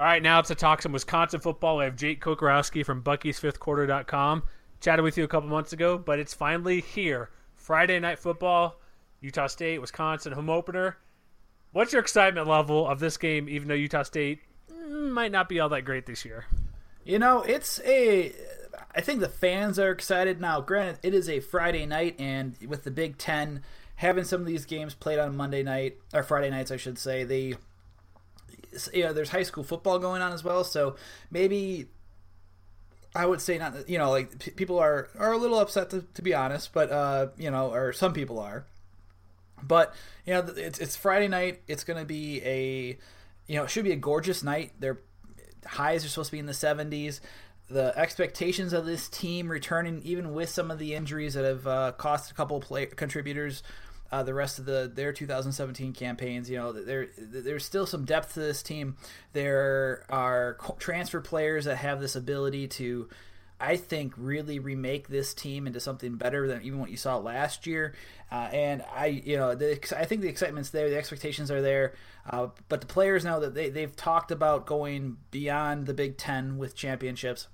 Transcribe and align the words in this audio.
All 0.00 0.06
right, 0.06 0.22
now 0.22 0.38
it's 0.38 0.48
to 0.48 0.54
talk 0.54 0.80
some 0.80 0.92
Wisconsin 0.92 1.40
football. 1.40 1.80
I 1.80 1.84
have 1.84 1.94
Jake 1.94 2.24
Kocorowski 2.24 2.86
from 2.86 3.02
Bucky'sFifthQuarter.com. 3.02 4.44
Chatted 4.80 5.04
with 5.04 5.18
you 5.18 5.24
a 5.24 5.28
couple 5.28 5.50
months 5.50 5.74
ago, 5.74 5.98
but 5.98 6.18
it's 6.18 6.32
finally 6.32 6.80
here. 6.80 7.28
Friday 7.54 8.00
night 8.00 8.18
football, 8.18 8.80
Utah 9.20 9.46
State, 9.46 9.78
Wisconsin 9.78 10.32
home 10.32 10.48
opener. 10.48 10.96
What's 11.72 11.92
your 11.92 12.00
excitement 12.00 12.48
level 12.48 12.88
of 12.88 12.98
this 12.98 13.18
game? 13.18 13.46
Even 13.46 13.68
though 13.68 13.74
Utah 13.74 14.04
State 14.04 14.40
mm, 14.72 15.10
might 15.10 15.32
not 15.32 15.50
be 15.50 15.60
all 15.60 15.68
that 15.68 15.84
great 15.84 16.06
this 16.06 16.24
year. 16.24 16.46
You 17.04 17.18
know, 17.18 17.42
it's 17.42 17.78
a. 17.84 18.32
I 18.94 19.02
think 19.02 19.20
the 19.20 19.28
fans 19.28 19.78
are 19.78 19.90
excited 19.90 20.40
now. 20.40 20.62
Granted, 20.62 21.00
it 21.02 21.12
is 21.12 21.28
a 21.28 21.40
Friday 21.40 21.84
night, 21.84 22.16
and 22.18 22.56
with 22.66 22.84
the 22.84 22.90
Big 22.90 23.18
Ten 23.18 23.62
having 23.96 24.24
some 24.24 24.40
of 24.40 24.46
these 24.46 24.64
games 24.64 24.94
played 24.94 25.18
on 25.18 25.36
Monday 25.36 25.62
night 25.62 25.98
or 26.14 26.22
Friday 26.22 26.48
nights, 26.48 26.70
I 26.70 26.78
should 26.78 26.98
say, 26.98 27.22
they 27.22 27.56
you 28.92 29.04
know, 29.04 29.12
there's 29.12 29.30
high 29.30 29.42
school 29.42 29.64
football 29.64 29.98
going 29.98 30.22
on 30.22 30.32
as 30.32 30.44
well, 30.44 30.64
so 30.64 30.96
maybe 31.30 31.88
I 33.14 33.26
would 33.26 33.40
say 33.40 33.58
not. 33.58 33.88
You 33.88 33.98
know, 33.98 34.10
like 34.10 34.38
p- 34.38 34.52
people 34.52 34.78
are 34.78 35.08
are 35.18 35.32
a 35.32 35.38
little 35.38 35.58
upset 35.58 35.90
to, 35.90 36.04
to 36.14 36.22
be 36.22 36.34
honest, 36.34 36.72
but 36.72 36.90
uh, 36.90 37.28
you 37.36 37.50
know, 37.50 37.72
or 37.72 37.92
some 37.92 38.12
people 38.12 38.38
are. 38.38 38.64
But 39.62 39.94
you 40.26 40.34
know, 40.34 40.40
it's 40.56 40.78
it's 40.78 40.96
Friday 40.96 41.28
night. 41.28 41.62
It's 41.66 41.84
going 41.84 41.98
to 41.98 42.06
be 42.06 42.42
a 42.44 42.98
you 43.50 43.56
know, 43.56 43.64
it 43.64 43.70
should 43.70 43.84
be 43.84 43.90
a 43.90 43.96
gorgeous 43.96 44.44
night. 44.44 44.70
Their 44.78 45.00
highs 45.66 46.04
are 46.04 46.08
supposed 46.08 46.28
to 46.28 46.36
be 46.36 46.38
in 46.38 46.46
the 46.46 46.52
70s. 46.52 47.18
The 47.68 47.92
expectations 47.98 48.72
of 48.72 48.86
this 48.86 49.08
team 49.08 49.48
returning, 49.48 50.02
even 50.04 50.34
with 50.34 50.50
some 50.50 50.70
of 50.70 50.78
the 50.78 50.94
injuries 50.94 51.34
that 51.34 51.44
have 51.44 51.66
uh, 51.66 51.92
cost 51.98 52.30
a 52.30 52.34
couple 52.34 52.60
play- 52.60 52.86
contributors, 52.86 53.64
uh, 54.12 54.22
the 54.22 54.34
rest 54.34 54.58
of 54.58 54.64
the 54.64 54.90
their 54.92 55.12
2017 55.12 55.92
campaigns. 55.92 56.50
You 56.50 56.56
know, 56.56 56.72
there 56.72 57.08
there's 57.18 57.64
still 57.64 57.86
some 57.86 58.04
depth 58.04 58.34
to 58.34 58.40
this 58.40 58.62
team. 58.62 58.96
There 59.32 60.04
are 60.08 60.58
transfer 60.78 61.20
players 61.20 61.66
that 61.66 61.76
have 61.76 62.00
this 62.00 62.16
ability 62.16 62.68
to, 62.68 63.08
I 63.60 63.76
think, 63.76 64.14
really 64.16 64.58
remake 64.58 65.08
this 65.08 65.32
team 65.32 65.66
into 65.66 65.80
something 65.80 66.16
better 66.16 66.48
than 66.48 66.62
even 66.62 66.80
what 66.80 66.90
you 66.90 66.96
saw 66.96 67.18
last 67.18 67.66
year. 67.66 67.94
Uh, 68.32 68.48
and 68.52 68.84
I, 68.94 69.06
you 69.06 69.36
know, 69.36 69.54
the, 69.54 69.78
I 69.96 70.04
think 70.04 70.22
the 70.22 70.28
excitement's 70.28 70.70
there, 70.70 70.88
the 70.88 70.98
expectations 70.98 71.50
are 71.50 71.62
there. 71.62 71.94
Uh, 72.28 72.48
but 72.68 72.80
the 72.80 72.86
players 72.86 73.24
know 73.24 73.40
that 73.40 73.54
they 73.54 73.70
they've 73.70 73.94
talked 73.94 74.32
about 74.32 74.66
going 74.66 75.18
beyond 75.30 75.86
the 75.86 75.94
Big 75.94 76.16
Ten 76.16 76.58
with 76.58 76.74
championships. 76.74 77.46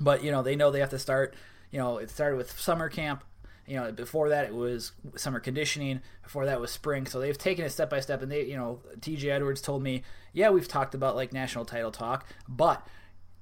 But 0.00 0.24
you 0.24 0.32
know, 0.32 0.42
they 0.42 0.56
know 0.56 0.70
they 0.72 0.80
have 0.80 0.90
to 0.90 0.98
start. 0.98 1.34
You 1.70 1.78
know, 1.78 1.98
it 1.98 2.10
started 2.10 2.36
with 2.36 2.58
summer 2.58 2.88
camp 2.88 3.22
you 3.68 3.76
know, 3.76 3.92
before 3.92 4.30
that 4.30 4.46
it 4.46 4.54
was 4.54 4.92
summer 5.16 5.40
conditioning. 5.40 6.00
Before 6.22 6.46
that 6.46 6.60
was 6.60 6.70
spring. 6.70 7.06
So 7.06 7.20
they've 7.20 7.36
taken 7.36 7.64
it 7.64 7.70
step 7.70 7.90
by 7.90 8.00
step. 8.00 8.22
And 8.22 8.32
they, 8.32 8.44
you 8.44 8.56
know, 8.56 8.80
T.J. 9.00 9.30
Edwards 9.30 9.60
told 9.60 9.82
me, 9.82 10.02
yeah, 10.32 10.50
we've 10.50 10.68
talked 10.68 10.94
about 10.94 11.16
like 11.16 11.32
national 11.32 11.64
title 11.64 11.90
talk, 11.90 12.26
but 12.48 12.86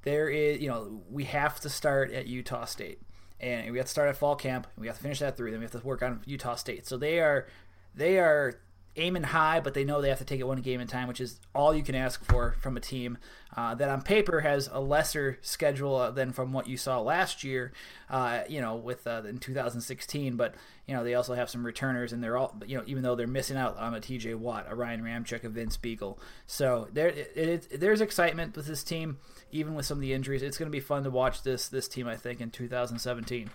there 0.03 0.29
is, 0.29 0.61
you 0.61 0.69
know, 0.69 1.03
we 1.11 1.25
have 1.25 1.59
to 1.61 1.69
start 1.69 2.13
at 2.13 2.27
Utah 2.27 2.65
State, 2.65 3.01
and 3.41 3.73
we 3.73 3.79
have 3.79 3.87
to 3.87 3.91
start 3.91 4.09
at 4.09 4.17
fall 4.17 4.37
camp. 4.37 4.67
And 4.75 4.83
we 4.83 4.87
have 4.87 4.97
to 4.97 5.03
finish 5.03 5.19
that 5.19 5.37
through. 5.37 5.51
Then 5.51 5.61
we 5.61 5.65
have 5.65 5.73
to 5.73 5.87
work 5.87 6.03
on 6.03 6.23
Utah 6.27 6.55
State. 6.55 6.87
So 6.87 6.97
they 6.97 7.19
are, 7.19 7.49
they 7.95 8.19
are 8.19 8.61
aiming 8.97 9.23
high, 9.23 9.61
but 9.61 9.75
they 9.75 9.85
know 9.85 10.01
they 10.01 10.09
have 10.09 10.19
to 10.19 10.25
take 10.25 10.41
it 10.41 10.47
one 10.47 10.61
game 10.61 10.81
at 10.81 10.89
a 10.89 10.91
time, 10.91 11.09
which 11.09 11.21
is 11.21 11.41
all 11.55 11.75
you 11.75 11.83
can 11.83 11.95
ask 11.95 12.25
for 12.25 12.57
from 12.61 12.77
a 12.77 12.81
team 12.81 13.19
uh, 13.57 13.75
that 13.75 13.89
on 13.89 14.03
paper 14.03 14.41
has 14.41 14.69
a 14.73 14.81
lesser 14.81 15.39
schedule 15.41 15.97
uh, 15.97 16.11
than 16.11 16.33
from 16.33 16.53
what 16.53 16.67
you 16.67 16.77
saw 16.77 17.01
last 17.01 17.43
year. 17.43 17.73
Uh, 18.11 18.43
you 18.49 18.61
know, 18.61 18.77
with 18.77 19.07
uh, 19.07 19.23
in 19.27 19.39
2016, 19.39 20.37
but 20.37 20.55
you 20.87 20.95
know 20.95 21.03
they 21.03 21.15
also 21.15 21.35
have 21.35 21.49
some 21.49 21.65
returners, 21.65 22.13
and 22.13 22.23
they're 22.23 22.37
all 22.37 22.55
you 22.67 22.77
know 22.77 22.85
even 22.87 23.03
though 23.03 23.15
they're 23.15 23.27
missing 23.27 23.57
out 23.57 23.77
on 23.79 23.95
a 23.95 24.01
T.J. 24.01 24.35
Watt, 24.35 24.67
a 24.69 24.75
Ryan 24.75 25.03
Ramczyk, 25.03 25.45
a 25.45 25.49
Vince 25.49 25.77
Biegel. 25.77 26.19
So 26.47 26.89
there, 26.93 27.09
it, 27.09 27.37
it, 27.37 27.81
there's 27.81 28.01
excitement 28.01 28.57
with 28.57 28.67
this 28.67 28.85
team, 28.85 29.19
even 29.51 29.75
with 29.75 29.87
some 29.87 29.99
of 29.99 30.03
the 30.03 30.13
injuries. 30.13 30.43
It's 30.43 30.59
going 30.59 30.71
to 30.71 30.77
be 30.77 30.81
fun 30.81 31.05
to 31.05 31.11
watch 31.11 31.43
this 31.43 31.69
this 31.69 31.89
team. 31.89 32.07
I 32.07 32.17
think 32.17 32.41
in 32.41 32.51
2017. 32.51 33.51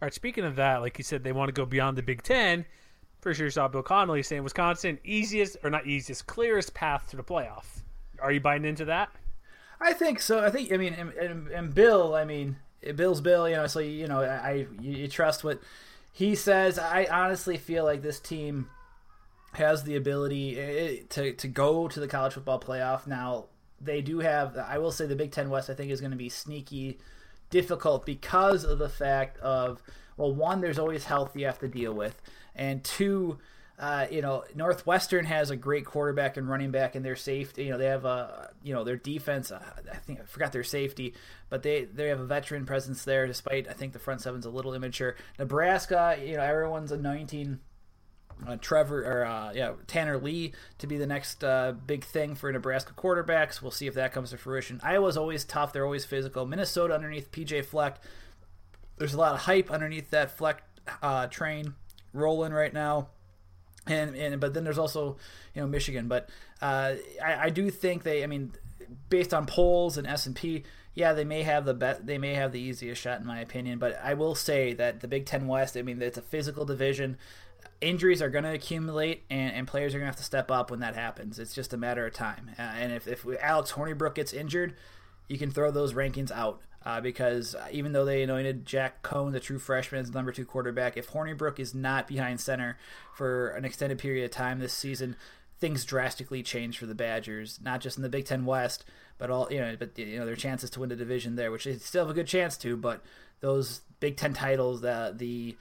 All 0.00 0.06
right. 0.06 0.14
Speaking 0.14 0.44
of 0.44 0.56
that, 0.56 0.80
like 0.80 0.96
you 0.96 1.04
said, 1.04 1.24
they 1.24 1.32
want 1.32 1.48
to 1.48 1.52
go 1.52 1.66
beyond 1.66 1.98
the 1.98 2.02
Big 2.02 2.22
Ten 2.22 2.66
Pretty 3.20 3.36
sure 3.36 3.46
you 3.46 3.50
saw 3.50 3.68
Bill 3.68 3.82
Connelly 3.82 4.22
saying 4.22 4.44
Wisconsin 4.44 4.98
easiest 5.04 5.56
or 5.64 5.70
not 5.70 5.86
easiest, 5.86 6.26
clearest 6.26 6.74
path 6.74 7.08
to 7.10 7.16
the 7.16 7.24
playoff. 7.24 7.82
Are 8.20 8.30
you 8.30 8.40
buying 8.40 8.64
into 8.64 8.84
that? 8.86 9.10
I 9.80 9.92
think 9.92 10.20
so. 10.20 10.44
I 10.44 10.50
think 10.50 10.72
I 10.72 10.76
mean, 10.76 10.94
and, 10.94 11.12
and, 11.12 11.48
and 11.48 11.74
Bill. 11.74 12.14
I 12.14 12.24
mean, 12.24 12.56
Bill's 12.94 13.20
Bill. 13.20 13.48
You 13.48 13.56
know, 13.56 13.66
so 13.66 13.80
you 13.80 14.06
know, 14.06 14.22
I 14.22 14.66
you, 14.80 14.92
you 14.92 15.08
trust 15.08 15.44
what 15.44 15.60
he 16.12 16.34
says. 16.34 16.78
I 16.78 17.06
honestly 17.10 17.56
feel 17.56 17.84
like 17.84 18.02
this 18.02 18.20
team 18.20 18.68
has 19.52 19.84
the 19.84 19.96
ability 19.96 20.58
eh, 20.58 20.96
to 21.10 21.32
to 21.32 21.48
go 21.48 21.88
to 21.88 22.00
the 22.00 22.08
college 22.08 22.34
football 22.34 22.60
playoff. 22.60 23.06
Now 23.06 23.46
they 23.80 24.00
do 24.00 24.20
have. 24.20 24.56
I 24.56 24.78
will 24.78 24.92
say 24.92 25.06
the 25.06 25.16
Big 25.16 25.32
Ten 25.32 25.50
West. 25.50 25.70
I 25.70 25.74
think 25.74 25.90
is 25.90 26.00
going 26.00 26.10
to 26.12 26.16
be 26.16 26.28
sneaky 26.28 26.98
difficult 27.50 28.04
because 28.04 28.64
of 28.64 28.78
the 28.78 28.88
fact 28.88 29.38
of 29.38 29.82
well, 30.16 30.34
one, 30.34 30.60
there's 30.60 30.78
always 30.78 31.04
health 31.04 31.36
you 31.36 31.46
have 31.46 31.60
to 31.60 31.68
deal 31.68 31.94
with 31.94 32.20
and 32.58 32.82
two, 32.82 33.38
uh, 33.78 34.06
you 34.10 34.20
know, 34.20 34.44
Northwestern 34.54 35.24
has 35.26 35.50
a 35.50 35.56
great 35.56 35.86
quarterback 35.86 36.36
and 36.36 36.48
running 36.48 36.72
back, 36.72 36.96
and 36.96 37.04
their 37.04 37.16
safety. 37.16 37.64
You 37.64 37.70
know, 37.70 37.78
they 37.78 37.86
have 37.86 38.04
a 38.04 38.50
you 38.62 38.74
know 38.74 38.84
their 38.84 38.96
defense. 38.96 39.52
Uh, 39.52 39.62
I 39.90 39.96
think 39.96 40.20
I 40.20 40.24
forgot 40.24 40.52
their 40.52 40.64
safety, 40.64 41.14
but 41.48 41.62
they 41.62 41.84
they 41.84 42.08
have 42.08 42.20
a 42.20 42.26
veteran 42.26 42.66
presence 42.66 43.04
there. 43.04 43.26
Despite 43.26 43.68
I 43.68 43.72
think 43.72 43.92
the 43.92 44.00
front 44.00 44.20
seven's 44.20 44.46
a 44.46 44.50
little 44.50 44.74
immature. 44.74 45.16
Nebraska, 45.38 46.18
you 46.22 46.36
know, 46.36 46.42
everyone's 46.42 46.92
anointing. 46.92 47.60
Uh, 48.46 48.56
Trevor 48.56 49.02
or 49.02 49.24
uh, 49.24 49.52
yeah 49.52 49.72
Tanner 49.88 50.16
Lee 50.16 50.52
to 50.78 50.86
be 50.86 50.96
the 50.96 51.08
next 51.08 51.42
uh, 51.42 51.72
big 51.72 52.04
thing 52.04 52.36
for 52.36 52.52
Nebraska 52.52 52.92
quarterbacks. 52.92 53.60
We'll 53.60 53.72
see 53.72 53.88
if 53.88 53.94
that 53.94 54.12
comes 54.12 54.30
to 54.30 54.36
fruition. 54.36 54.80
Iowa's 54.84 55.16
always 55.16 55.44
tough; 55.44 55.72
they're 55.72 55.84
always 55.84 56.04
physical. 56.04 56.46
Minnesota 56.46 56.94
underneath 56.94 57.32
PJ 57.32 57.64
Fleck, 57.64 58.00
there's 58.96 59.14
a 59.14 59.18
lot 59.18 59.34
of 59.34 59.40
hype 59.40 59.72
underneath 59.72 60.10
that 60.10 60.30
Fleck 60.30 60.62
uh, 61.02 61.26
train 61.26 61.74
rolling 62.12 62.52
right 62.52 62.72
now. 62.72 63.08
And, 63.86 64.14
and 64.16 64.40
but 64.40 64.52
then 64.52 64.64
there's 64.64 64.78
also 64.78 65.16
you 65.54 65.62
know 65.62 65.66
Michigan, 65.66 66.08
but 66.08 66.28
uh, 66.60 66.94
I, 67.24 67.44
I 67.44 67.50
do 67.50 67.70
think 67.70 68.02
they 68.02 68.22
I 68.22 68.26
mean 68.26 68.52
based 69.08 69.32
on 69.34 69.46
polls 69.46 69.96
and 69.96 70.06
S 70.06 70.26
and 70.26 70.36
P, 70.36 70.64
yeah, 70.94 71.12
they 71.12 71.24
may 71.24 71.42
have 71.42 71.64
the 71.64 71.74
best, 71.74 72.06
they 72.06 72.18
may 72.18 72.34
have 72.34 72.52
the 72.52 72.60
easiest 72.60 73.00
shot 73.00 73.20
in 73.20 73.26
my 73.26 73.40
opinion. 73.40 73.78
But 73.78 74.00
I 74.02 74.14
will 74.14 74.34
say 74.34 74.72
that 74.74 75.00
the 75.00 75.08
Big 75.08 75.26
Ten 75.26 75.46
West, 75.46 75.76
I 75.76 75.82
mean, 75.82 76.00
it's 76.02 76.18
a 76.18 76.22
physical 76.22 76.64
division. 76.64 77.16
Injuries 77.80 78.20
are 78.20 78.30
going 78.30 78.44
to 78.44 78.52
accumulate, 78.52 79.22
and, 79.30 79.54
and 79.54 79.68
players 79.68 79.94
are 79.94 79.98
going 79.98 80.06
to 80.06 80.12
have 80.12 80.16
to 80.16 80.24
step 80.24 80.50
up 80.50 80.70
when 80.70 80.80
that 80.80 80.96
happens. 80.96 81.38
It's 81.38 81.54
just 81.54 81.72
a 81.72 81.76
matter 81.76 82.04
of 82.06 82.14
time. 82.14 82.50
Uh, 82.58 82.62
and 82.62 82.92
if, 82.92 83.06
if 83.06 83.24
Alex 83.40 83.72
Hornibrook 83.72 84.16
gets 84.16 84.32
injured, 84.32 84.74
you 85.28 85.38
can 85.38 85.50
throw 85.50 85.70
those 85.70 85.94
rankings 85.94 86.32
out 86.32 86.60
uh, 86.84 87.00
because 87.00 87.56
even 87.72 87.92
though 87.92 88.04
they 88.04 88.22
anointed 88.22 88.64
Jack 88.64 89.02
Coan, 89.02 89.32
the 89.32 89.40
true 89.40 89.58
freshman, 89.58 90.00
as 90.00 90.12
number 90.12 90.32
two 90.32 90.44
quarterback, 90.44 90.96
if 90.96 91.10
Hornibrook 91.10 91.58
is 91.58 91.74
not 91.74 92.06
behind 92.06 92.40
center 92.40 92.78
for 93.14 93.48
an 93.50 93.64
extended 93.64 93.98
period 93.98 94.24
of 94.24 94.30
time 94.30 94.58
this 94.58 94.72
season, 94.72 95.16
things 95.58 95.84
drastically 95.84 96.42
change 96.42 96.78
for 96.78 96.86
the 96.86 96.94
Badgers. 96.94 97.58
Not 97.62 97.80
just 97.80 97.96
in 97.96 98.02
the 98.02 98.08
Big 98.08 98.26
Ten 98.26 98.44
West, 98.44 98.84
but 99.18 99.30
all 99.30 99.48
you 99.50 99.60
know, 99.60 99.76
but 99.78 99.98
you 99.98 100.18
know 100.18 100.26
their 100.26 100.36
chances 100.36 100.70
to 100.70 100.80
win 100.80 100.88
the 100.88 100.96
division 100.96 101.36
there, 101.36 101.50
which 101.50 101.64
they 101.64 101.76
still 101.76 102.04
have 102.04 102.10
a 102.10 102.14
good 102.14 102.26
chance 102.26 102.56
to. 102.58 102.76
But 102.76 103.02
those 103.40 103.82
Big 104.00 104.16
Ten 104.16 104.32
titles, 104.32 104.80
the 104.80 105.12
the 105.16 105.56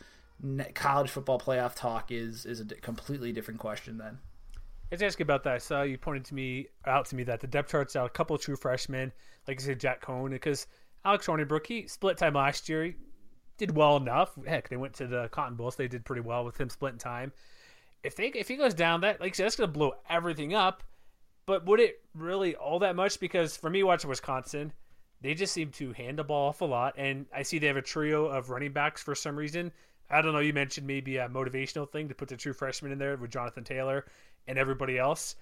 college 0.76 1.10
football 1.10 1.40
playoff 1.40 1.74
talk 1.76 2.12
is 2.12 2.46
is 2.46 2.62
a 2.62 2.66
completely 2.66 3.32
different 3.32 3.60
question 3.60 3.98
then. 3.98 4.20
Let's 4.92 5.04
ask 5.04 5.20
about 5.20 5.44
that. 5.44 5.54
I 5.54 5.58
saw 5.58 5.82
you 5.82 5.98
pointed 5.98 6.26
to 6.26 6.36
me 6.36 6.68
out 6.86 7.08
to 7.08 7.16
me 7.16 7.24
that 7.24 7.42
the 7.42 7.48
depth 7.48 7.72
chart's 7.72 7.96
out 7.96 8.06
a 8.06 8.10
couple 8.10 8.38
true 8.38 8.56
freshmen, 8.56 9.12
like 9.48 9.60
you 9.60 9.66
said, 9.66 9.80
Jack 9.80 10.02
Coan, 10.02 10.30
because 10.30 10.68
Alex 11.08 11.26
Hornibrook, 11.26 11.66
he 11.66 11.88
split 11.88 12.18
time 12.18 12.34
last 12.34 12.68
year. 12.68 12.84
He 12.84 12.96
did 13.58 13.76
well 13.76 13.96
enough. 13.96 14.38
Heck, 14.46 14.68
they 14.68 14.76
went 14.76 14.96
to 14.96 15.08
the 15.08 15.30
Cotton 15.30 15.56
Bowl, 15.56 15.72
so 15.72 15.78
they 15.78 15.88
did 15.88 16.04
pretty 16.04 16.22
well 16.22 16.44
with 16.44 16.60
him 16.60 16.70
splitting 16.70 17.00
time. 17.00 17.32
If 18.04 18.18
they 18.18 18.28
if 18.28 18.50
he 18.50 18.58
goes 18.58 18.74
down, 18.74 19.02
that 19.02 19.22
like 19.22 19.32
I 19.32 19.36
said, 19.36 19.46
that's 19.46 19.56
gonna 19.56 19.72
blow 19.72 19.94
everything 20.10 20.54
up. 20.54 20.84
But 21.46 21.66
would 21.66 21.80
it 21.80 22.02
really 22.14 22.56
all 22.56 22.80
that 22.80 22.98
much? 22.98 23.22
Because 23.22 23.56
for 23.56 23.70
me, 23.70 23.84
watching 23.84 24.10
Wisconsin, 24.10 24.74
they 25.22 25.34
just 25.34 25.54
seem 25.54 25.72
to 25.72 25.94
hand 25.94 26.20
the 26.20 26.26
ball 26.26 26.50
off 26.50 26.60
a 26.60 26.66
lot, 26.66 26.96
and 26.98 27.26
I 27.34 27.44
see 27.44 27.58
they 27.58 27.68
have 27.68 27.78
a 27.78 27.82
trio 27.82 28.26
of 28.26 28.50
running 28.50 28.74
backs 28.74 29.02
for 29.02 29.16
some 29.16 29.38
reason. 29.38 29.72
I 30.10 30.22
don't 30.22 30.34
know. 30.34 30.40
You 30.40 30.52
mentioned 30.52 30.86
maybe 30.86 31.18
a 31.18 31.30
motivational 31.30 31.90
thing 31.90 32.10
to 32.10 32.16
put 32.16 32.28
the 32.28 32.36
true 32.36 32.54
freshman 32.54 32.92
in 32.92 33.00
there 33.00 33.16
with 33.16 33.32
Jonathan 33.32 33.64
Taylor 33.64 34.06
and 34.46 34.58
everybody 34.58 35.00
else. 35.00 35.38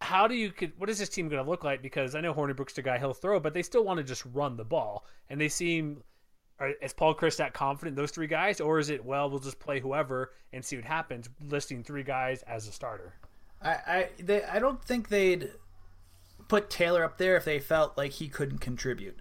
How 0.00 0.28
do 0.28 0.34
you 0.34 0.50
could 0.50 0.72
what 0.78 0.88
is 0.88 0.98
this 0.98 1.08
team 1.08 1.28
going 1.28 1.42
to 1.42 1.48
look 1.48 1.64
like? 1.64 1.82
Because 1.82 2.14
I 2.14 2.20
know 2.20 2.32
Hornibrook's 2.32 2.74
the 2.74 2.82
guy 2.82 2.98
he'll 2.98 3.14
throw, 3.14 3.40
but 3.40 3.54
they 3.54 3.62
still 3.62 3.84
want 3.84 3.98
to 3.98 4.04
just 4.04 4.24
run 4.32 4.56
the 4.56 4.64
ball, 4.64 5.04
and 5.28 5.40
they 5.40 5.48
seem. 5.48 6.02
Are, 6.60 6.70
is 6.82 6.92
Paul 6.92 7.14
Chryst 7.14 7.36
that 7.36 7.54
confident 7.54 7.96
those 7.96 8.10
three 8.10 8.26
guys, 8.26 8.60
or 8.60 8.80
is 8.80 8.90
it 8.90 9.04
well 9.04 9.30
we'll 9.30 9.38
just 9.38 9.60
play 9.60 9.78
whoever 9.78 10.32
and 10.52 10.64
see 10.64 10.74
what 10.74 10.84
happens, 10.84 11.28
listing 11.40 11.84
three 11.84 12.02
guys 12.02 12.42
as 12.42 12.66
a 12.66 12.72
starter? 12.72 13.14
I 13.62 13.70
I 13.70 14.08
they, 14.18 14.42
I 14.44 14.58
don't 14.58 14.82
think 14.82 15.08
they'd 15.08 15.50
put 16.48 16.70
Taylor 16.70 17.04
up 17.04 17.18
there 17.18 17.36
if 17.36 17.44
they 17.44 17.60
felt 17.60 17.96
like 17.96 18.12
he 18.12 18.28
couldn't 18.28 18.58
contribute. 18.58 19.16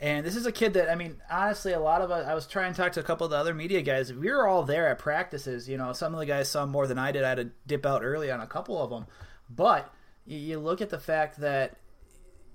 And 0.00 0.24
this 0.24 0.36
is 0.36 0.46
a 0.46 0.52
kid 0.52 0.74
that 0.74 0.88
I 0.88 0.94
mean, 0.94 1.16
honestly, 1.30 1.72
a 1.72 1.80
lot 1.80 2.00
of 2.00 2.10
us. 2.10 2.26
I 2.26 2.34
was 2.34 2.46
trying 2.46 2.72
to 2.72 2.80
talk 2.80 2.92
to 2.92 3.00
a 3.00 3.04
couple 3.04 3.24
of 3.24 3.32
the 3.32 3.36
other 3.36 3.54
media 3.54 3.82
guys. 3.82 4.12
We 4.12 4.30
were 4.30 4.46
all 4.46 4.62
there 4.62 4.88
at 4.88 4.98
practices. 4.98 5.68
You 5.68 5.76
know, 5.76 5.92
some 5.92 6.14
of 6.14 6.20
the 6.20 6.26
guys 6.26 6.48
saw 6.48 6.66
more 6.66 6.86
than 6.86 6.98
I 6.98 7.10
did. 7.10 7.24
I 7.24 7.30
had 7.30 7.38
to 7.38 7.50
dip 7.66 7.84
out 7.84 8.04
early 8.04 8.30
on 8.30 8.40
a 8.40 8.46
couple 8.46 8.80
of 8.82 8.90
them, 8.90 9.06
but 9.50 9.92
you 10.36 10.58
look 10.58 10.80
at 10.80 10.90
the 10.90 10.98
fact 10.98 11.40
that 11.40 11.76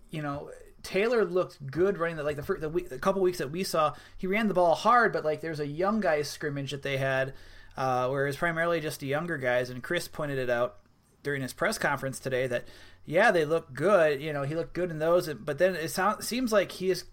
you 0.10 0.22
know 0.22 0.50
Taylor 0.84 1.26
looked 1.26 1.66
good 1.66 1.98
running 1.98 2.18
the 2.18 2.24
like 2.24 2.36
the, 2.36 2.54
the, 2.56 2.70
week, 2.70 2.90
the 2.90 3.00
couple 3.00 3.22
weeks 3.22 3.38
that 3.40 3.52
we 3.52 3.64
saw. 3.64 3.94
He 4.18 4.28
ran 4.28 4.48
the 4.48 4.54
ball 4.54 4.76
hard, 4.76 5.14
but 5.14 5.26
like 5.26 5.42
there's 5.42 5.60
a 5.60 5.68
young 5.68 6.02
guys 6.02 6.30
scrimmage 6.30 6.72
that 6.72 6.84
they 6.84 6.98
had, 6.98 7.34
uh, 7.78 8.10
where 8.10 8.28
it's 8.28 8.38
primarily 8.38 8.80
just 8.80 9.00
the 9.00 9.08
younger 9.08 9.38
guys. 9.38 9.70
And 9.70 9.84
Chryst 9.84 10.12
pointed 10.12 10.38
it 10.38 10.50
out 10.50 10.78
during 11.24 11.42
his 11.42 11.54
press 11.54 11.78
conference 11.78 12.20
today 12.20 12.48
that 12.48 12.68
yeah 13.06 13.32
they 13.32 13.46
look 13.46 13.74
good. 13.74 14.22
You 14.22 14.34
know 14.34 14.44
he 14.44 14.56
looked 14.56 14.74
good 14.74 14.92
in 14.92 15.00
those, 15.00 15.34
but 15.34 15.58
then 15.58 15.76
it 15.76 15.90
sounds 15.90 16.28
seems 16.28 16.52
like 16.52 16.72
he's 16.74 17.06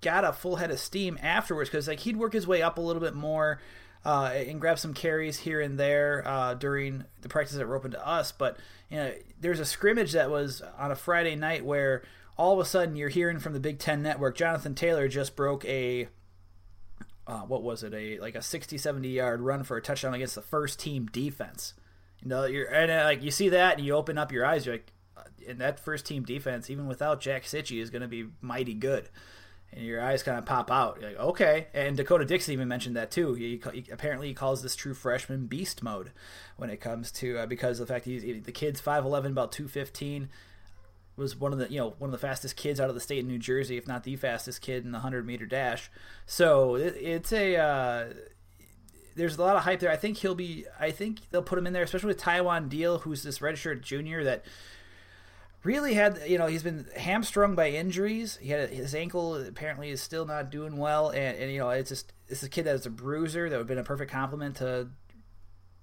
got 0.00 0.24
a 0.24 0.32
full 0.32 0.56
head 0.56 0.70
of 0.70 0.78
steam 0.78 1.18
afterwards 1.20 1.68
because 1.68 1.88
like 1.88 2.00
he'd 2.00 2.16
work 2.16 2.32
his 2.32 2.46
way 2.46 2.62
up 2.62 2.78
a 2.78 2.82
little 2.82 3.02
bit 3.02 3.14
more. 3.14 3.60
Uh, 4.06 4.30
and 4.32 4.60
grab 4.60 4.78
some 4.78 4.94
carries 4.94 5.36
here 5.38 5.60
and 5.60 5.80
there 5.80 6.22
uh, 6.24 6.54
during 6.54 7.04
the 7.22 7.28
practices 7.28 7.58
that 7.58 7.66
were 7.66 7.74
open 7.74 7.90
to 7.90 8.06
us. 8.06 8.30
But 8.30 8.56
you 8.88 8.98
know, 8.98 9.12
there's 9.40 9.58
a 9.58 9.64
scrimmage 9.64 10.12
that 10.12 10.30
was 10.30 10.62
on 10.78 10.92
a 10.92 10.94
Friday 10.94 11.34
night 11.34 11.64
where 11.64 12.04
all 12.38 12.52
of 12.52 12.60
a 12.60 12.64
sudden 12.64 12.94
you're 12.94 13.08
hearing 13.08 13.40
from 13.40 13.52
the 13.52 13.58
Big 13.58 13.80
Ten 13.80 14.02
Network, 14.02 14.36
Jonathan 14.36 14.76
Taylor 14.76 15.08
just 15.08 15.34
broke 15.34 15.64
a 15.64 16.06
uh, 17.26 17.40
what 17.40 17.64
was 17.64 17.82
it? 17.82 17.92
A 17.92 18.20
like 18.20 18.36
a 18.36 18.42
60 18.42 18.78
70 18.78 19.08
yard 19.08 19.40
run 19.40 19.64
for 19.64 19.76
a 19.76 19.82
touchdown 19.82 20.14
against 20.14 20.36
the 20.36 20.42
first 20.42 20.78
team 20.78 21.06
defense. 21.06 21.74
You 22.22 22.28
know 22.28 22.44
you're 22.44 22.72
and 22.72 22.92
uh, 22.92 23.02
like 23.02 23.24
you 23.24 23.32
see 23.32 23.48
that 23.48 23.76
and 23.76 23.84
you 23.84 23.94
open 23.94 24.18
up 24.18 24.30
your 24.30 24.46
eyes 24.46 24.66
you're 24.66 24.76
like 24.76 24.92
and 25.48 25.60
that 25.60 25.80
first 25.80 26.06
team 26.06 26.22
defense 26.22 26.70
even 26.70 26.86
without 26.86 27.20
jack 27.20 27.42
Cichy, 27.42 27.80
is 27.80 27.90
going 27.90 28.02
to 28.02 28.08
be 28.08 28.26
mighty 28.40 28.74
good 28.74 29.08
and 29.72 29.84
your 29.84 30.00
eyes 30.00 30.22
kind 30.22 30.38
of 30.38 30.46
pop 30.46 30.70
out. 30.70 30.98
You're 31.00 31.10
like, 31.10 31.20
okay. 31.20 31.66
And 31.74 31.96
D'Cota 31.96 32.26
Dixon 32.26 32.54
even 32.54 32.68
mentioned 32.68 32.96
that 32.96 33.10
too. 33.10 33.34
He, 33.34 33.60
he, 33.72 33.84
apparently 33.90 34.28
he 34.28 34.34
calls 34.34 34.62
this 34.62 34.74
true 34.76 34.94
freshman 34.94 35.46
beast 35.46 35.82
mode 35.82 36.12
when 36.56 36.70
it 36.70 36.80
comes 36.80 37.12
to 37.12 37.38
uh, 37.38 37.46
because 37.46 37.80
of 37.80 37.86
the 37.86 37.92
fact 37.92 38.06
he's 38.06 38.22
the 38.44 38.52
kid's 38.52 38.80
five 38.80 39.04
eleven, 39.04 39.32
about 39.32 39.52
two 39.52 39.68
fifteen. 39.68 40.28
Was 41.16 41.34
one 41.34 41.52
of 41.52 41.58
the 41.58 41.70
you 41.70 41.78
know 41.78 41.94
one 41.98 42.08
of 42.08 42.12
the 42.12 42.26
fastest 42.26 42.56
kids 42.56 42.78
out 42.78 42.88
of 42.88 42.94
the 42.94 43.00
state 43.00 43.20
in 43.20 43.26
New 43.26 43.38
Jersey, 43.38 43.76
if 43.76 43.86
not 43.86 44.04
the 44.04 44.16
fastest 44.16 44.60
kid 44.60 44.84
in 44.84 44.92
the 44.92 44.98
hundred 44.98 45.26
meter 45.26 45.46
dash. 45.46 45.90
So 46.26 46.74
it, 46.74 46.94
it's 46.98 47.32
a 47.32 47.56
uh, 47.56 48.12
there's 49.16 49.38
a 49.38 49.42
lot 49.42 49.56
of 49.56 49.62
hype 49.62 49.80
there. 49.80 49.90
I 49.90 49.96
think 49.96 50.18
he'll 50.18 50.34
be. 50.34 50.66
I 50.78 50.90
think 50.90 51.20
they'll 51.30 51.42
put 51.42 51.58
him 51.58 51.66
in 51.66 51.72
there, 51.72 51.82
especially 51.82 52.08
with 52.08 52.18
Taiwan 52.18 52.68
Deal, 52.68 52.98
who's 52.98 53.22
this 53.22 53.38
redshirt 53.38 53.80
junior 53.80 54.24
that 54.24 54.44
really 55.66 55.94
had 55.94 56.20
you 56.26 56.38
know 56.38 56.46
he's 56.46 56.62
been 56.62 56.86
hamstrung 56.96 57.54
by 57.54 57.70
injuries. 57.70 58.38
He 58.40 58.50
had 58.50 58.70
his 58.70 58.94
ankle 58.94 59.34
apparently 59.34 59.90
is 59.90 60.00
still 60.00 60.24
not 60.24 60.50
doing 60.50 60.76
well, 60.76 61.10
and, 61.10 61.36
and 61.36 61.52
you 61.52 61.58
know 61.58 61.70
it's 61.70 61.90
just 61.90 62.12
it's 62.28 62.42
a 62.42 62.48
kid 62.48 62.64
that 62.64 62.76
is 62.76 62.86
a 62.86 62.90
bruiser 62.90 63.50
that 63.50 63.56
would 63.56 63.62
have 63.62 63.66
been 63.66 63.78
a 63.78 63.84
perfect 63.84 64.10
complement 64.10 64.56
to 64.56 64.88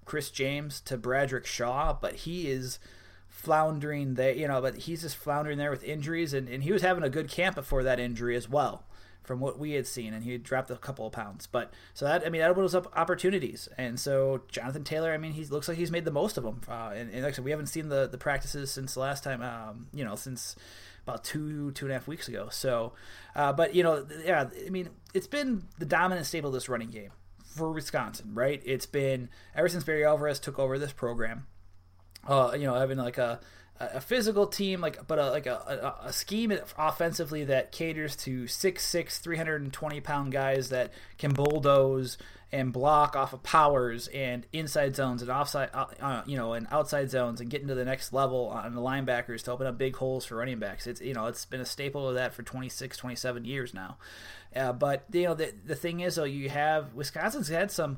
Chris 0.06 0.32
James 0.32 0.80
to 0.82 0.98
Bradrick 0.98 1.46
Shaw, 1.46 1.94
but 2.00 2.16
he 2.16 2.50
is 2.50 2.80
floundering 3.28 4.16
there. 4.16 4.34
You 4.34 4.48
know, 4.48 4.62
but 4.62 4.76
he's 4.76 5.02
just 5.02 5.18
floundering 5.18 5.58
there 5.58 5.72
with 5.72 5.84
injuries, 5.84 6.34
and, 6.34 6.48
and 6.48 6.64
he 6.64 6.72
was 6.72 6.82
having 6.82 7.04
a 7.04 7.10
good 7.10 7.30
camp 7.30 7.56
before 7.56 7.84
that 7.84 8.00
injury 8.00 8.36
as 8.36 8.50
well 8.50 8.86
from 9.24 9.40
what 9.40 9.58
we 9.58 9.72
had 9.72 9.88
seen, 9.88 10.14
and 10.14 10.24
he 10.24 10.38
dropped 10.38 10.70
a 10.70 10.76
couple 10.76 11.08
of 11.08 11.14
pounds. 11.14 11.48
But 11.48 11.74
so 11.94 12.06
that 12.06 12.26
I 12.26 12.30
mean 12.30 12.42
that 12.42 12.50
opens 12.50 12.76
up 12.76 12.92
opportunities, 12.96 13.70
and 13.78 14.00
so 14.00 14.42
Jonathan 14.50 14.84
Taylor, 14.84 15.12
I 15.12 15.18
mean 15.18 15.32
he 15.32 15.46
looks 15.46 15.68
like 15.68 15.78
he's 15.78 15.92
made 15.92 16.06
the 16.06 16.12
most 16.12 16.38
of 16.38 16.44
them. 16.44 16.62
Uh, 16.68 16.92
and, 16.96 17.10
and, 17.12 17.24
like 17.24 17.34
I 17.34 17.36
said, 17.36 17.46
we 17.46 17.52
haven't 17.52 17.68
seen 17.68 17.90
the 17.90 18.08
the 18.08 18.18
practices 18.18 18.72
since 18.72 18.94
the 18.94 19.00
last 19.00 19.24
time, 19.24 19.42
um, 19.42 19.88
you 19.94 20.04
know, 20.04 20.16
since 20.16 20.56
about 21.08 21.24
two 21.24 21.72
two 21.72 21.86
and 21.86 21.92
a 21.92 21.96
half 21.96 22.08
weeks 22.08 22.28
ago. 22.28 22.50
So, 22.52 22.94
uh, 23.36 23.54
but 23.54 23.74
you 23.74 23.84
know, 23.84 24.06
yeah, 24.24 24.50
I 24.66 24.70
mean 24.70 24.90
it's 25.14 25.28
been 25.28 25.64
the 25.80 25.86
dominant 25.86 26.28
staple 26.28 26.50
of 26.50 26.54
this 26.54 26.70
running 26.70 26.90
game 26.90 27.12
for 27.56 27.72
Wisconsin, 27.72 28.34
right? 28.34 28.62
It's 28.66 28.86
been 28.86 29.30
ever 29.56 29.70
since 29.70 29.84
Barry 29.84 30.06
Alvarez 30.06 30.40
took 30.40 30.60
over 30.60 30.78
this 30.78 30.92
program. 30.94 31.48
Uh, 32.28 32.54
you 32.54 32.66
know, 32.66 32.76
having 32.76 32.98
like 32.98 33.18
a 33.18 33.40
a 33.94 34.02
physical 34.02 34.48
team, 34.48 34.82
like 34.82 35.08
but 35.08 35.20
a, 35.20 35.30
like 35.30 35.46
a, 35.46 35.96
a, 36.04 36.08
a, 36.08 36.14
scheme 36.14 36.52
offensively 36.78 37.44
that 37.46 37.72
caters 37.72 38.16
to 38.18 38.44
6'6", 38.44 39.20
320 39.20 40.02
pound 40.02 40.32
guys 40.32 40.70
that 40.70 40.92
can 41.18 41.34
bulldoze 41.34 42.18
and 42.52 42.72
block 42.72 43.16
off 43.16 43.34
of 43.34 43.42
powers 43.42 44.08
and 44.10 44.46
inside 44.54 44.96
zones 44.96 45.24
and 45.24 45.32
offside, 45.32 45.70
uh, 45.74 45.88
uh, 46.00 46.22
you 46.28 46.38
know, 46.38 46.54
and 46.54 46.68
outside 46.70 47.10
zones 47.10 47.42
and 47.42 47.50
get 47.50 47.64
into 47.64 47.74
the 47.74 47.84
next 47.84 48.14
level 48.14 48.50
on 48.50 48.76
the 48.76 48.82
linebackers 48.82 49.44
to 49.44 49.52
open 49.52 49.66
up 49.66 49.78
big 49.78 49.96
holes 49.96 50.24
for 50.24 50.36
running 50.36 50.60
backs. 50.60 50.86
It's 50.86 51.02
you 51.02 51.14
know 51.14 51.26
it's 51.26 51.46
been 51.46 51.62
a 51.62 51.66
staple 51.66 52.08
of 52.08 52.16
that 52.16 52.34
for 52.34 52.44
26, 52.44 52.96
27 52.96 53.46
years 53.46 53.74
now. 53.74 53.98
Uh, 54.56 54.72
but 54.72 55.06
you 55.12 55.24
know 55.24 55.34
the 55.34 55.54
the 55.66 55.76
thing 55.76 56.02
is 56.02 56.16
though 56.16 56.24
you 56.24 56.50
have 56.50 56.94
Wisconsin's 56.94 57.48
had 57.48 57.72
some 57.72 57.98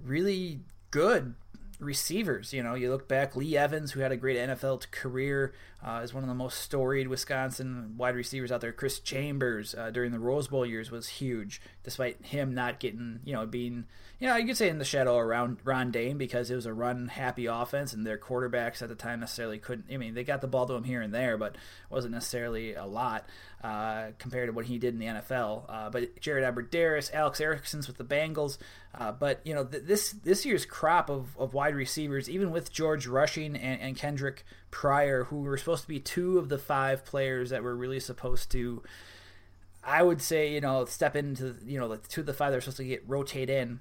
really 0.00 0.60
good 0.92 1.34
receivers. 1.82 2.52
You 2.52 2.62
know, 2.62 2.74
you 2.74 2.90
look 2.90 3.08
back, 3.08 3.36
Lee 3.36 3.56
Evans, 3.56 3.92
who 3.92 4.00
had 4.00 4.12
a 4.12 4.16
great 4.16 4.36
NFL 4.36 4.90
career, 4.90 5.52
uh, 5.84 6.00
is 6.02 6.14
one 6.14 6.22
of 6.22 6.28
the 6.28 6.34
most 6.34 6.60
storied 6.60 7.08
Wisconsin 7.08 7.94
wide 7.96 8.14
receivers 8.14 8.52
out 8.52 8.60
there. 8.60 8.72
Chris 8.72 9.00
Chambers 9.00 9.74
uh, 9.74 9.90
during 9.90 10.12
the 10.12 10.18
Rose 10.20 10.46
Bowl 10.46 10.64
years 10.64 10.90
was 10.90 11.08
huge, 11.08 11.60
despite 11.82 12.24
him 12.24 12.54
not 12.54 12.78
getting, 12.78 13.18
you 13.24 13.32
know, 13.32 13.46
being, 13.46 13.84
you 14.20 14.28
know, 14.28 14.36
you 14.36 14.46
could 14.46 14.56
say 14.56 14.68
in 14.68 14.78
the 14.78 14.84
shadow 14.84 15.16
around 15.16 15.58
Ron 15.64 15.90
Dayne 15.90 16.18
because 16.18 16.50
it 16.50 16.54
was 16.54 16.66
a 16.66 16.72
run 16.72 17.08
happy 17.08 17.46
offense 17.46 17.92
and 17.92 18.06
their 18.06 18.18
quarterbacks 18.18 18.80
at 18.80 18.88
the 18.88 18.94
time 18.94 19.18
necessarily 19.18 19.58
couldn't. 19.58 19.86
I 19.92 19.96
mean, 19.96 20.14
they 20.14 20.22
got 20.22 20.40
the 20.40 20.46
ball 20.46 20.66
to 20.66 20.74
him 20.74 20.84
here 20.84 21.02
and 21.02 21.12
there, 21.12 21.36
but 21.36 21.56
wasn't 21.90 22.14
necessarily 22.14 22.74
a 22.74 22.86
lot 22.86 23.26
uh, 23.64 24.08
compared 24.18 24.48
to 24.48 24.52
what 24.52 24.66
he 24.66 24.78
did 24.78 24.94
in 24.94 25.00
the 25.00 25.06
NFL. 25.06 25.64
Uh, 25.68 25.90
but 25.90 26.20
Jared 26.20 26.44
Abbrederis, 26.44 27.12
Alex 27.12 27.40
Erickson's 27.40 27.88
with 27.88 27.98
the 27.98 28.04
Bengals. 28.04 28.58
Uh, 28.94 29.10
but 29.10 29.40
you 29.44 29.54
know 29.54 29.64
th- 29.64 29.84
this 29.84 30.10
this 30.10 30.44
year's 30.44 30.66
crop 30.66 31.08
of, 31.08 31.36
of 31.38 31.54
wide 31.54 31.74
receivers, 31.74 32.28
even 32.28 32.50
with 32.50 32.70
George 32.70 33.06
Rushing 33.06 33.56
and, 33.56 33.80
and 33.80 33.96
Kendric 33.96 34.44
Pryor, 34.72 35.24
who 35.24 35.42
were 35.42 35.56
supposed 35.56 35.82
to 35.82 35.88
be 35.88 36.00
two 36.00 36.38
of 36.38 36.48
the 36.48 36.58
five 36.58 37.04
players 37.04 37.50
that 37.50 37.62
were 37.62 37.76
really 37.76 38.00
supposed 38.00 38.50
to, 38.50 38.82
I 39.84 40.02
would 40.02 40.20
say, 40.20 40.52
you 40.52 40.60
know, 40.60 40.84
step 40.86 41.14
into 41.14 41.54
you 41.64 41.78
know 41.78 41.88
the 41.88 41.98
two 41.98 42.22
of 42.22 42.26
the 42.26 42.34
five 42.34 42.50
that 42.50 42.58
are 42.58 42.60
supposed 42.60 42.78
to 42.78 42.84
get 42.84 43.08
rotate 43.08 43.48
in. 43.48 43.78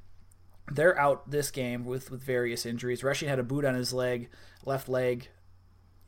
They're 0.72 1.00
out 1.00 1.32
this 1.32 1.50
game 1.50 1.86
with 1.86 2.12
with 2.12 2.22
various 2.22 2.66
injuries. 2.66 3.04
Rushing 3.04 3.30
had 3.30 3.40
a 3.40 3.44
boot 3.44 3.66
on 3.66 3.74
his 3.74 3.94
leg, 3.94 4.30
left 4.66 4.88
leg, 4.88 5.30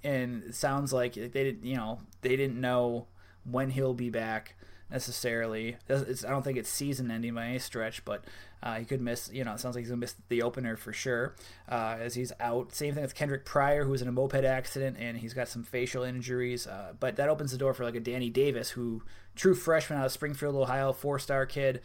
and 0.03 0.43
it 0.43 0.55
sounds 0.55 0.93
like 0.93 1.13
they 1.13 1.29
didn't 1.29 1.65
you 1.65 1.77
know 1.77 2.01
they 2.21 2.35
didn't 2.35 2.59
know 2.59 3.07
when 3.45 3.71
he'll 3.71 3.95
be 3.95 4.09
back 4.09 4.55
necessarily. 4.91 5.77
It's, 5.87 6.25
I 6.25 6.29
don't 6.29 6.43
think 6.43 6.57
it's 6.57 6.69
season 6.69 7.09
ending 7.09 7.33
by 7.33 7.45
any 7.47 7.59
stretch, 7.59 8.03
but 8.05 8.25
uh, 8.63 8.75
he 8.75 8.85
could 8.85 9.01
miss. 9.01 9.29
You 9.31 9.43
know, 9.43 9.53
it 9.53 9.59
sounds 9.59 9.75
like 9.75 9.81
he's 9.81 9.89
gonna 9.89 9.99
miss 9.99 10.15
the 10.29 10.41
opener 10.41 10.77
for 10.77 10.93
sure, 10.93 11.35
uh, 11.69 11.97
as 11.99 12.15
he's 12.15 12.31
out. 12.39 12.73
Same 12.73 12.93
thing 12.93 13.03
with 13.03 13.13
Kendric 13.13 13.43
Pryor, 13.43 13.83
who 13.83 13.91
was 13.91 14.01
in 14.01 14.07
a 14.07 14.11
moped 14.11 14.45
accident 14.45 14.95
and 14.97 15.17
he's 15.17 15.33
got 15.33 15.49
some 15.49 15.63
facial 15.63 16.03
injuries. 16.03 16.65
Uh, 16.65 16.93
but 16.97 17.17
that 17.17 17.27
opens 17.27 17.51
the 17.51 17.57
door 17.57 17.73
for 17.73 17.83
like 17.83 17.95
a 17.95 17.99
Danny 17.99 18.29
Davis, 18.29 18.69
who 18.69 19.03
true 19.35 19.53
freshman 19.53 19.99
out 19.99 20.05
of 20.05 20.13
Springfield, 20.13 20.55
Ohio, 20.55 20.93
four 20.93 21.19
star 21.19 21.45
kid. 21.45 21.81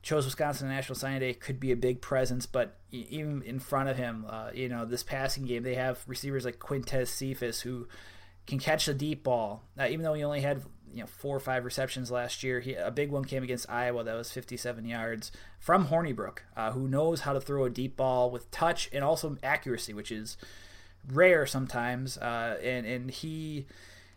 Chose 0.00 0.24
Wisconsin 0.24 0.68
National 0.68 0.96
Signing 0.96 1.20
Day 1.20 1.34
could 1.34 1.60
be 1.60 1.70
a 1.70 1.76
big 1.76 2.00
presence, 2.00 2.44
but 2.44 2.76
even 2.90 3.40
in 3.42 3.60
front 3.60 3.88
of 3.88 3.96
him, 3.96 4.24
uh, 4.28 4.50
you 4.52 4.68
know, 4.68 4.84
this 4.84 5.04
passing 5.04 5.44
game, 5.44 5.62
they 5.62 5.76
have 5.76 6.02
receivers 6.08 6.44
like 6.44 6.58
Quintez 6.58 7.06
Cephus 7.06 7.60
who 7.60 7.86
can 8.46 8.58
catch 8.58 8.86
the 8.86 8.94
deep 8.94 9.22
ball. 9.22 9.62
Even 9.78 10.02
though 10.02 10.14
he 10.14 10.24
only 10.24 10.40
had 10.40 10.62
you 10.92 11.00
know 11.00 11.06
four 11.06 11.36
or 11.36 11.40
five 11.40 11.64
receptions 11.64 12.10
last 12.10 12.42
year. 12.42 12.60
He, 12.60 12.74
a 12.74 12.90
big 12.90 13.10
one 13.10 13.24
came 13.24 13.42
against 13.42 13.70
Iowa 13.70 14.04
that 14.04 14.14
was 14.14 14.30
57 14.30 14.84
yards 14.84 15.32
from 15.58 15.88
Hornibrook, 15.88 16.38
uh, 16.56 16.72
who 16.72 16.88
knows 16.88 17.20
how 17.20 17.32
to 17.32 17.40
throw 17.40 17.64
a 17.64 17.70
deep 17.70 17.96
ball 17.96 18.30
with 18.30 18.50
touch 18.50 18.88
and 18.92 19.04
also 19.04 19.36
accuracy, 19.42 19.92
which 19.92 20.12
is 20.12 20.36
rare 21.10 21.46
sometimes. 21.46 22.18
Uh, 22.18 22.58
and 22.62 22.86
and 22.86 23.10
he 23.10 23.66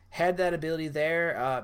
had 0.10 0.38
that 0.38 0.54
ability 0.54 0.88
there. 0.88 1.38
Uh, 1.38 1.64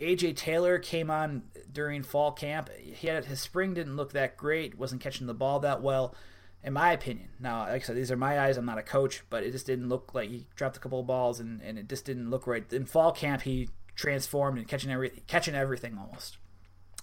AJ 0.00 0.36
Taylor 0.36 0.78
came 0.78 1.10
on 1.10 1.42
during 1.70 2.02
fall 2.02 2.32
camp. 2.32 2.70
He 2.78 3.06
had 3.08 3.26
his 3.26 3.40
spring 3.40 3.74
didn't 3.74 3.96
look 3.96 4.12
that 4.12 4.36
great. 4.36 4.78
wasn't 4.78 5.02
catching 5.02 5.26
the 5.26 5.34
ball 5.34 5.60
that 5.60 5.82
well 5.82 6.14
in 6.62 6.72
my 6.72 6.92
opinion. 6.92 7.28
Now, 7.38 7.60
like 7.60 7.82
I 7.82 7.84
said, 7.84 7.96
these 7.96 8.10
are 8.10 8.16
my 8.16 8.38
eyes. 8.38 8.56
I'm 8.56 8.66
not 8.66 8.78
a 8.78 8.82
coach, 8.82 9.22
but 9.30 9.42
it 9.42 9.52
just 9.52 9.66
didn't 9.66 9.88
look 9.88 10.14
like 10.14 10.28
he 10.28 10.46
dropped 10.54 10.76
a 10.76 10.80
couple 10.80 11.00
of 11.00 11.06
balls 11.06 11.40
and, 11.40 11.60
and 11.62 11.78
it 11.78 11.88
just 11.88 12.04
didn't 12.04 12.30
look 12.30 12.46
right. 12.46 12.70
In 12.72 12.84
fall 12.84 13.12
camp, 13.12 13.42
he 13.42 13.68
transformed 14.00 14.56
and 14.56 14.66
catching 14.66 14.90
every 14.90 15.10
catching 15.26 15.54
everything 15.54 15.98
almost. 15.98 16.38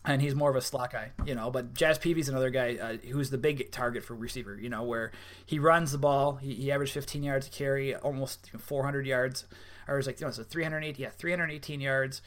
and 0.04 0.20
he's 0.20 0.34
more 0.34 0.50
of 0.50 0.56
a 0.56 0.62
slot 0.62 0.92
guy, 0.92 1.12
you 1.26 1.36
know. 1.36 1.52
But 1.52 1.74
Jazz 1.76 2.00
Peavy's 2.00 2.28
another 2.28 2.50
guy 2.50 2.76
uh, 2.76 2.98
who's 3.12 3.30
the 3.30 3.38
big 3.38 3.72
target 3.72 4.04
for 4.04 4.16
receiver, 4.16 4.58
you 4.60 4.70
know, 4.70 4.84
where 4.84 5.12
he 5.46 5.60
runs 5.60 5.92
the 5.92 5.98
ball. 6.00 6.38
He, 6.38 6.56
he 6.56 6.72
averaged 6.72 6.94
15 6.94 7.22
yards 7.22 7.50
to 7.50 7.52
carry, 7.52 7.96
almost 7.96 8.50
400 8.58 9.06
yards, 9.06 9.46
or 9.88 9.96
it 9.96 9.98
was 9.98 10.08
like 10.08 10.20
you 10.20 10.26
know, 10.26 10.32
so 10.32 10.44
308, 10.44 10.98
yeah, 10.98 11.10
318 11.10 11.82
yards 11.82 12.22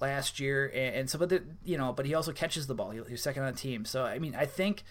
last 0.00 0.38
year, 0.38 0.66
and, 0.74 0.96
and 0.96 1.10
so 1.10 1.18
but 1.18 1.30
the, 1.30 1.42
you 1.64 1.78
know, 1.78 1.92
but 1.94 2.04
he 2.04 2.14
also 2.14 2.32
catches 2.32 2.66
the 2.66 2.74
ball. 2.74 2.90
He, 2.90 3.00
he's 3.08 3.22
second 3.22 3.44
on 3.44 3.52
the 3.52 3.58
team, 3.58 3.86
so 3.86 4.04
I 4.04 4.18
mean, 4.18 4.34
I 4.34 4.44
think 4.44 4.82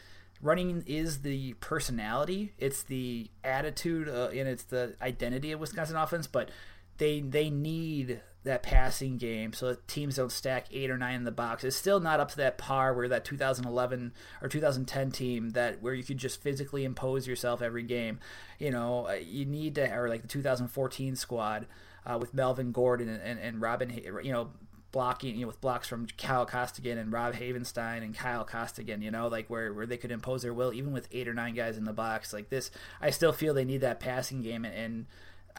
running 0.42 0.84
is 0.88 1.22
the 1.22 1.54
personality, 1.60 2.54
it's 2.58 2.82
the 2.84 3.30
attitude, 3.44 4.10
uh, 4.10 4.30
and 4.30 4.48
it's 4.48 4.64
the 4.64 4.96
identity 5.02 5.52
of 5.52 5.60
Wisconsin 5.60 5.98
offense, 5.98 6.26
but 6.26 6.50
they 6.98 7.22
they 7.22 7.50
need 7.50 8.22
that 8.50 8.64
passing 8.64 9.18
game 9.18 9.54
so 9.54 9.68
that 9.68 9.88
teams 9.88 10.16
don't 10.16 10.32
stack 10.32 10.68
eight 10.72 10.90
or 10.90 10.98
nine 10.98 11.16
in 11.16 11.24
the 11.24 11.32
box. 11.32 11.64
It's 11.64 11.76
still 11.76 12.00
not 12.00 12.20
up 12.20 12.30
to 12.32 12.38
that 12.38 12.58
par 12.58 12.94
where 12.94 13.08
that 13.08 13.24
2011 13.26 14.14
or 14.42 14.50
2010 14.50 15.12
team 15.12 15.52
that 15.52 15.82
where 15.82 15.94
you 15.94 16.04
could 16.04 16.18
just 16.18 16.42
physically 16.42 16.84
impose 16.84 17.28
yourself 17.28 17.62
every 17.62 17.84
game. 17.84 18.20
You 18.58 18.72
know, 18.72 19.08
uh, 19.08 19.14
you 19.14 19.46
need 19.46 19.76
to 19.76 19.94
or 19.96 20.10
like 20.10 20.22
the 20.22 20.28
2014 20.28 21.16
squad 21.16 21.68
uh, 22.06 22.18
with 22.20 22.34
Melvin 22.34 22.72
Gordon 22.72 23.08
and, 23.08 23.22
and, 23.22 23.40
and 23.40 23.62
Robin. 23.62 23.90
You 24.24 24.32
know, 24.32 24.50
blocking, 24.92 25.36
you 25.36 25.42
know, 25.42 25.48
with 25.48 25.62
blocks 25.62 25.88
from 25.88 26.08
Kyle 26.18 26.46
Costigan 26.46 26.98
and 26.98 27.12
Rob 27.12 27.36
Havenstein 27.36 28.04
and 28.04 28.16
Kyle 28.16 28.44
Costigan, 28.44 29.02
you 29.02 29.12
know, 29.12 29.28
like 29.28 29.50
where, 29.50 29.74
where 29.74 29.86
they 29.86 29.98
could 29.98 30.12
impose 30.12 30.42
their 30.42 30.54
will 30.54 30.74
even 30.74 30.92
with 30.92 31.08
eight 31.12 31.28
or 31.28 31.34
nine 31.34 31.54
guys 31.54 31.78
in 31.78 31.84
the 31.84 31.94
box. 31.94 32.34
Like 32.34 32.50
this, 32.50 32.72
I 33.02 33.12
still 33.12 33.32
feel 33.32 33.54
they 33.54 33.66
need 33.66 33.82
that 33.82 34.00
passing 34.00 34.42
game 34.42 34.66
and, 34.66 34.74
and 34.74 35.06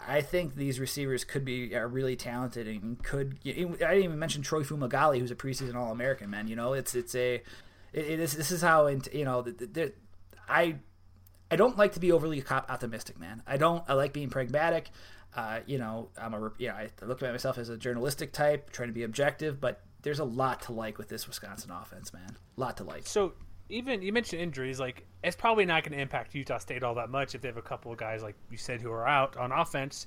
I 0.07 0.23
think 0.23 0.57
these 0.57 0.80
receivers 0.80 1.25
could 1.25 1.45
be 1.45 1.75
are 1.75 1.87
really 1.87 2.16
talented 2.16 2.66
and 2.66 3.02
could. 3.02 3.38
I 3.45 3.50
didn't 3.50 3.83
even 3.83 4.19
mention 4.19 4.42
Troy 4.42 4.62
Fumagalli, 4.62 5.19
who's 5.19 5.30
a 5.30 5.37
preseason 5.37 5.75
All 5.75 5.92
American 5.92 6.30
man. 6.30 6.49
You 6.49 6.57
know, 6.57 6.73
it's 6.73 6.95
it's 6.95 7.14
a 7.14 7.35
it, 7.35 7.42
it 7.92 8.21
is 8.21 8.33
this 8.33 8.50
is 8.50 8.62
how 8.62 8.87
you 8.88 9.25
know 9.25 9.42
the, 9.42 9.52
the, 9.52 9.92
I 10.49 10.76
I 11.50 11.57
don't 11.57 11.76
like 11.76 11.92
to 11.95 12.00
be 12.00 12.12
overly 12.12 12.45
optimistic, 12.49 13.19
man. 13.19 13.42
I 13.47 13.57
don't. 13.57 13.85
I 13.88 13.95
like 13.95 14.12
being 14.12 14.30
pragmatic. 14.30 14.90
Uh, 15.35 15.61
you 15.66 15.78
know, 15.78 16.09
I'm 16.21 16.35
a 16.35 16.52
yeah. 16.59 16.75
I 16.75 16.90
look 17.04 17.23
at 17.23 17.30
myself 17.30 17.59
as 17.59 17.69
a 17.69 17.76
journalistic 17.76 18.33
type, 18.33 18.71
trying 18.71 18.88
to 18.88 18.95
be 18.95 19.02
objective, 19.02 19.61
but 19.61 19.83
there's 20.02 20.19
a 20.19 20.25
lot 20.25 20.62
to 20.62 20.73
like 20.73 20.99
with 20.99 21.09
this 21.09 21.26
Wisconsin 21.26 21.71
offense, 21.71 22.12
man. 22.12 22.37
A 22.57 22.61
lot 22.61 22.76
to 22.78 22.85
like. 22.85 23.07
So 23.07 23.35
even 23.71 24.03
you 24.03 24.12
mentioned 24.12 24.43
injuries, 24.43 24.79
like 24.79 25.07
it's 25.23 25.37
probably 25.37 25.65
not 25.65 25.83
going 25.85 25.93
to 25.93 26.00
impact 26.00 26.35
Utah 26.35 26.59
State 26.59 26.83
all 26.83 26.95
that 26.97 27.11
much 27.11 27.35
if 27.35 27.41
they 27.41 27.49
have 27.49 27.57
a 27.57 27.62
couple 27.62 27.93
of 27.93 27.99
guys 27.99 28.23
like 28.23 28.37
you 28.50 28.57
said 28.57 28.81
who 28.81 28.91
are 28.91 29.07
out 29.07 29.37
on 29.37 29.53
offense. 29.53 30.07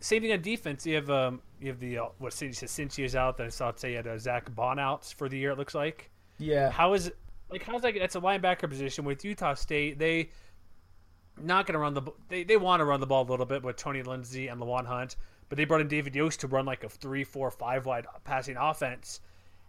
Same 0.00 0.22
thing 0.22 0.32
on 0.32 0.42
defense. 0.42 0.84
You 0.84 0.96
have 0.96 1.10
um 1.10 1.40
you 1.60 1.68
have 1.68 1.78
the 1.78 1.98
uh, 1.98 2.06
what 2.18 2.32
City 2.32 2.52
says 2.52 2.70
Cincy 2.70 3.04
is 3.04 3.14
out. 3.14 3.36
Then 3.36 3.46
I 3.46 3.50
saw 3.50 3.72
say 3.74 3.90
you 3.90 3.96
had 3.96 4.06
uh, 4.06 4.18
Zack 4.18 4.52
Baun 4.54 4.78
out 4.78 5.04
for 5.16 5.28
the 5.28 5.38
year. 5.38 5.50
It 5.50 5.58
looks 5.58 5.74
like. 5.74 6.10
Yeah. 6.38 6.70
How 6.70 6.94
is 6.94 7.12
like 7.50 7.62
how's 7.62 7.82
that? 7.82 7.94
That's 7.98 8.16
a 8.16 8.20
linebacker 8.20 8.68
position 8.68 9.04
with 9.04 9.24
Utah 9.24 9.54
State. 9.54 9.98
They 9.98 10.30
not 11.40 11.66
going 11.66 11.74
to 11.74 11.78
run 11.78 11.94
the 11.94 12.02
they 12.28 12.44
they 12.44 12.56
want 12.56 12.80
to 12.80 12.84
run 12.84 13.00
the 13.00 13.06
ball 13.06 13.22
a 13.22 13.30
little 13.30 13.46
bit 13.46 13.62
with 13.62 13.76
Tony 13.76 14.02
Lindsey 14.02 14.48
and 14.48 14.60
LaJuan 14.60 14.86
Hunt, 14.86 15.16
but 15.48 15.56
they 15.56 15.64
brought 15.64 15.80
in 15.80 15.88
David 15.88 16.14
Yost 16.14 16.40
to 16.40 16.46
run 16.46 16.66
like 16.66 16.84
a 16.84 16.88
three, 16.88 17.24
four, 17.24 17.50
five 17.50 17.86
wide 17.86 18.06
passing 18.24 18.56
offense. 18.56 19.20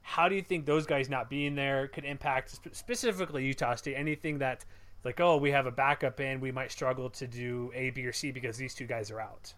How 0.03 0.29
do 0.29 0.35
you 0.35 0.41
think 0.41 0.65
those 0.65 0.85
guys 0.85 1.09
not 1.09 1.29
being 1.29 1.55
there 1.55 1.87
could 1.87 2.05
impact 2.05 2.59
specifically 2.75 3.45
Utah 3.45 3.75
State? 3.75 3.95
Anything 3.95 4.39
that 4.39 4.65
like 5.03 5.19
oh 5.19 5.37
we 5.37 5.51
have 5.51 5.65
a 5.65 5.71
backup 5.71 6.19
and 6.19 6.41
we 6.41 6.51
might 6.51 6.71
struggle 6.71 7.09
to 7.09 7.25
do 7.25 7.71
A, 7.73 7.89
B, 7.89 8.05
or 8.05 8.13
C 8.13 8.31
because 8.31 8.57
these 8.57 8.75
two 8.75 8.85
guys 8.85 9.09
are 9.09 9.19
out. 9.19 9.53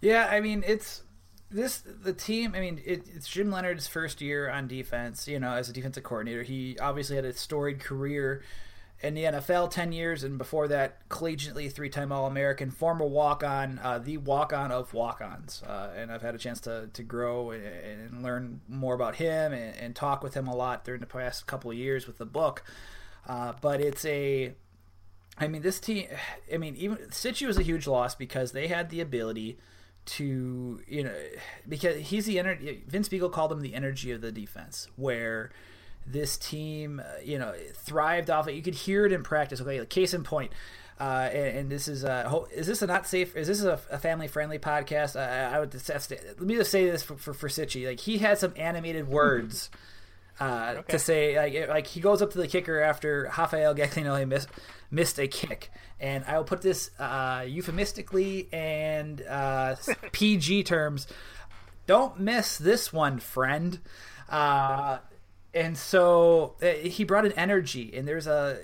Yeah, 0.00 0.28
I 0.30 0.40
mean 0.40 0.64
it's 0.66 1.02
this 1.50 1.78
the 1.78 2.12
team. 2.12 2.54
I 2.54 2.60
mean 2.60 2.82
it, 2.84 3.08
it's 3.14 3.28
Jim 3.28 3.50
Leonhard's 3.50 3.86
first 3.86 4.20
year 4.20 4.50
on 4.50 4.66
defense. 4.66 5.28
You 5.28 5.38
know, 5.38 5.52
as 5.52 5.68
a 5.68 5.72
defensive 5.72 6.02
coordinator, 6.02 6.42
he 6.42 6.76
obviously 6.80 7.16
had 7.16 7.24
a 7.24 7.32
storied 7.32 7.80
career 7.80 8.42
in 9.02 9.14
the 9.14 9.24
NFL 9.24 9.70
10 9.70 9.92
years, 9.92 10.24
and 10.24 10.38
before 10.38 10.68
that, 10.68 11.06
collegiately 11.08 11.70
three 11.70 11.90
time 11.90 12.12
All 12.12 12.26
American, 12.26 12.70
former 12.70 13.04
walk 13.04 13.44
on, 13.44 13.78
uh, 13.82 13.98
the 13.98 14.16
walk 14.16 14.52
on 14.52 14.72
of 14.72 14.94
walk 14.94 15.20
ons. 15.20 15.62
Uh, 15.66 15.90
and 15.94 16.10
I've 16.10 16.22
had 16.22 16.34
a 16.34 16.38
chance 16.38 16.60
to, 16.62 16.88
to 16.92 17.02
grow 17.02 17.50
and, 17.50 17.64
and 17.64 18.22
learn 18.22 18.60
more 18.68 18.94
about 18.94 19.16
him 19.16 19.52
and, 19.52 19.76
and, 19.76 19.94
talk 19.94 20.22
with 20.22 20.34
him 20.34 20.46
a 20.46 20.54
lot 20.54 20.84
during 20.84 21.00
the 21.00 21.06
past 21.06 21.46
couple 21.46 21.70
of 21.70 21.76
years 21.76 22.06
with 22.06 22.16
the 22.16 22.26
book. 22.26 22.64
Uh, 23.26 23.52
but 23.60 23.80
it's 23.80 24.04
a, 24.06 24.54
I 25.36 25.46
mean, 25.46 25.60
this 25.60 25.78
team, 25.78 26.06
I 26.52 26.56
mean, 26.56 26.74
even 26.76 26.96
Cichy 27.10 27.46
was 27.46 27.58
a 27.58 27.62
huge 27.62 27.86
loss 27.86 28.14
because 28.14 28.52
they 28.52 28.66
had 28.66 28.88
the 28.88 29.00
ability 29.00 29.58
to, 30.06 30.80
you 30.86 31.04
know, 31.04 31.14
because 31.68 31.96
he's 31.96 32.24
the 32.24 32.38
energy, 32.38 32.84
Vince 32.86 33.08
Biegel 33.08 33.30
called 33.30 33.52
him 33.52 33.60
the 33.60 33.74
energy 33.74 34.10
of 34.12 34.20
the 34.22 34.32
defense, 34.32 34.88
where 34.96 35.50
this 36.06 36.36
team, 36.36 37.00
uh, 37.04 37.20
you 37.24 37.38
know, 37.38 37.52
thrived 37.74 38.30
off 38.30 38.48
it. 38.48 38.54
You 38.54 38.62
could 38.62 38.74
hear 38.74 39.06
it 39.06 39.12
in 39.12 39.22
practice. 39.22 39.60
Okay, 39.60 39.80
like 39.80 39.88
case 39.88 40.14
in 40.14 40.22
point. 40.22 40.52
Uh, 40.98 41.28
and, 41.30 41.58
and, 41.58 41.70
this 41.70 41.88
is 41.88 42.04
uh, 42.04 42.44
is 42.54 42.66
this 42.66 42.80
a 42.80 42.86
not 42.86 43.06
safe? 43.06 43.36
Is 43.36 43.48
this 43.48 43.62
a, 43.62 43.78
a 43.90 43.98
family 43.98 44.28
friendly 44.28 44.58
podcast? 44.58 45.14
I, 45.14 45.56
I 45.56 45.60
would 45.60 45.70
just, 45.70 45.90
let 45.90 46.40
me 46.40 46.54
just 46.54 46.70
say 46.70 46.88
this 46.88 47.02
for 47.02 47.16
for, 47.16 47.34
for 47.34 47.48
Cichy. 47.48 47.86
Like 47.86 48.00
he 48.00 48.16
had 48.16 48.38
some 48.38 48.54
animated 48.56 49.06
words 49.06 49.68
uh, 50.40 50.76
okay. 50.78 50.92
to 50.92 50.98
say. 50.98 51.36
Like 51.36 51.68
like 51.68 51.86
he 51.86 52.00
goes 52.00 52.22
up 52.22 52.30
to 52.30 52.38
the 52.38 52.48
kicker 52.48 52.80
after 52.80 53.30
Rafael 53.36 53.74
Gaglianone 53.74 54.28
missed 54.28 54.48
missed 54.90 55.18
a 55.18 55.28
kick, 55.28 55.70
and 56.00 56.24
I 56.24 56.38
will 56.38 56.44
put 56.44 56.62
this 56.62 56.90
uh, 56.98 57.44
euphemistically 57.46 58.48
and 58.50 59.20
uh, 59.20 59.76
PG 60.12 60.62
terms. 60.62 61.06
Don't 61.86 62.18
miss 62.18 62.56
this 62.56 62.90
one, 62.90 63.18
friend. 63.18 63.80
Uh, 64.30 64.98
and 65.56 65.76
so 65.76 66.54
uh, 66.62 66.66
he 66.86 67.02
brought 67.02 67.24
an 67.24 67.32
energy, 67.32 67.92
and 67.96 68.06
there's 68.06 68.26
a, 68.26 68.58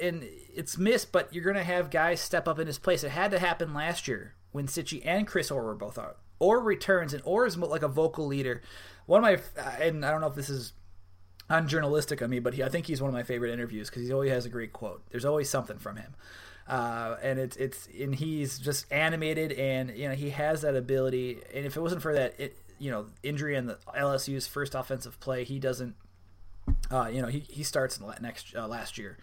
and 0.00 0.24
it's 0.54 0.78
missed, 0.78 1.10
but 1.10 1.34
you're 1.34 1.44
gonna 1.44 1.64
have 1.64 1.90
guys 1.90 2.20
step 2.20 2.46
up 2.46 2.60
in 2.60 2.68
his 2.68 2.78
place. 2.78 3.02
It 3.02 3.10
had 3.10 3.32
to 3.32 3.40
happen 3.40 3.74
last 3.74 4.06
year 4.06 4.34
when 4.52 4.68
Cichy 4.68 5.02
and 5.04 5.26
Chris 5.26 5.50
Orr 5.50 5.64
were 5.64 5.74
both 5.74 5.98
out. 5.98 6.18
Orr 6.38 6.60
returns, 6.60 7.12
and 7.12 7.22
Orr 7.24 7.44
is 7.44 7.58
like 7.58 7.82
a 7.82 7.88
vocal 7.88 8.26
leader. 8.26 8.62
One 9.06 9.24
of 9.24 9.52
my, 9.56 9.62
and 9.84 10.06
I 10.06 10.12
don't 10.12 10.20
know 10.20 10.28
if 10.28 10.36
this 10.36 10.48
is 10.48 10.74
unjournalistic 11.50 12.20
of 12.20 12.30
me, 12.30 12.38
but 12.38 12.54
he, 12.54 12.62
I 12.62 12.68
think 12.68 12.86
he's 12.86 13.02
one 13.02 13.08
of 13.08 13.14
my 13.14 13.24
favorite 13.24 13.52
interviews 13.52 13.90
because 13.90 14.06
he 14.06 14.12
always 14.12 14.30
has 14.30 14.46
a 14.46 14.50
great 14.50 14.72
quote. 14.72 15.02
There's 15.10 15.24
always 15.24 15.50
something 15.50 15.78
from 15.78 15.96
him. 15.96 16.14
Uh, 16.68 17.16
and 17.22 17.38
it's 17.38 17.56
it's 17.56 17.88
and 17.98 18.14
he's 18.14 18.58
just 18.58 18.84
animated 18.92 19.52
and 19.52 19.96
you 19.96 20.06
know 20.06 20.14
he 20.14 20.28
has 20.28 20.60
that 20.60 20.76
ability 20.76 21.38
and 21.54 21.64
if 21.64 21.78
it 21.78 21.80
wasn't 21.80 22.02
for 22.02 22.12
that 22.12 22.38
it, 22.38 22.58
you 22.78 22.90
know 22.90 23.06
injury 23.22 23.56
and 23.56 23.70
the 23.70 23.78
LSU's 23.96 24.46
first 24.46 24.74
offensive 24.74 25.18
play 25.18 25.44
he 25.44 25.58
doesn't 25.58 25.94
uh, 26.90 27.08
you 27.12 27.22
know, 27.22 27.28
he, 27.28 27.40
he 27.40 27.62
starts 27.62 28.00
next 28.20 28.54
uh, 28.56 28.66
last 28.66 28.98
year. 28.98 29.18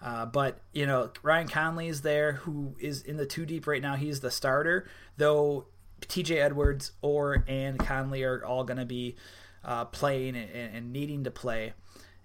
Uh, 0.00 0.26
but 0.26 0.60
you 0.72 0.86
know, 0.86 1.10
Ryan 1.22 1.48
Connelly 1.48 1.88
is 1.88 2.02
there, 2.02 2.32
who 2.32 2.76
is 2.78 3.02
in 3.02 3.16
the 3.16 3.26
two 3.26 3.44
deep 3.46 3.66
right 3.66 3.82
now. 3.82 3.96
He's 3.96 4.20
the 4.20 4.30
starter, 4.30 4.88
though. 5.16 5.66
T.J. 6.06 6.38
Edwards 6.38 6.92
or 7.02 7.44
and 7.48 7.76
Conley 7.76 8.22
are 8.22 8.44
all 8.44 8.62
going 8.62 8.78
to 8.78 8.86
be 8.86 9.16
uh, 9.64 9.84
playing 9.86 10.36
and, 10.36 10.76
and, 10.76 10.92
needing 10.92 11.24
to 11.24 11.30
play, 11.32 11.72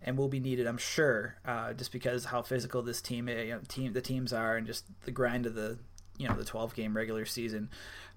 and 0.04 0.16
will 0.16 0.28
be 0.28 0.40
needed, 0.40 0.68
I'm 0.68 0.78
sure, 0.78 1.38
uh, 1.44 1.74
just 1.74 1.92
because 1.92 2.26
how 2.26 2.44
physical 2.44 2.84
this 2.84 3.02
team, 3.02 3.28
you 3.28 3.48
know, 3.48 3.62
team 3.68 3.92
the 3.94 4.02
teams 4.02 4.32
are, 4.32 4.56
and 4.56 4.68
just 4.68 4.86
the 5.06 5.12
grind 5.12 5.48
of 5.48 5.56
the 5.56 5.80
you 6.18 6.28
know 6.28 6.36
the 6.36 6.46
12 6.46 6.76
game 6.76 6.96
regular 6.96 7.26
season. 7.26 7.70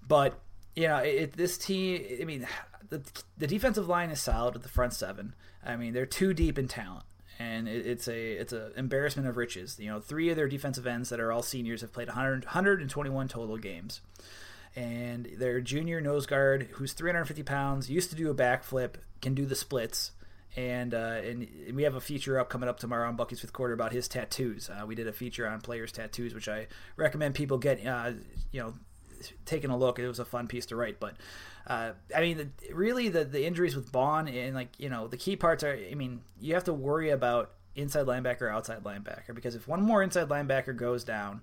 But 0.06 0.38
you 0.76 0.86
know, 0.86 0.98
it, 0.98 1.32
this 1.32 1.58
team. 1.58 2.04
I 2.20 2.24
mean, 2.24 2.46
the 2.88 3.02
the 3.36 3.46
defensive 3.46 3.88
line 3.88 4.10
is 4.10 4.20
solid 4.20 4.54
with 4.54 4.62
the 4.62 4.68
front 4.68 4.92
seven. 4.92 5.34
I 5.64 5.76
mean, 5.76 5.94
they're 5.94 6.06
too 6.06 6.34
deep 6.34 6.58
in 6.58 6.68
talent, 6.68 7.04
and 7.38 7.66
it, 7.66 7.86
it's 7.86 8.06
a 8.06 8.32
it's 8.32 8.52
an 8.52 8.72
embarrassment 8.76 9.26
of 9.26 9.36
riches. 9.36 9.78
You 9.80 9.90
know, 9.90 10.00
three 10.00 10.28
of 10.28 10.36
their 10.36 10.48
defensive 10.48 10.86
ends 10.86 11.08
that 11.08 11.18
are 11.18 11.32
all 11.32 11.42
seniors 11.42 11.80
have 11.80 11.92
played 11.92 12.08
100, 12.08 12.44
121 12.44 13.28
total 13.28 13.56
games, 13.56 14.02
and 14.76 15.26
their 15.38 15.60
junior 15.62 16.00
nose 16.00 16.26
guard, 16.26 16.68
who's 16.72 16.92
350 16.92 17.42
pounds, 17.42 17.90
used 17.90 18.10
to 18.10 18.16
do 18.16 18.30
a 18.30 18.34
backflip, 18.34 18.96
can 19.22 19.34
do 19.34 19.46
the 19.46 19.56
splits. 19.56 20.12
And, 20.54 20.94
uh, 20.94 21.20
and 21.22 21.46
we 21.74 21.82
have 21.82 21.96
a 21.96 22.00
feature 22.00 22.40
up 22.40 22.48
coming 22.48 22.66
up 22.66 22.80
tomorrow 22.80 23.06
on 23.08 23.16
Bucky's 23.16 23.40
Fifth 23.40 23.52
Quarter 23.52 23.74
about 23.74 23.92
his 23.92 24.08
tattoos. 24.08 24.70
Uh, 24.70 24.86
we 24.86 24.94
did 24.94 25.06
a 25.06 25.12
feature 25.12 25.46
on 25.46 25.60
players' 25.60 25.92
tattoos, 25.92 26.32
which 26.32 26.48
I 26.48 26.68
recommend 26.96 27.34
people 27.34 27.58
get. 27.58 27.84
Uh, 27.86 28.12
you 28.52 28.62
know, 28.62 28.72
taking 29.44 29.70
a 29.70 29.76
look. 29.76 29.98
It 29.98 30.08
was 30.08 30.18
a 30.18 30.24
fun 30.24 30.46
piece 30.46 30.66
to 30.66 30.76
write, 30.76 31.00
but 31.00 31.16
uh, 31.66 31.92
I 32.14 32.20
mean, 32.20 32.36
the, 32.36 32.74
really, 32.74 33.08
the 33.08 33.24
the 33.24 33.44
injuries 33.44 33.74
with 33.74 33.90
Baun 33.92 34.28
and 34.28 34.54
like 34.54 34.68
you 34.78 34.88
know 34.88 35.08
the 35.08 35.16
key 35.16 35.36
parts 35.36 35.64
are. 35.64 35.78
I 35.90 35.94
mean, 35.94 36.20
you 36.40 36.54
have 36.54 36.64
to 36.64 36.72
worry 36.72 37.10
about 37.10 37.52
inside 37.74 38.06
linebacker, 38.06 38.50
outside 38.50 38.82
linebacker, 38.84 39.34
because 39.34 39.54
if 39.54 39.66
one 39.68 39.82
more 39.82 40.02
inside 40.02 40.28
linebacker 40.28 40.76
goes 40.76 41.04
down, 41.04 41.42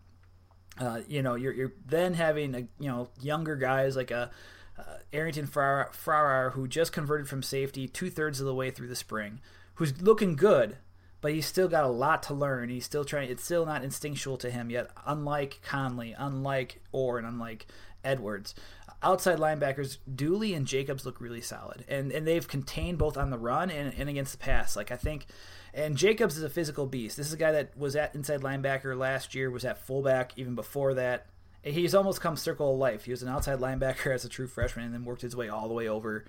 uh, 0.79 1.01
you 1.07 1.21
know, 1.21 1.35
you're 1.35 1.53
you're 1.53 1.73
then 1.85 2.13
having 2.13 2.55
a 2.55 2.59
you 2.79 2.89
know 2.89 3.09
younger 3.21 3.55
guys 3.55 3.95
like 3.95 4.11
a 4.11 4.31
uh, 4.77 4.97
Arrington 5.11 5.45
Farrar, 5.45 6.51
who 6.51 6.67
just 6.67 6.91
converted 6.91 7.27
from 7.27 7.43
safety 7.43 7.87
two 7.87 8.09
thirds 8.09 8.39
of 8.39 8.45
the 8.45 8.55
way 8.55 8.71
through 8.71 8.87
the 8.87 8.95
spring, 8.95 9.39
who's 9.75 10.01
looking 10.01 10.35
good, 10.35 10.77
but 11.23 11.31
he's 11.31 11.45
still 11.45 11.69
got 11.69 11.85
a 11.85 11.87
lot 11.87 12.21
to 12.23 12.33
learn. 12.33 12.67
He's 12.67 12.83
still 12.83 13.05
trying. 13.05 13.29
It's 13.29 13.45
still 13.45 13.65
not 13.65 13.81
instinctual 13.81 14.35
to 14.39 14.51
him 14.51 14.69
yet. 14.69 14.91
Unlike 15.05 15.61
Connelly, 15.63 16.13
unlike 16.17 16.81
Orr, 16.91 17.17
and 17.17 17.25
unlike 17.25 17.65
Edwards. 18.03 18.53
Outside 19.01 19.37
linebackers, 19.39 19.99
Dooley 20.13 20.53
and 20.53 20.67
Jacobs 20.67 21.05
look 21.05 21.21
really 21.21 21.39
solid, 21.39 21.85
and 21.87 22.11
and 22.11 22.27
they've 22.27 22.45
contained 22.45 22.97
both 22.97 23.15
on 23.17 23.29
the 23.29 23.37
run 23.37 23.71
and, 23.71 23.93
and 23.97 24.09
against 24.09 24.33
the 24.33 24.37
pass. 24.37 24.75
Like 24.75 24.91
I 24.91 24.97
think, 24.97 25.25
and 25.73 25.95
Jacobs 25.95 26.35
is 26.35 26.43
a 26.43 26.49
physical 26.49 26.87
beast. 26.87 27.15
This 27.15 27.27
is 27.27 27.33
a 27.33 27.37
guy 27.37 27.53
that 27.53 27.77
was 27.77 27.95
at 27.95 28.13
inside 28.13 28.41
linebacker 28.41 28.97
last 28.97 29.33
year, 29.33 29.49
was 29.49 29.63
at 29.63 29.77
fullback 29.77 30.33
even 30.35 30.55
before 30.55 30.93
that. 30.95 31.27
He's 31.63 31.95
almost 31.95 32.19
come 32.19 32.35
circle 32.35 32.73
of 32.73 32.79
life. 32.79 33.05
He 33.05 33.11
was 33.11 33.23
an 33.23 33.29
outside 33.29 33.59
linebacker 33.59 34.13
as 34.13 34.25
a 34.25 34.29
true 34.29 34.47
freshman, 34.47 34.83
and 34.83 34.93
then 34.93 35.05
worked 35.05 35.21
his 35.21 35.37
way 35.37 35.47
all 35.47 35.69
the 35.69 35.73
way 35.73 35.87
over 35.87 36.25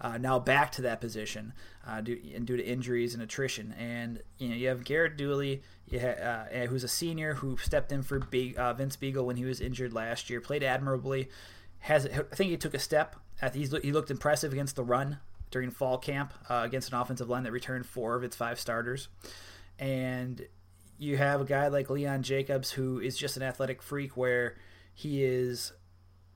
uh, 0.00 0.18
now 0.18 0.38
back 0.38 0.72
to 0.72 0.82
that 0.82 1.00
position 1.00 1.52
uh, 1.86 2.00
due, 2.00 2.20
and 2.34 2.46
due 2.46 2.56
to 2.56 2.64
injuries 2.64 3.14
and 3.14 3.22
attrition. 3.22 3.74
And 3.78 4.22
you 4.38 4.48
know 4.48 4.54
you 4.54 4.68
have 4.68 4.84
Garrett 4.84 5.16
Dooley, 5.16 5.62
ha- 5.92 6.46
uh, 6.52 6.66
who's 6.66 6.84
a 6.84 6.88
senior 6.88 7.34
who 7.34 7.56
stepped 7.56 7.92
in 7.92 8.02
for 8.02 8.18
Be- 8.18 8.56
uh, 8.56 8.74
Vince 8.74 8.96
Biegel 8.96 9.24
when 9.24 9.36
he 9.36 9.44
was 9.44 9.60
injured 9.60 9.92
last 9.92 10.30
year, 10.30 10.40
played 10.40 10.62
admirably. 10.62 11.28
Has 11.80 12.06
I 12.06 12.34
think 12.34 12.50
he 12.50 12.56
took 12.56 12.74
a 12.74 12.78
step. 12.78 13.16
At, 13.40 13.54
he 13.54 13.66
looked 13.66 14.10
impressive 14.10 14.52
against 14.52 14.74
the 14.74 14.82
run 14.82 15.18
during 15.50 15.70
fall 15.70 15.98
camp 15.98 16.34
uh, 16.48 16.62
against 16.64 16.92
an 16.92 16.98
offensive 16.98 17.28
line 17.28 17.44
that 17.44 17.52
returned 17.52 17.86
four 17.86 18.16
of 18.16 18.24
its 18.24 18.36
five 18.36 18.58
starters. 18.58 19.08
And 19.78 20.46
you 20.98 21.16
have 21.16 21.40
a 21.40 21.44
guy 21.44 21.68
like 21.68 21.88
Leon 21.88 22.22
Jacobs 22.22 22.72
who 22.72 22.98
is 22.98 23.16
just 23.16 23.36
an 23.36 23.42
athletic 23.42 23.80
freak 23.80 24.16
where 24.16 24.56
he 24.94 25.24
is 25.24 25.72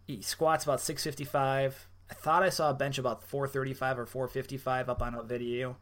he 0.07 0.23
squats 0.23 0.65
about 0.65 0.81
655 0.81 1.89
I 2.13 2.15
thought 2.15 2.43
I 2.43 2.51
saw 2.51 2.69
a 2.69 2.75
bench 2.75 2.99
about 2.99 3.23
435 3.23 4.01
or 4.01 4.05
455 4.05 4.91
up 4.91 5.01
on 5.01 5.15
a 5.15 5.23
video. 5.23 5.79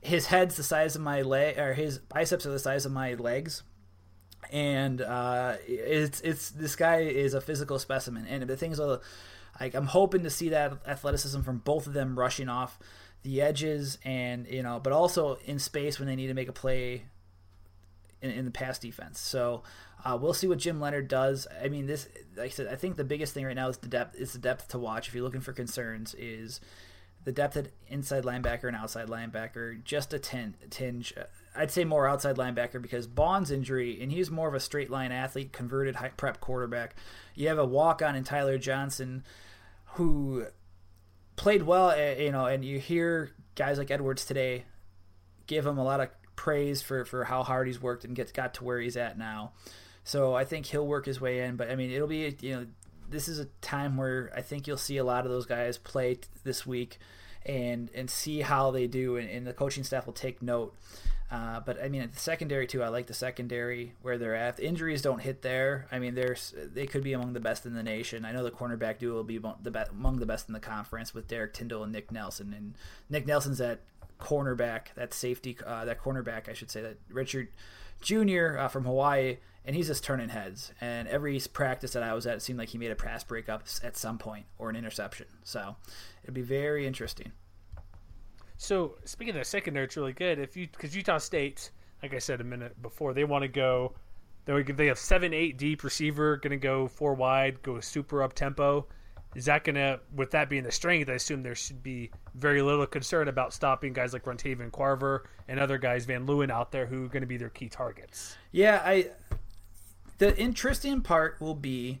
His 0.00 0.26
head's 0.26 0.56
the 0.56 0.62
size 0.62 0.94
of 0.94 1.02
my 1.02 1.22
leg, 1.22 1.58
or 1.58 1.74
his 1.74 1.98
biceps 1.98 2.46
are 2.46 2.50
the 2.50 2.60
size 2.60 2.86
of 2.86 2.92
my 2.92 3.14
legs, 3.14 3.64
and 4.52 5.00
uh, 5.00 5.56
it's 5.66 6.20
it's 6.20 6.50
this 6.50 6.76
guy 6.76 7.00
is 7.00 7.34
a 7.34 7.40
physical 7.40 7.80
specimen. 7.80 8.24
And 8.28 8.44
the 8.44 8.56
things 8.56 8.78
are, 8.78 9.00
like 9.60 9.74
I'm 9.74 9.86
hoping 9.86 10.22
to 10.22 10.30
see 10.30 10.50
that 10.50 10.74
athleticism 10.86 11.40
from 11.40 11.58
both 11.58 11.88
of 11.88 11.92
them 11.92 12.16
rushing 12.16 12.48
off 12.48 12.78
the 13.24 13.42
edges, 13.42 13.98
and 14.04 14.46
you 14.46 14.62
know, 14.62 14.78
but 14.78 14.92
also 14.92 15.38
in 15.44 15.58
space 15.58 15.98
when 15.98 16.06
they 16.06 16.14
need 16.14 16.28
to 16.28 16.34
make 16.34 16.48
a 16.48 16.52
play 16.52 17.06
in, 18.22 18.30
in 18.30 18.44
the 18.44 18.50
pass 18.50 18.78
defense. 18.78 19.20
So 19.20 19.62
uh, 20.04 20.18
we'll 20.20 20.34
see 20.34 20.46
what 20.46 20.58
Jim 20.58 20.80
Leonhard 20.80 21.08
does. 21.08 21.46
I 21.62 21.68
mean, 21.68 21.86
this, 21.86 22.08
like 22.36 22.46
I 22.46 22.54
said, 22.54 22.68
I 22.68 22.76
think 22.76 22.96
the 22.96 23.04
biggest 23.04 23.34
thing 23.34 23.44
right 23.44 23.56
now 23.56 23.68
is 23.68 23.78
the 23.78 23.88
depth. 23.88 24.16
Is 24.16 24.32
the 24.32 24.38
depth 24.38 24.68
to 24.68 24.78
watch. 24.78 25.08
If 25.08 25.14
you're 25.14 25.24
looking 25.24 25.40
for 25.40 25.52
concerns, 25.52 26.14
is 26.14 26.60
the 27.24 27.32
depth 27.32 27.56
at 27.56 27.68
inside 27.88 28.24
linebacker 28.24 28.64
and 28.64 28.76
outside 28.76 29.08
linebacker. 29.08 29.82
Just 29.84 30.14
a 30.14 30.18
tin, 30.18 30.54
tinge. 30.70 31.14
I'd 31.54 31.70
say 31.70 31.84
more 31.84 32.08
outside 32.08 32.36
linebacker 32.36 32.80
because 32.80 33.06
Baun's 33.06 33.50
injury, 33.50 34.00
and 34.00 34.10
he's 34.10 34.30
more 34.30 34.48
of 34.48 34.54
a 34.54 34.60
straight 34.60 34.90
line 34.90 35.12
athlete, 35.12 35.52
converted 35.52 35.96
high 35.96 36.08
prep 36.08 36.40
quarterback. 36.40 36.94
You 37.34 37.48
have 37.48 37.58
a 37.58 37.64
walk 37.64 38.02
on 38.02 38.16
in 38.16 38.24
Tyler 38.24 38.56
Johnson, 38.56 39.24
who 39.94 40.46
played 41.36 41.64
well, 41.64 41.90
eh, 41.90 42.22
you 42.22 42.32
know, 42.32 42.46
and 42.46 42.64
you 42.64 42.78
hear 42.78 43.32
guys 43.54 43.78
like 43.78 43.90
Edwards 43.90 44.24
today 44.24 44.64
give 45.46 45.66
him 45.66 45.78
a 45.78 45.84
lot 45.84 46.00
of 46.00 46.08
praise 46.40 46.80
for, 46.80 47.04
for 47.04 47.24
how 47.24 47.42
hard 47.42 47.66
he's 47.66 47.82
worked 47.82 48.02
and 48.06 48.16
gets 48.16 48.32
got 48.32 48.54
to 48.54 48.64
where 48.64 48.80
he's 48.80 48.96
at 48.96 49.18
now. 49.18 49.52
So 50.04 50.34
I 50.34 50.44
think 50.44 50.64
he'll 50.64 50.86
work 50.86 51.04
his 51.04 51.20
way 51.20 51.40
in. 51.40 51.56
But 51.56 51.70
I 51.70 51.76
mean, 51.76 51.90
it'll 51.90 52.08
be 52.08 52.34
you 52.40 52.56
know 52.56 52.66
this 53.10 53.28
is 53.28 53.38
a 53.38 53.44
time 53.60 53.98
where 53.98 54.32
I 54.34 54.40
think 54.40 54.66
you'll 54.66 54.78
see 54.78 54.96
a 54.96 55.04
lot 55.04 55.26
of 55.26 55.30
those 55.30 55.44
guys 55.44 55.76
play 55.76 56.14
t- 56.14 56.28
this 56.42 56.66
week 56.66 56.98
and 57.44 57.90
and 57.94 58.08
see 58.08 58.40
how 58.40 58.70
they 58.70 58.86
do, 58.86 59.16
and, 59.16 59.28
and 59.28 59.46
the 59.46 59.52
coaching 59.52 59.84
staff 59.84 60.06
will 60.06 60.14
take 60.14 60.40
note. 60.40 60.74
Uh, 61.30 61.60
but 61.60 61.80
I 61.80 61.90
mean, 61.90 62.00
at 62.00 62.14
the 62.14 62.18
secondary 62.18 62.66
too. 62.66 62.82
I 62.82 62.88
like 62.88 63.06
the 63.06 63.14
secondary 63.14 63.92
where 64.00 64.16
they're 64.16 64.34
at. 64.34 64.56
The 64.56 64.66
injuries 64.66 65.02
don't 65.02 65.20
hit 65.20 65.42
there. 65.42 65.88
I 65.92 65.98
mean, 65.98 66.14
there's 66.14 66.54
they 66.56 66.86
could 66.86 67.04
be 67.04 67.12
among 67.12 67.34
the 67.34 67.40
best 67.40 67.66
in 67.66 67.74
the 67.74 67.82
nation. 67.82 68.24
I 68.24 68.32
know 68.32 68.44
the 68.44 68.50
cornerback 68.50 68.98
duo 68.98 69.16
will 69.16 69.24
be 69.24 69.36
among 69.36 70.20
the 70.20 70.26
best 70.26 70.48
in 70.48 70.54
the 70.54 70.60
conference 70.60 71.12
with 71.12 71.28
Derrick 71.28 71.52
Tindal 71.52 71.82
and 71.82 71.92
Nick 71.92 72.10
Nelson. 72.10 72.54
And 72.56 72.74
Nick 73.10 73.26
Nelson's 73.26 73.60
at 73.60 73.80
cornerback, 74.20 74.94
that 74.94 75.14
safety, 75.14 75.56
uh, 75.66 75.84
that 75.84 76.00
cornerback, 76.00 76.48
I 76.48 76.52
should 76.52 76.70
say, 76.70 76.82
that 76.82 76.98
Richard 77.10 77.48
Jr. 78.00 78.58
Uh, 78.58 78.68
from 78.68 78.84
Hawaii, 78.84 79.38
and 79.64 79.76
he's 79.76 79.88
just 79.88 80.04
turning 80.04 80.28
heads. 80.28 80.72
And 80.80 81.08
every 81.08 81.40
practice 81.52 81.92
that 81.92 82.02
I 82.02 82.14
was 82.14 82.26
at, 82.26 82.36
it 82.36 82.42
seemed 82.42 82.58
like 82.58 82.70
he 82.70 82.78
made 82.78 82.90
a 82.90 82.96
pass 82.96 83.24
breakup 83.24 83.64
at 83.82 83.96
some 83.96 84.18
point 84.18 84.46
or 84.58 84.70
an 84.70 84.76
interception. 84.76 85.26
So 85.44 85.76
it'd 86.22 86.34
be 86.34 86.42
very 86.42 86.86
interesting. 86.86 87.32
So 88.56 88.96
speaking 89.04 89.36
of 89.36 89.46
secondary, 89.46 89.86
it's 89.86 89.96
really 89.96 90.12
good. 90.12 90.38
If 90.38 90.56
you 90.56 90.68
because 90.68 90.94
Utah 90.94 91.18
State, 91.18 91.70
like 92.02 92.14
I 92.14 92.18
said 92.18 92.40
a 92.40 92.44
minute 92.44 92.80
before, 92.82 93.14
they 93.14 93.24
want 93.24 93.42
to 93.42 93.48
go. 93.48 93.94
They 94.44 94.62
they 94.62 94.86
have 94.86 94.98
seven, 94.98 95.32
eight 95.32 95.56
deep 95.56 95.82
receiver, 95.82 96.36
going 96.36 96.50
to 96.50 96.56
go 96.56 96.86
four 96.86 97.14
wide, 97.14 97.62
go 97.62 97.80
super 97.80 98.22
up 98.22 98.34
tempo 98.34 98.86
is 99.34 99.44
that 99.44 99.64
going 99.64 99.76
to, 99.76 100.00
with 100.14 100.32
that 100.32 100.48
being 100.48 100.64
the 100.64 100.72
strength, 100.72 101.08
I 101.08 101.14
assume 101.14 101.42
there 101.42 101.54
should 101.54 101.82
be 101.82 102.10
very 102.34 102.62
little 102.62 102.86
concern 102.86 103.28
about 103.28 103.52
stopping 103.52 103.92
guys 103.92 104.12
like 104.12 104.24
Rontavian 104.24 104.72
Carver 104.72 105.28
and 105.46 105.60
other 105.60 105.78
guys, 105.78 106.04
Van 106.04 106.26
Leeuwen 106.26 106.50
out 106.50 106.72
there, 106.72 106.86
who 106.86 107.04
are 107.04 107.08
going 107.08 107.22
to 107.22 107.28
be 107.28 107.36
their 107.36 107.48
key 107.48 107.68
targets. 107.68 108.36
Yeah, 108.50 108.82
I. 108.84 109.10
The 110.18 110.36
interesting 110.36 111.00
part 111.00 111.40
will 111.40 111.54
be, 111.54 112.00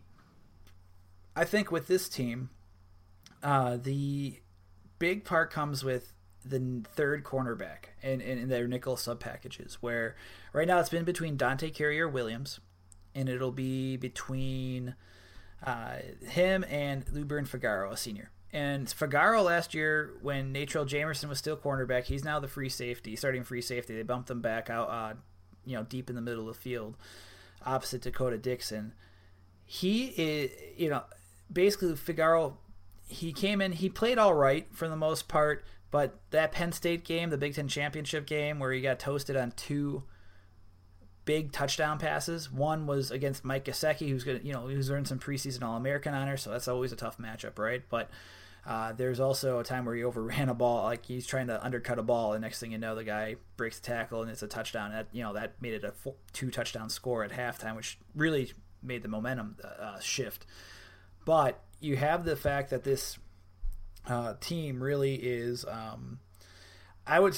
I 1.34 1.44
think, 1.44 1.70
with 1.70 1.86
this 1.86 2.06
team, 2.06 2.50
uh, 3.42 3.78
the 3.82 4.40
big 4.98 5.24
part 5.24 5.50
comes 5.50 5.82
with 5.82 6.12
the 6.44 6.82
third 6.94 7.24
cornerback 7.24 7.86
and 8.02 8.20
in, 8.20 8.38
in, 8.38 8.48
their 8.48 8.66
nickel 8.66 8.96
sub 8.96 9.20
packages, 9.20 9.78
where 9.80 10.16
right 10.52 10.66
now 10.66 10.80
it's 10.80 10.90
been 10.90 11.04
between 11.04 11.38
Dontye 11.38 11.72
Carriere-Williams, 11.72 12.60
and 13.14 13.28
it'll 13.28 13.52
be 13.52 13.96
between 13.96 14.94
uh, 15.64 15.96
him 16.26 16.64
and 16.68 17.04
Lubern 17.06 17.46
Figaro, 17.46 17.90
a 17.90 17.96
senior. 17.96 18.30
And 18.52 18.90
Figaro 18.90 19.42
last 19.42 19.74
year, 19.74 20.14
when 20.22 20.52
Natrell 20.52 20.88
Jamerson 20.88 21.28
was 21.28 21.38
still 21.38 21.56
cornerback, 21.56 22.04
he's 22.04 22.24
now 22.24 22.40
the 22.40 22.48
free 22.48 22.68
safety, 22.68 23.14
starting 23.14 23.44
free 23.44 23.62
safety. 23.62 23.94
They 23.94 24.02
bumped 24.02 24.30
him 24.30 24.40
back 24.40 24.68
out, 24.68 24.88
uh, 24.88 25.14
you 25.64 25.76
know, 25.76 25.84
deep 25.84 26.10
in 26.10 26.16
the 26.16 26.22
middle 26.22 26.48
of 26.48 26.56
the 26.56 26.60
field, 26.60 26.96
opposite 27.64 28.02
D'Cota 28.02 28.40
Dixon. 28.40 28.92
He 29.64 30.06
is, 30.06 30.50
you 30.76 30.88
know, 30.88 31.04
basically 31.52 31.94
Figaro. 31.94 32.58
He 33.06 33.32
came 33.32 33.60
in, 33.60 33.72
he 33.72 33.88
played 33.88 34.18
all 34.18 34.34
right 34.34 34.66
for 34.72 34.88
the 34.88 34.96
most 34.96 35.28
part, 35.28 35.64
but 35.92 36.18
that 36.30 36.50
Penn 36.50 36.72
State 36.72 37.04
game, 37.04 37.30
the 37.30 37.38
Big 37.38 37.54
Ten 37.54 37.68
championship 37.68 38.26
game, 38.26 38.58
where 38.58 38.72
he 38.72 38.80
got 38.80 38.98
toasted 38.98 39.36
on 39.36 39.52
two 39.52 40.02
big 41.30 41.52
touchdown 41.52 41.96
passes. 41.96 42.50
One 42.50 42.88
was 42.88 43.12
against 43.12 43.44
Mike 43.44 43.64
Gesicki, 43.64 44.08
who's 44.08 44.24
to, 44.24 44.44
you 44.44 44.52
know, 44.52 44.66
who's 44.66 44.90
earned 44.90 45.06
some 45.06 45.20
preseason 45.20 45.62
All 45.62 45.76
American 45.76 46.12
honor, 46.12 46.36
so 46.36 46.50
that's 46.50 46.66
always 46.66 46.90
a 46.90 46.96
tough 46.96 47.18
matchup, 47.18 47.56
right? 47.56 47.84
But 47.88 48.10
uh, 48.66 48.94
there's 48.94 49.20
also 49.20 49.60
a 49.60 49.64
time 49.64 49.84
where 49.84 49.94
he 49.94 50.02
overran 50.10 50.48
a 50.48 50.54
ball, 50.54 50.82
like 50.82 51.06
he's 51.06 51.28
trying 51.28 51.46
to 51.46 51.64
undercut 51.64 52.00
a 52.00 52.02
ball, 52.02 52.32
and 52.32 52.42
next 52.42 52.58
thing 52.58 52.72
you 52.72 52.78
know, 52.78 52.96
the 52.96 53.04
guy 53.04 53.36
breaks 53.56 53.78
tackle 53.78 54.22
and 54.22 54.30
it's 54.32 54.42
a 54.42 54.48
touchdown. 54.48 54.90
That 54.90 55.06
you 55.12 55.22
know 55.22 55.34
that 55.34 55.62
made 55.62 55.74
it 55.74 55.84
a 55.84 55.92
four, 55.92 56.16
two 56.32 56.50
touchdown 56.50 56.90
score 56.90 57.22
at 57.22 57.30
halftime, 57.30 57.76
which 57.76 57.96
really 58.16 58.52
made 58.82 59.04
the 59.04 59.08
momentum 59.08 59.56
uh, 59.62 60.00
shift. 60.00 60.46
But 61.24 61.62
you 61.78 61.94
have 61.94 62.24
the 62.24 62.34
fact 62.34 62.70
that 62.70 62.82
this 62.82 63.20
uh, 64.04 64.34
team 64.40 64.82
really 64.82 65.14
is. 65.14 65.64
Um, 65.64 66.18
I 67.10 67.18
would, 67.18 67.36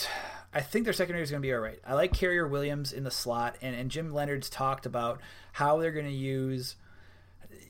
I 0.53 0.61
think 0.61 0.85
their 0.85 0.93
secondary 0.93 1.23
is 1.23 1.31
going 1.31 1.43
to 1.43 1.47
be 1.47 1.55
all 1.55 1.61
right. 1.61 1.79
I 1.87 1.95
like 1.95 2.13
Carriere-Williams 2.13 2.93
in 2.93 3.05
the 3.05 3.11
slot, 3.11 3.57
and, 3.63 3.75
and 3.75 3.91
Jim 3.91 4.13
Leonhard's 4.13 4.51
talked 4.51 4.85
about 4.85 5.23
how 5.53 5.79
they're 5.79 5.93
going 5.93 6.05
to 6.05 6.13
use. 6.13 6.77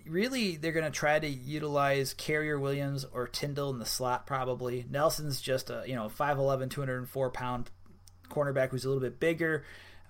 Really, 0.04 0.56
they're 0.56 0.72
going 0.72 0.84
to 0.84 0.90
try 0.90 1.20
to 1.20 1.28
utilize 1.28 2.12
Carriere-Williams 2.12 3.04
or 3.04 3.28
Tindal 3.28 3.72
in 3.72 3.78
the 3.78 3.86
slot. 3.86 4.26
Probably 4.26 4.84
Nelson's 4.90 5.40
just 5.40 5.70
a 5.70 5.84
you 5.86 5.94
know 5.94 6.08
5'11", 6.08 6.70
204 6.70 7.30
pound 7.30 7.70
cornerback 8.28 8.70
who's 8.70 8.84
a 8.84 8.88
little 8.88 9.00
bit 9.00 9.20
bigger, 9.20 9.64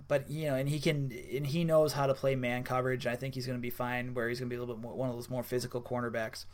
but 0.07 0.29
you 0.29 0.47
know, 0.47 0.55
and 0.55 0.67
he 0.67 0.79
can 0.79 1.11
and 1.33 1.45
he 1.45 1.63
knows 1.63 1.93
how 1.93 2.07
to 2.07 2.13
play 2.13 2.35
man 2.35 2.63
coverage. 2.63 3.05
And 3.05 3.13
I 3.13 3.15
think 3.15 3.35
he's 3.35 3.45
going 3.45 3.57
to 3.57 3.61
be 3.61 3.69
fine. 3.69 4.13
Where 4.13 4.29
he's 4.29 4.39
going 4.39 4.49
to 4.49 4.53
be 4.53 4.57
a 4.57 4.59
little 4.59 4.75
bit 4.75 4.81
more 4.81 4.95
one 4.95 5.09
of 5.09 5.15
those 5.15 5.29
more 5.29 5.43
physical 5.43 5.81
cornerbacks. 5.81 6.45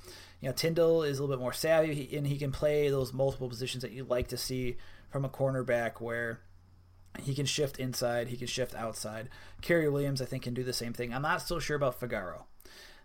You 0.42 0.50
know, 0.50 0.54
Tindal 0.54 1.08
is 1.08 1.20
a 1.20 1.22
little 1.22 1.36
bit 1.36 1.42
more 1.42 1.54
savvy, 1.54 2.16
and 2.16 2.28
he 2.28 2.38
can 2.38 2.52
play 2.52 2.90
those 2.90 3.14
multiple 3.14 3.50
positions 3.50 3.82
that 3.84 3.92
you 3.92 4.04
like 4.04 4.28
to 4.30 4.38
see 4.38 4.78
from 5.10 5.26
a 5.26 5.30
cornerback 5.30 6.00
where 6.00 6.42
he 7.20 7.34
can 7.34 7.46
shift 7.46 7.80
inside, 7.80 8.28
he 8.28 8.38
can 8.38 8.48
shift 8.48 8.76
outside. 8.76 9.30
Carriere-Williams, 9.62 10.22
I 10.22 10.26
think, 10.26 10.44
can 10.44 10.54
do 10.54 10.64
the 10.64 10.74
same 10.74 10.94
thing. 10.94 11.14
I'm 11.14 11.24
not 11.24 11.42
so 11.42 11.60
sure 11.60 11.76
about 11.76 12.00
Figaro. 12.00 12.46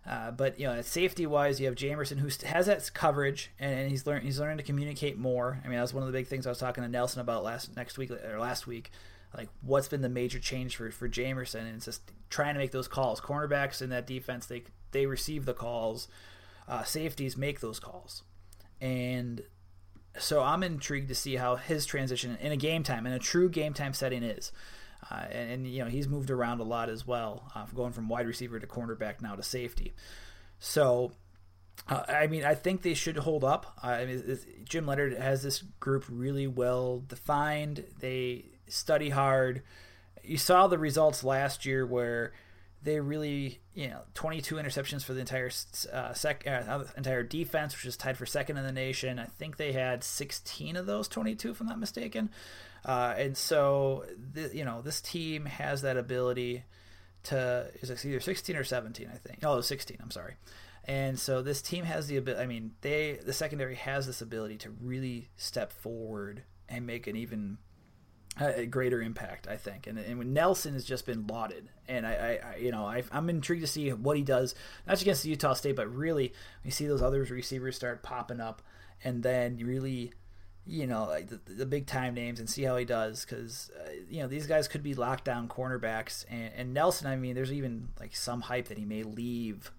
Uh, 0.07 0.29
but 0.29 0.59
you 0.59 0.67
know, 0.67 0.81
safety 0.81 1.25
wise, 1.25 1.59
you 1.59 1.65
have 1.65 1.75
Jamerson 1.75 2.19
who 2.19 2.29
has 2.47 2.67
that 2.67 2.91
coverage 2.93 3.51
and, 3.59 3.89
he's 3.89 4.05
learning 4.05 4.23
he's 4.23 4.39
learning 4.39 4.57
to 4.57 4.63
communicate 4.63 5.17
more. 5.17 5.59
I 5.65 5.67
mean, 5.67 5.79
that's 5.79 5.93
one 5.93 6.03
of 6.03 6.07
the 6.07 6.13
big 6.13 6.27
things 6.27 6.45
I 6.45 6.49
was 6.49 6.59
talking 6.59 6.83
to 6.83 6.89
Nelson 6.89 7.21
about 7.21 7.43
last 7.43 7.75
next 7.75 7.97
week 7.97 8.11
or 8.11 8.39
last 8.39 8.67
week. 8.67 8.91
Like, 9.35 9.49
what's 9.61 9.87
been 9.87 10.01
the 10.01 10.09
major 10.09 10.39
change 10.39 10.75
for 10.75 10.91
for 10.91 11.09
Jamerson? 11.09 11.61
And 11.61 11.75
it's 11.75 11.85
just 11.85 12.11
trying 12.29 12.55
to 12.55 12.59
make 12.59 12.71
those 12.71 12.87
calls. 12.87 13.19
Cornerbacks 13.19 13.81
in 13.81 13.89
that 13.89 14.07
defense, 14.07 14.45
they 14.45 14.63
they 14.91 15.05
receive 15.05 15.45
the 15.45 15.53
calls. 15.53 16.07
Uh, 16.67 16.83
safeties 16.83 17.37
make 17.37 17.59
those 17.59 17.79
calls, 17.79 18.23
and 18.81 19.43
so 20.17 20.41
I'm 20.41 20.63
intrigued 20.63 21.09
to 21.09 21.15
see 21.15 21.35
how 21.35 21.57
his 21.57 21.85
transition 21.85 22.37
in 22.41 22.51
a 22.51 22.57
game 22.57 22.83
time, 22.83 23.05
in 23.05 23.13
a 23.13 23.19
true 23.19 23.49
game 23.49 23.73
time 23.73 23.93
setting, 23.93 24.23
is. 24.23 24.51
Uh, 25.11 25.25
and, 25.29 25.51
and, 25.51 25.67
you 25.67 25.83
know 25.83 25.89
he's 25.89 26.07
moved 26.07 26.31
around 26.31 26.59
a 26.59 26.63
lot 26.63 26.89
as 26.89 27.05
well, 27.05 27.51
uh, 27.53 27.65
going 27.75 27.91
from 27.91 28.09
wide 28.09 28.25
receiver 28.25 28.59
to 28.59 28.65
cornerback 28.65 29.21
now 29.21 29.35
to 29.35 29.43
safety. 29.43 29.93
So, 30.57 31.11
uh, 31.87 32.03
I 32.07 32.25
mean, 32.25 32.43
I 32.43 32.55
think 32.55 32.81
they 32.81 32.95
should 32.95 33.17
hold 33.17 33.43
up. 33.43 33.77
I 33.83 34.05
mean, 34.05 34.39
Jim 34.63 34.87
Leonhard 34.87 35.13
has 35.13 35.43
this 35.43 35.61
group 35.79 36.05
really 36.09 36.47
well 36.47 37.03
defined. 37.07 37.85
They 37.99 38.45
study 38.67 39.09
hard. 39.09 39.61
You 40.23 40.37
saw 40.37 40.67
the 40.67 40.77
results 40.77 41.23
last 41.23 41.65
year 41.65 41.85
where 41.85 42.33
they 42.81 42.99
really, 42.99 43.59
you 43.73 43.87
know, 43.87 44.01
22 44.13 44.55
interceptions 44.55 45.03
for 45.03 45.13
the 45.13 45.19
entire 45.19 45.49
uh, 45.91 46.13
sec, 46.13 46.45
uh, 46.47 46.83
entire 46.95 47.23
defense, 47.23 47.75
which 47.75 47.85
is 47.85 47.97
tied 47.97 48.17
for 48.17 48.25
second 48.25 48.57
in 48.57 48.63
the 48.63 48.71
nation. 48.71 49.17
I 49.19 49.25
think 49.25 49.57
they 49.57 49.71
had 49.71 50.03
16 50.03 50.75
of 50.75 50.85
those 50.85 51.07
22, 51.07 51.51
if 51.51 51.59
I'm 51.59 51.67
not 51.67 51.79
mistaken. 51.79 52.29
Uh, 52.85 53.15
and 53.17 53.35
so, 53.35 54.05
th- 54.35 54.53
you 54.53 54.63
know, 54.63 54.81
this 54.81 55.01
team 55.01 55.45
has 55.45 55.81
that 55.81 55.97
ability 55.97 56.63
to 57.23 57.67
is 57.81 57.89
it 57.89 58.05
either 58.05 58.19
16 58.19 58.55
or 58.55 58.63
17, 58.63 59.09
I 59.11 59.17
think. 59.17 59.39
Oh, 59.43 59.61
16. 59.61 59.97
I'm 60.01 60.11
sorry. 60.11 60.35
And 60.87 61.19
so 61.19 61.41
this 61.41 61.61
team 61.63 61.83
has 61.85 62.07
the 62.07 62.17
ability. 62.17 62.43
I 62.43 62.45
mean, 62.45 62.73
they 62.81 63.19
the 63.23 63.33
secondary 63.33 63.75
has 63.75 64.05
this 64.05 64.21
ability 64.21 64.57
to 64.57 64.69
really 64.69 65.29
step 65.35 65.71
forward 65.71 66.43
and 66.69 66.85
make 66.85 67.07
an 67.07 67.15
even 67.15 67.57
a 68.37 68.65
greater 68.65 69.01
impact, 69.01 69.47
I 69.47 69.57
think. 69.57 69.87
And 69.87 69.97
and 69.97 70.33
Nelson 70.33 70.73
has 70.73 70.83
just 70.83 71.05
been 71.05 71.25
lauded, 71.27 71.69
and 71.87 72.05
I, 72.05 72.39
I 72.43 72.57
you 72.57 72.71
know, 72.71 72.85
I, 72.85 73.03
am 73.11 73.29
intrigued 73.29 73.61
to 73.61 73.67
see 73.67 73.89
what 73.91 74.17
he 74.17 74.23
does, 74.23 74.55
not 74.85 74.93
just 74.93 75.03
against 75.03 75.25
Utah 75.25 75.53
State, 75.53 75.75
but 75.75 75.93
really 75.93 76.33
we 76.63 76.71
see 76.71 76.85
those 76.85 77.01
other 77.01 77.23
receivers 77.23 77.75
start 77.75 78.03
popping 78.03 78.41
up, 78.41 78.61
and 79.03 79.23
then 79.23 79.57
really, 79.57 80.11
you 80.65 80.85
know, 80.85 81.05
like 81.05 81.29
the, 81.29 81.39
the 81.47 81.65
big 81.65 81.87
time 81.87 82.13
names, 82.13 82.39
and 82.39 82.49
see 82.49 82.63
how 82.63 82.75
he 82.75 82.85
does, 82.85 83.25
because 83.25 83.71
uh, 83.79 83.89
you 84.09 84.21
know 84.21 84.27
these 84.27 84.47
guys 84.47 84.67
could 84.67 84.83
be 84.83 84.95
lockdown 84.95 85.47
cornerbacks, 85.47 86.25
and, 86.29 86.51
and 86.55 86.73
Nelson. 86.73 87.07
I 87.07 87.15
mean, 87.15 87.35
there's 87.35 87.53
even 87.53 87.89
like 87.99 88.15
some 88.15 88.41
hype 88.41 88.67
that 88.67 88.77
he 88.77 88.85
may 88.85 89.03
leave 89.03 89.71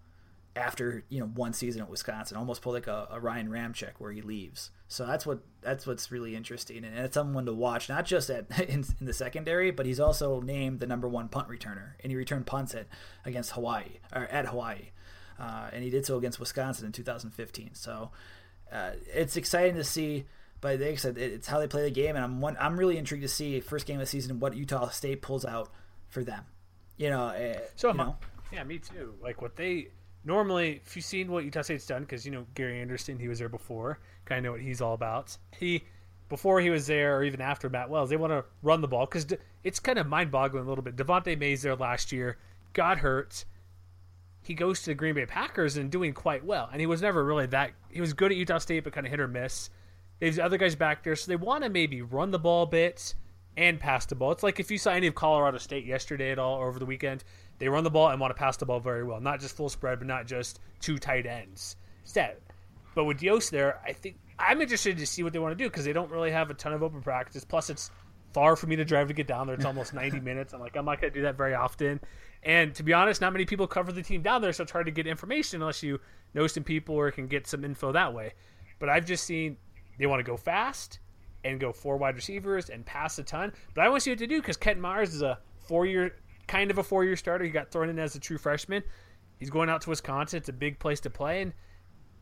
after 0.56 1.04
you 1.08 1.20
know 1.20 1.26
one 1.26 1.52
season 1.52 1.82
at 1.82 1.90
Wisconsin, 1.90 2.36
almost 2.36 2.62
pull 2.62 2.72
like 2.72 2.86
a, 2.86 3.06
a, 3.10 3.20
Ryan 3.20 3.48
Ramczyk 3.48 3.92
where 3.98 4.12
he 4.12 4.22
leaves. 4.22 4.70
So 4.88 5.04
that's 5.04 5.26
what 5.26 5.40
that's 5.62 5.86
what's 5.86 6.12
really 6.12 6.36
interesting, 6.36 6.84
and 6.84 6.96
it's 6.96 7.14
someone 7.14 7.46
to 7.46 7.52
watch, 7.52 7.88
not 7.88 8.06
just 8.06 8.30
at 8.30 8.46
in, 8.68 8.84
in, 9.00 9.06
the 9.06 9.12
secondary, 9.12 9.72
but 9.72 9.84
he's 9.84 9.98
also 9.98 10.40
named 10.40 10.78
the 10.80 10.86
number 10.86 11.08
one 11.08 11.28
punt 11.28 11.48
returner, 11.48 11.92
and 12.00 12.12
he 12.12 12.16
returned 12.16 12.46
punts 12.46 12.74
at 12.74 12.86
against 13.24 13.52
Hawaii 13.52 13.98
or 14.14 14.22
at 14.26 14.46
Hawaii, 14.46 14.90
uh, 15.40 15.70
and 15.72 15.82
he 15.82 15.90
did 15.90 16.06
so 16.06 16.16
against 16.16 16.38
Wisconsin 16.38 16.86
in 16.86 16.92
2015. 16.92 17.70
So 17.74 18.10
uh, 18.70 18.92
it's 19.12 19.36
exciting 19.36 19.74
to 19.76 19.84
see. 19.84 20.26
But 20.60 20.80
like 20.80 20.92
I 20.92 20.94
said, 20.94 21.18
it's 21.18 21.46
how 21.48 21.58
they 21.58 21.66
play 21.66 21.82
the 21.82 21.90
game, 21.90 22.16
and 22.16 22.24
I'm 22.24 22.40
one, 22.40 22.56
I'm 22.58 22.78
really 22.78 22.96
intrigued 22.96 23.22
to 23.22 23.28
see 23.28 23.60
first 23.60 23.86
game 23.86 23.96
of 23.96 24.00
the 24.00 24.06
season 24.06 24.38
what 24.38 24.56
Utah 24.56 24.88
State 24.88 25.20
pulls 25.20 25.44
out 25.44 25.68
for 26.08 26.24
them. 26.24 26.44
You 26.96 27.10
know, 27.10 27.24
uh, 27.24 27.58
so 27.74 27.90
you 27.90 27.94
know. 27.94 28.16
yeah, 28.52 28.64
me 28.64 28.78
too. 28.78 29.14
Like 29.20 29.42
what 29.42 29.56
they 29.56 29.88
normally, 30.26 30.82
if 30.84 30.96
you've 30.96 31.04
seen 31.04 31.30
what 31.30 31.44
Utah 31.44 31.62
State's 31.62 31.86
done, 31.86 32.02
because 32.02 32.26
you 32.26 32.32
know 32.32 32.44
Gary 32.54 32.80
Andersen, 32.80 33.18
he 33.18 33.28
was 33.28 33.38
there 33.38 33.48
before, 33.48 34.00
kind 34.26 34.40
of 34.40 34.44
know 34.44 34.52
what 34.52 34.60
he's 34.60 34.80
all 34.80 34.94
about. 34.94 35.36
He 35.58 35.84
before 36.28 36.60
he 36.60 36.70
was 36.70 36.88
there, 36.88 37.16
or 37.16 37.24
even 37.24 37.40
after 37.40 37.70
Matt 37.70 37.88
Wells, 37.88 38.10
they 38.10 38.16
want 38.16 38.32
to 38.32 38.44
run 38.62 38.80
the 38.80 38.88
ball 38.88 39.06
because 39.06 39.26
it's 39.62 39.78
kind 39.78 39.98
of 39.98 40.08
mind-boggling 40.08 40.64
a 40.64 40.68
little 40.68 40.82
bit. 40.82 40.96
Devante 40.96 41.38
Mays 41.38 41.62
there 41.62 41.76
last 41.76 42.10
year 42.10 42.36
got 42.72 42.98
hurt. 42.98 43.44
He 44.42 44.54
goes 44.54 44.80
to 44.80 44.86
the 44.86 44.94
Green 44.94 45.14
Bay 45.14 45.26
Packers 45.26 45.76
and 45.76 45.90
doing 45.90 46.12
quite 46.12 46.44
well, 46.44 46.68
and 46.70 46.80
he 46.80 46.86
was 46.86 47.00
never 47.00 47.24
really 47.24 47.46
that. 47.46 47.70
He 47.90 48.00
was 48.00 48.12
good 48.12 48.32
at 48.32 48.36
Utah 48.36 48.58
State, 48.58 48.84
but 48.84 48.92
kind 48.92 49.06
of 49.06 49.10
hit 49.10 49.20
or 49.20 49.28
miss. 49.28 49.70
There's 50.18 50.38
other 50.38 50.58
guys 50.58 50.74
back 50.74 51.04
there, 51.04 51.14
so 51.14 51.30
they 51.30 51.36
want 51.36 51.62
to 51.62 51.70
maybe 51.70 52.02
run 52.02 52.30
the 52.30 52.38
ball 52.38 52.64
a 52.64 52.66
bit 52.66 53.14
and 53.56 53.80
pass 53.80 54.06
the 54.06 54.14
ball. 54.14 54.32
It's 54.32 54.42
like 54.42 54.60
if 54.60 54.70
you 54.70 54.78
saw 54.78 54.90
any 54.90 55.06
of 55.06 55.14
Colorado 55.14 55.58
State 55.58 55.84
yesterday 55.84 56.30
at 56.30 56.38
all 56.38 56.56
or 56.56 56.68
over 56.68 56.78
the 56.78 56.86
weekend, 56.86 57.24
they 57.58 57.68
run 57.68 57.84
the 57.84 57.90
ball 57.90 58.08
and 58.10 58.20
want 58.20 58.34
to 58.34 58.38
pass 58.38 58.56
the 58.56 58.66
ball 58.66 58.80
very 58.80 59.04
well. 59.04 59.20
Not 59.20 59.40
just 59.40 59.56
full 59.56 59.68
spread, 59.68 59.98
but 59.98 60.08
not 60.08 60.26
just 60.26 60.60
two 60.80 60.98
tight 60.98 61.26
ends. 61.26 61.76
Set. 62.04 62.40
But 62.94 63.04
with 63.04 63.18
Dios 63.18 63.50
there, 63.50 63.80
I 63.84 63.92
think 63.92 64.16
I'm 64.38 64.60
interested 64.60 64.98
to 64.98 65.06
see 65.06 65.22
what 65.22 65.32
they 65.32 65.38
want 65.38 65.56
to 65.56 65.62
do 65.62 65.68
because 65.68 65.84
they 65.84 65.92
don't 65.92 66.10
really 66.10 66.30
have 66.30 66.50
a 66.50 66.54
ton 66.54 66.72
of 66.72 66.82
open 66.82 67.02
practice. 67.02 67.44
Plus, 67.44 67.70
it's 67.70 67.90
far 68.32 68.56
for 68.56 68.66
me 68.66 68.76
to 68.76 68.84
drive 68.84 69.08
to 69.08 69.14
get 69.14 69.26
down 69.26 69.46
there. 69.46 69.56
It's 69.56 69.64
almost 69.64 69.94
90 69.94 70.20
minutes. 70.20 70.52
I'm 70.52 70.60
like, 70.60 70.76
I'm 70.76 70.84
not 70.84 71.00
going 71.00 71.12
to 71.12 71.18
do 71.18 71.22
that 71.22 71.36
very 71.36 71.54
often. 71.54 72.00
And 72.42 72.74
to 72.74 72.82
be 72.82 72.92
honest, 72.92 73.20
not 73.20 73.32
many 73.32 73.44
people 73.44 73.66
cover 73.66 73.92
the 73.92 74.02
team 74.02 74.22
down 74.22 74.42
there, 74.42 74.52
so 74.52 74.62
it's 74.62 74.72
hard 74.72 74.86
to 74.86 74.92
get 74.92 75.06
information 75.06 75.62
unless 75.62 75.82
you 75.82 76.00
know 76.34 76.46
some 76.46 76.62
people 76.62 76.94
or 76.94 77.10
can 77.10 77.26
get 77.26 77.46
some 77.46 77.64
info 77.64 77.92
that 77.92 78.14
way. 78.14 78.34
But 78.78 78.88
I've 78.88 79.06
just 79.06 79.24
seen 79.24 79.56
they 79.98 80.06
want 80.06 80.20
to 80.20 80.30
go 80.30 80.36
fast 80.36 81.00
and 81.44 81.58
go 81.58 81.72
four 81.72 81.96
wide 81.96 82.14
receivers 82.14 82.70
and 82.70 82.84
pass 82.84 83.18
a 83.18 83.22
ton. 83.22 83.52
But 83.74 83.84
I 83.84 83.88
want 83.88 84.00
to 84.00 84.04
see 84.04 84.10
what 84.10 84.18
to 84.18 84.26
do 84.26 84.40
because 84.40 84.56
Kent 84.56 84.80
Myers 84.80 85.14
is 85.14 85.22
a 85.22 85.38
four 85.58 85.86
year 85.86 86.16
kind 86.46 86.70
of 86.70 86.78
a 86.78 86.82
four 86.82 87.04
year 87.04 87.16
starter. 87.16 87.44
He 87.44 87.50
got 87.50 87.70
thrown 87.70 87.88
in 87.88 87.98
as 87.98 88.14
a 88.14 88.20
true 88.20 88.38
freshman. 88.38 88.82
He's 89.38 89.50
going 89.50 89.68
out 89.68 89.82
to 89.82 89.90
Wisconsin. 89.90 90.38
It's 90.38 90.48
a 90.48 90.52
big 90.52 90.78
place 90.78 91.00
to 91.00 91.10
play, 91.10 91.42
and 91.42 91.52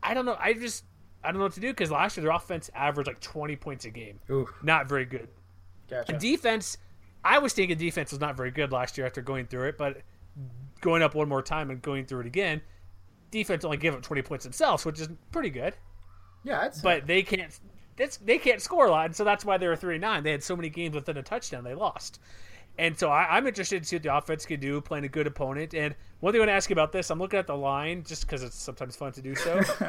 I 0.03 0.13
don't 0.13 0.25
know. 0.25 0.37
I 0.39 0.53
just 0.53 0.83
I 1.23 1.29
don't 1.29 1.39
know 1.39 1.45
what 1.45 1.53
to 1.53 1.59
do 1.59 1.69
because 1.69 1.91
last 1.91 2.17
year 2.17 2.25
their 2.25 2.35
offense 2.35 2.69
averaged 2.75 3.07
like 3.07 3.19
20 3.19 3.55
points 3.55 3.85
a 3.85 3.89
game. 3.89 4.19
Ooh. 4.29 4.47
Not 4.61 4.87
very 4.87 5.05
good. 5.05 5.27
Gotcha. 5.89 6.11
And 6.11 6.21
defense, 6.21 6.77
I 7.23 7.39
was 7.39 7.53
thinking 7.53 7.77
defense 7.77 8.11
was 8.11 8.21
not 8.21 8.37
very 8.37 8.51
good 8.51 8.71
last 8.71 8.97
year 8.97 9.07
after 9.07 9.21
going 9.21 9.47
through 9.47 9.69
it, 9.69 9.77
but 9.77 10.01
going 10.81 11.01
up 11.01 11.15
one 11.15 11.27
more 11.27 11.41
time 11.41 11.71
and 11.71 11.81
going 11.81 12.05
through 12.05 12.21
it 12.21 12.25
again, 12.27 12.61
defense 13.31 13.65
only 13.65 13.77
gave 13.77 13.95
up 13.95 14.03
20 14.03 14.21
points 14.21 14.43
themselves, 14.43 14.85
which 14.85 14.99
is 14.99 15.09
pretty 15.31 15.49
good. 15.49 15.75
Yeah, 16.43 16.69
but 16.83 17.07
they 17.07 17.23
can't. 17.23 17.59
they 18.23 18.37
can't 18.37 18.61
score 18.61 18.85
a 18.85 18.91
lot, 18.91 19.07
and 19.07 19.15
so 19.15 19.23
that's 19.23 19.43
why 19.43 19.57
they 19.57 19.67
were 19.67 19.75
three 19.75 19.97
nine. 19.97 20.23
They 20.23 20.31
had 20.31 20.43
so 20.43 20.55
many 20.55 20.69
games 20.69 20.93
within 20.93 21.17
a 21.17 21.23
touchdown, 21.23 21.63
they 21.63 21.73
lost. 21.73 22.19
And 22.77 22.97
so 22.97 23.09
I, 23.09 23.37
am 23.37 23.47
interested 23.47 23.83
to 23.83 23.87
see 23.87 23.95
what 23.95 24.03
the 24.03 24.15
offense 24.15 24.45
can 24.45 24.59
do 24.59 24.81
playing 24.81 25.05
a 25.05 25.09
good 25.09 25.27
opponent. 25.27 25.73
And 25.73 25.95
one 26.19 26.33
thing 26.33 26.41
I 26.41 26.43
want 26.43 26.49
to 26.49 26.53
ask 26.53 26.69
you 26.69 26.73
about 26.73 26.91
this, 26.91 27.09
I'm 27.09 27.19
looking 27.19 27.39
at 27.39 27.47
the 27.47 27.55
line 27.55 28.03
just 28.03 28.27
because 28.27 28.43
it's 28.43 28.57
sometimes 28.57 28.95
fun 28.95 29.13
to 29.13 29.21
do 29.21 29.35
so. 29.35 29.61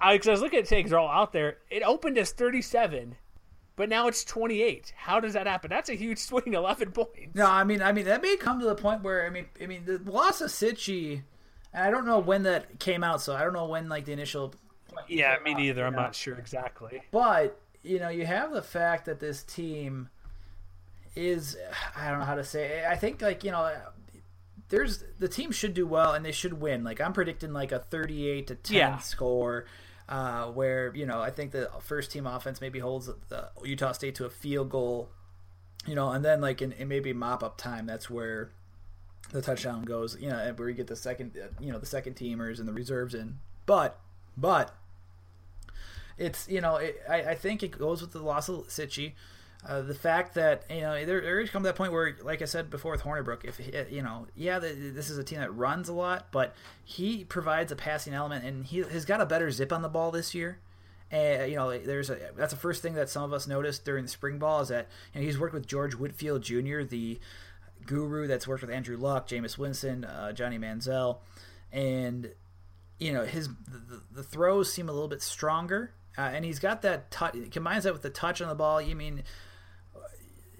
I, 0.00 0.14
I 0.14 0.20
was 0.24 0.40
looking 0.40 0.60
at 0.60 0.68
things 0.68 0.90
they're 0.90 0.98
all 0.98 1.08
out 1.08 1.32
there. 1.32 1.58
It 1.70 1.82
opened 1.82 2.18
as 2.18 2.30
37, 2.30 3.16
but 3.74 3.88
now 3.88 4.06
it's 4.06 4.24
28. 4.24 4.92
How 4.96 5.18
does 5.18 5.32
that 5.32 5.46
happen? 5.46 5.70
That's 5.70 5.88
a 5.88 5.94
huge 5.94 6.18
swing, 6.18 6.42
11 6.54 6.92
points. 6.92 7.34
No, 7.34 7.46
I 7.46 7.64
mean, 7.64 7.82
I 7.82 7.92
mean 7.92 8.04
that 8.04 8.22
may 8.22 8.36
come 8.36 8.60
to 8.60 8.66
the 8.66 8.76
point 8.76 9.02
where 9.02 9.26
I 9.26 9.30
mean, 9.30 9.46
I 9.60 9.66
mean 9.66 9.84
the 9.84 9.98
loss 9.98 10.40
of 10.40 10.50
Cichy, 10.50 11.22
and 11.74 11.84
I 11.84 11.90
don't 11.90 12.06
know 12.06 12.20
when 12.20 12.44
that 12.44 12.78
came 12.78 13.02
out, 13.02 13.20
so 13.20 13.34
I 13.34 13.42
don't 13.42 13.52
know 13.52 13.66
when 13.66 13.88
like 13.88 14.04
the 14.04 14.12
initial. 14.12 14.54
Yeah, 15.08 15.36
me 15.44 15.54
neither. 15.54 15.84
I'm 15.84 15.94
not 15.94 16.14
sure 16.14 16.36
exactly. 16.36 17.02
But 17.10 17.60
you 17.82 17.98
know, 17.98 18.08
you 18.08 18.26
have 18.26 18.52
the 18.52 18.62
fact 18.62 19.06
that 19.06 19.20
this 19.20 19.42
team 19.42 20.10
is 21.18 21.56
I 21.96 22.08
don't 22.10 22.20
know 22.20 22.24
how 22.24 22.36
to 22.36 22.44
say. 22.44 22.78
It. 22.78 22.84
I 22.88 22.96
think 22.96 23.20
like 23.20 23.44
you 23.44 23.50
know, 23.50 23.70
there's 24.68 25.04
the 25.18 25.28
team 25.28 25.50
should 25.50 25.74
do 25.74 25.86
well 25.86 26.14
and 26.14 26.24
they 26.24 26.32
should 26.32 26.60
win. 26.60 26.84
Like 26.84 27.00
I'm 27.00 27.12
predicting 27.12 27.52
like 27.52 27.72
a 27.72 27.80
38 27.80 28.46
to 28.46 28.54
10 28.54 28.76
yeah. 28.76 28.98
score. 28.98 29.66
Uh, 30.08 30.46
where 30.46 30.94
you 30.94 31.04
know 31.04 31.20
I 31.20 31.28
think 31.28 31.50
the 31.50 31.68
first 31.82 32.10
team 32.10 32.26
offense 32.26 32.62
maybe 32.62 32.78
holds 32.78 33.10
the 33.28 33.50
Utah 33.62 33.92
State 33.92 34.14
to 34.14 34.24
a 34.24 34.30
field 34.30 34.70
goal, 34.70 35.10
you 35.86 35.94
know, 35.94 36.10
and 36.12 36.24
then 36.24 36.40
like 36.40 36.62
in, 36.62 36.72
in 36.72 36.88
maybe 36.88 37.12
mop 37.12 37.42
up 37.42 37.58
time, 37.58 37.84
that's 37.84 38.08
where 38.08 38.50
the 39.32 39.42
touchdown 39.42 39.82
goes. 39.82 40.16
You 40.18 40.30
know, 40.30 40.54
where 40.56 40.70
you 40.70 40.74
get 40.74 40.86
the 40.86 40.96
second, 40.96 41.36
uh, 41.36 41.48
you 41.60 41.70
know, 41.70 41.78
the 41.78 41.84
second 41.84 42.16
teamers 42.16 42.58
and 42.58 42.66
the 42.66 42.72
reserves 42.72 43.12
in. 43.12 43.38
But 43.66 44.00
but 44.34 44.74
it's 46.16 46.48
you 46.48 46.62
know 46.62 46.76
it, 46.76 47.02
I 47.06 47.22
I 47.22 47.34
think 47.34 47.62
it 47.62 47.78
goes 47.78 48.00
with 48.00 48.12
the 48.12 48.22
loss 48.22 48.48
of 48.48 48.68
Cichy. 48.68 49.12
Uh, 49.66 49.82
the 49.82 49.94
fact 49.94 50.34
that 50.34 50.62
you 50.70 50.80
know 50.80 51.04
there, 51.04 51.20
there 51.20 51.46
come 51.48 51.62
to 51.62 51.68
that 51.68 51.74
point 51.74 51.92
where, 51.92 52.16
like 52.22 52.42
I 52.42 52.44
said 52.44 52.70
before 52.70 52.92
with 52.92 53.02
Hornibrook, 53.02 53.44
if 53.44 53.60
you 53.92 54.02
know, 54.02 54.26
yeah, 54.36 54.60
this 54.60 55.10
is 55.10 55.18
a 55.18 55.24
team 55.24 55.40
that 55.40 55.52
runs 55.54 55.88
a 55.88 55.92
lot, 55.92 56.28
but 56.30 56.54
he 56.84 57.24
provides 57.24 57.72
a 57.72 57.76
passing 57.76 58.14
element, 58.14 58.44
and 58.44 58.66
he 58.66 58.78
has 58.78 59.04
got 59.04 59.20
a 59.20 59.26
better 59.26 59.50
zip 59.50 59.72
on 59.72 59.82
the 59.82 59.88
ball 59.88 60.12
this 60.12 60.32
year. 60.34 60.58
And 61.10 61.50
you 61.50 61.56
know, 61.56 61.76
there's 61.76 62.08
a 62.08 62.18
that's 62.36 62.52
the 62.52 62.58
first 62.58 62.82
thing 62.82 62.94
that 62.94 63.08
some 63.08 63.24
of 63.24 63.32
us 63.32 63.48
noticed 63.48 63.84
during 63.84 64.04
the 64.04 64.10
spring 64.10 64.38
ball 64.38 64.60
is 64.60 64.68
that 64.68 64.86
you 65.12 65.20
know, 65.20 65.26
he's 65.26 65.38
worked 65.38 65.54
with 65.54 65.66
George 65.66 65.94
Whitfield 65.94 66.42
Jr., 66.42 66.82
the 66.82 67.18
guru 67.84 68.28
that's 68.28 68.46
worked 68.46 68.62
with 68.62 68.70
Andrew 68.70 68.96
Luck, 68.96 69.26
Jameis 69.26 69.58
Winston, 69.58 70.04
uh, 70.04 70.32
Johnny 70.32 70.58
Manziel, 70.58 71.18
and 71.72 72.30
you 73.00 73.12
know 73.12 73.24
his 73.24 73.48
the, 73.48 74.02
the 74.12 74.22
throws 74.22 74.72
seem 74.72 74.88
a 74.88 74.92
little 74.92 75.08
bit 75.08 75.20
stronger. 75.20 75.92
Uh, 76.16 76.22
and 76.22 76.44
he's 76.44 76.58
got 76.58 76.82
that 76.82 77.10
touch. 77.12 77.34
Combines 77.52 77.84
that 77.84 77.92
with 77.92 78.02
the 78.02 78.10
touch 78.10 78.42
on 78.42 78.48
the 78.48 78.54
ball. 78.54 78.82
You 78.82 78.96
mean 78.96 79.22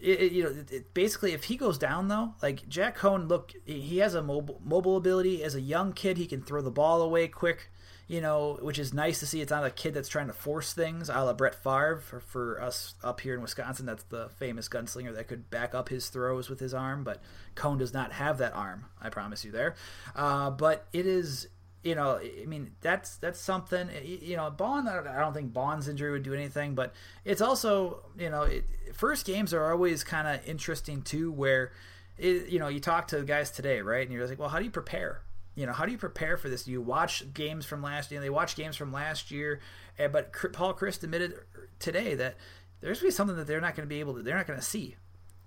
it, 0.01 0.21
it, 0.21 0.33
you 0.33 0.45
know, 0.45 0.65
it, 0.71 0.95
basically, 0.95 1.33
if 1.33 1.45
he 1.45 1.57
goes 1.57 1.79
down 1.79 2.09
though, 2.09 2.35
like 2.43 2.69
Jack 2.69 2.99
Coan, 2.99 3.29
look, 3.29 3.53
he 3.65 3.99
has 3.99 4.15
a 4.15 4.23
mobile 4.23 4.61
mobile 4.65 4.97
ability. 4.97 5.43
As 5.43 5.55
a 5.55 5.61
young 5.61 5.93
kid, 5.93 6.17
he 6.17 6.27
can 6.27 6.43
throw 6.43 6.63
the 6.63 6.71
ball 6.71 7.03
away 7.03 7.29
quick. 7.29 7.71
You 8.07 8.23
know, 8.23 8.59
which 8.63 8.79
is 8.79 8.95
nice 8.95 9.21
to 9.21 9.27
see. 9.27 9.43
It's 9.43 9.51
not 9.51 9.67
a 9.67 9.71
kid 9.71 9.93
that's 9.93 10.09
trying 10.09 10.29
to 10.29 10.33
force 10.33 10.73
things, 10.73 11.11
a 11.11 11.23
la 11.23 11.35
Brett 11.35 11.55
Favre. 11.55 11.99
For, 11.99 12.21
for 12.21 12.59
us 12.59 12.95
up 13.05 13.21
here 13.21 13.35
in 13.35 13.43
Wisconsin, 13.43 13.85
that's 13.85 14.05
the 14.05 14.31
famous 14.39 14.67
gunslinger 14.67 15.15
that 15.15 15.29
could 15.29 15.51
back 15.51 15.75
up 15.75 15.91
his 15.91 16.09
throws 16.09 16.49
with 16.49 16.59
his 16.59 16.73
arm. 16.73 17.05
But 17.05 17.23
Coan 17.55 17.79
does 17.79 17.93
not 17.93 18.13
have 18.13 18.39
that 18.39 18.55
arm. 18.55 18.87
I 18.99 19.11
promise 19.11 19.45
you 19.45 19.53
there. 19.53 19.75
Uh, 20.17 20.51
but 20.51 20.87
it 20.95 21.05
is 21.05 21.49
you 21.83 21.95
know, 21.95 22.19
I 22.19 22.47
mean, 22.47 22.73
that's 22.81 23.17
that's 23.17 23.41
something. 23.41 23.89
You 24.05 24.37
know, 24.37 24.51
Baun. 24.51 24.89
I 24.89 25.21
don't 25.21 25.35
think 25.35 25.53
Baun's 25.53 25.89
injury 25.89 26.13
would 26.13 26.23
do 26.23 26.35
anything, 26.35 26.75
but 26.75 26.95
it's 27.25 27.41
also, 27.41 28.03
you 28.19 28.31
know, 28.31 28.43
it, 28.43 28.65
first 28.95 29.27
games 29.27 29.55
are 29.55 29.71
always 29.71 30.05
kind 30.05 30.27
of 30.29 30.47
interesting 30.47 31.03
too, 31.03 31.31
where, 31.31 31.73
it, 32.17 32.49
you 32.49 32.59
know, 32.59 32.69
you 32.69 32.81
talk 32.81 33.09
to 33.09 33.19
the 33.19 33.25
guys 33.25 33.51
today, 33.51 33.81
right, 33.81 34.07
and 34.07 34.13
you're 34.13 34.27
like, 34.27 34.39
well, 34.39 34.49
how 34.49 34.59
do 34.59 34.65
you 34.65 34.71
prepare? 34.71 35.23
you 35.59 35.67
know, 35.67 35.73
how 35.73 35.85
do 35.85 35.91
you 35.91 35.99
prepare 35.99 36.37
for 36.37 36.49
this? 36.49 36.69
You 36.69 36.81
watch 36.81 37.35
games 37.35 37.67
from 37.67 37.83
last 37.83 38.13
year? 38.13 38.21
They 38.21 38.31
watch 38.31 38.55
games 38.55 38.77
from 38.77 38.93
last 38.93 39.33
year, 39.33 39.59
eh, 39.99 40.07
but 40.07 40.33
Paul 40.53 40.73
Chryst 40.73 41.03
admitted 41.03 41.35
today 41.81 42.15
that 42.15 42.37
there's 42.81 43.01
to 43.01 43.07
be 43.07 43.11
something 43.11 43.37
that 43.37 43.49
they're 43.49 43.61
not 43.61 43.75
going 43.75 43.85
to 43.85 43.93
be 43.93 43.99
able 43.99 44.15
to, 44.15 44.23
they're 44.23 44.37
not 44.37 44.47
to 44.47 44.63
see, 44.63 44.95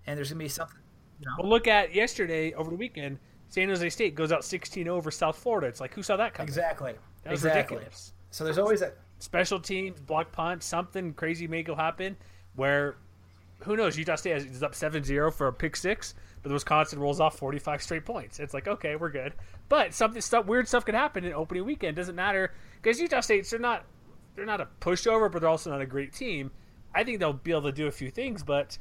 and 0.06 0.18
there's 0.18 0.28
going 0.30 0.40
to 0.40 0.44
be 0.44 0.50
something. 0.50 0.82
You 1.22 1.28
know? 1.28 1.36
Well, 1.40 1.50
look 1.50 1.66
at 1.66 1.96
yesterday 1.96 2.52
over 2.52 2.70
the 2.70 2.76
weekend. 2.76 3.20
San 3.52 3.70
Jose 3.70 3.90
State 3.90 4.16
goes 4.16 4.32
out 4.32 4.44
16 4.44 4.88
over 4.88 5.12
South 5.12 5.38
Florida. 5.38 5.68
It's 5.68 5.80
like 5.80 5.94
who 5.94 6.02
saw 6.02 6.18
that 6.18 6.34
coming? 6.34 6.48
Exactly. 6.48 6.94
That 7.24 7.32
was 7.32 7.42
exactly. 7.42 7.78
ridiculous. 7.78 8.14
So 8.32 8.44
there's 8.44 8.58
always 8.58 8.82
a 8.82 8.94
special 9.20 9.60
teams, 9.60 10.00
block 10.00 10.32
punt, 10.32 10.64
something 10.64 11.14
crazy 11.14 11.48
may 11.48 11.62
go 11.62 11.76
happen 11.76 12.18
where 12.56 12.96
who 13.64 13.78
knows? 13.78 13.98
Utah 13.98 14.16
State 14.16 14.38
is 14.38 14.64
up 14.64 14.74
7-0 14.74 15.34
for 15.34 15.48
a 15.48 15.54
pick 15.54 15.76
six, 15.76 16.16
but 16.42 16.50
the 16.50 16.54
Wisconsin 16.54 17.00
rolls 17.00 17.20
off 17.20 17.38
45 17.38 17.84
straight 17.84 18.06
points. 18.06 18.40
It's 18.40 18.54
like, 18.54 18.68
okay, 18.68 18.96
we're 18.96 19.12
good. 19.12 19.34
But 19.70 19.94
something 19.94 20.22
stuff 20.22 20.48
weird 20.48 20.68
stuff 20.68 20.86
could 20.86 20.96
happen 20.96 21.24
in 21.24 21.34
opening 21.34 21.66
weekend. 21.66 21.96
Doesn't 21.96 22.16
matter 22.16 22.54
because 22.82 23.00
Utah 23.00 23.20
State's 23.20 23.52
they're 23.52 23.60
not 23.60 23.86
they're 24.36 24.46
not 24.46 24.62
a 24.62 24.68
pushover, 24.80 25.32
but 25.32 25.42
they're 25.42 25.50
also 25.50 25.70
not 25.70 25.82
a 25.82 25.86
great 25.86 26.14
team. 26.14 26.52
I 26.96 27.04
think 27.04 27.20
they'll 27.20 27.34
be 27.34 27.52
able 27.52 27.64
to 27.64 27.72
do 27.72 27.88
a 27.88 27.92
few 27.92 28.10
things, 28.10 28.44
but 28.44 28.78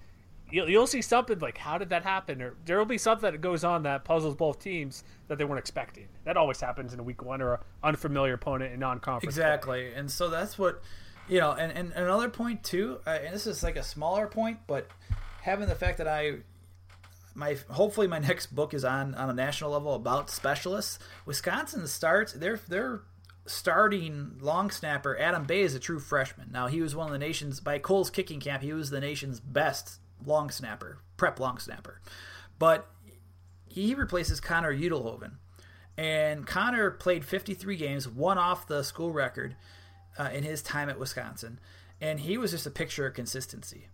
you'll, 0.51 0.69
you'll 0.69 0.87
see 0.87 1.03
something 1.03 1.39
like 1.39 1.59
how 1.59 1.79
did 1.79 1.91
that 1.91 2.03
happen, 2.03 2.43
or 2.43 2.55
there 2.65 2.79
will 2.79 2.85
be 2.85 2.99
something 2.99 3.31
that 3.31 3.41
goes 3.41 3.65
on 3.65 3.83
that 3.85 4.05
puzzles 4.05 4.35
both 4.35 4.59
teams 4.59 5.05
that 5.29 5.39
they 5.39 5.45
weren't 5.45 5.59
expecting. 5.59 6.09
That 6.25 6.37
always 6.37 6.61
happens 6.61 6.93
in 6.93 7.01
a 7.01 7.03
week 7.03 7.23
one 7.23 7.41
or 7.41 7.55
an 7.55 7.61
unfamiliar 7.83 8.35
opponent 8.35 8.73
in 8.73 8.81
non-conference. 8.81 9.35
Exactly, 9.35 9.91
play. 9.91 9.95
and 9.95 10.11
so 10.11 10.29
that's 10.29 10.59
what 10.59 10.83
you 11.29 11.41
know. 11.41 11.53
And, 11.53 11.73
and 11.73 11.93
another 11.93 12.29
point 12.29 12.63
too, 12.63 13.01
uh, 13.07 13.19
and 13.25 13.35
this 13.35 13.47
is 13.47 13.63
like 13.63 13.77
a 13.77 13.83
smaller 13.83 14.27
point, 14.27 14.59
but 14.67 14.89
having 15.43 15.69
the 15.69 15.75
fact 15.75 15.99
that 15.99 16.09
I 16.09 16.39
my 17.35 17.57
hopefully 17.71 18.07
my 18.07 18.19
next 18.31 18.55
book 18.55 18.75
is 18.75 18.85
on 18.85 19.15
on 19.15 19.31
a 19.31 19.35
national 19.35 19.71
level 19.71 19.95
about 19.95 20.31
specialists. 20.31 20.99
Wisconsin 21.27 21.87
starts 21.87 22.33
they're 22.33 22.61
they're 22.69 23.03
starting 23.47 24.37
long 24.41 24.71
snapper 24.71 25.19
Adam 25.19 25.45
Bay 25.45 25.63
is 25.63 25.75
a 25.75 25.81
true 25.81 25.99
freshman. 25.99 26.51
Now 26.53 26.67
he 26.67 26.81
was 26.83 26.95
one 26.95 27.07
of 27.07 27.13
the 27.13 27.19
nation's 27.19 27.61
by 27.61 27.79
Kohl's 27.79 28.11
kicking 28.11 28.41
camp. 28.41 28.63
He 28.63 28.73
was 28.73 28.91
the 28.91 29.01
nation's 29.01 29.41
best 29.41 30.00
long 30.27 30.51
snapper, 30.51 30.99
prep 31.17 31.41
long 31.41 31.59
snapper, 31.59 32.01
but 32.59 32.89
he 33.67 33.95
replaces 33.95 34.41
Connor 34.41 34.75
Udelhoven. 34.75 35.33
And 35.97 36.47
Connor 36.47 36.91
played 36.91 37.25
53 37.25 37.77
games, 37.77 38.09
one 38.09 38.39
off 38.39 38.67
the 38.67 38.83
school 38.83 39.13
record 39.13 39.57
uh, 40.19 40.31
in 40.33 40.45
his 40.45 40.63
time 40.63 40.89
at 40.89 40.99
Wisconsin, 40.99 41.61
and 42.01 42.21
he 42.21 42.39
was 42.39 42.53
just 42.53 42.67
a 42.67 42.71
picture 42.71 43.07
of 43.07 43.15
consistency 43.15 43.89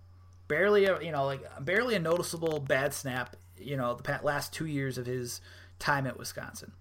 barely 0.49 0.85
a 0.85 1.01
you 1.03 1.11
know 1.11 1.25
like 1.25 1.43
barely 1.65 1.97
a 1.97 1.99
noticeable 1.99 2.61
bad 2.61 2.95
snap 2.95 3.35
you 3.59 3.77
know 3.77 3.95
the 3.95 4.21
last 4.23 4.53
two 4.53 4.67
years 4.67 4.99
of 4.99 5.07
his 5.07 5.41
time 5.79 6.07
at 6.07 6.19
Wisconsin. 6.19 6.73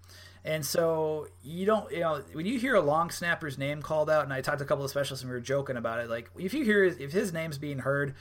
And 0.44 0.64
so 0.64 1.26
you 1.42 1.66
don't, 1.66 1.90
you 1.90 2.00
know, 2.00 2.22
when 2.32 2.46
you 2.46 2.58
hear 2.58 2.76
a 2.76 2.80
long 2.80 3.10
snapper's 3.10 3.58
name 3.58 3.82
called 3.82 4.08
out, 4.08 4.22
and 4.22 4.32
I 4.32 4.40
talked 4.40 4.58
to 4.58 4.64
a 4.64 4.66
couple 4.66 4.84
of 4.84 4.90
specialists 4.90 5.24
and 5.24 5.30
we 5.30 5.36
were 5.36 5.40
joking 5.40 5.76
about 5.76 5.98
it. 5.98 6.08
Like 6.08 6.30
if 6.38 6.54
you 6.54 6.64
hear 6.64 6.84
if 6.84 7.12
his 7.12 7.32
name's 7.32 7.58
being 7.58 7.80
heard, 7.80 8.14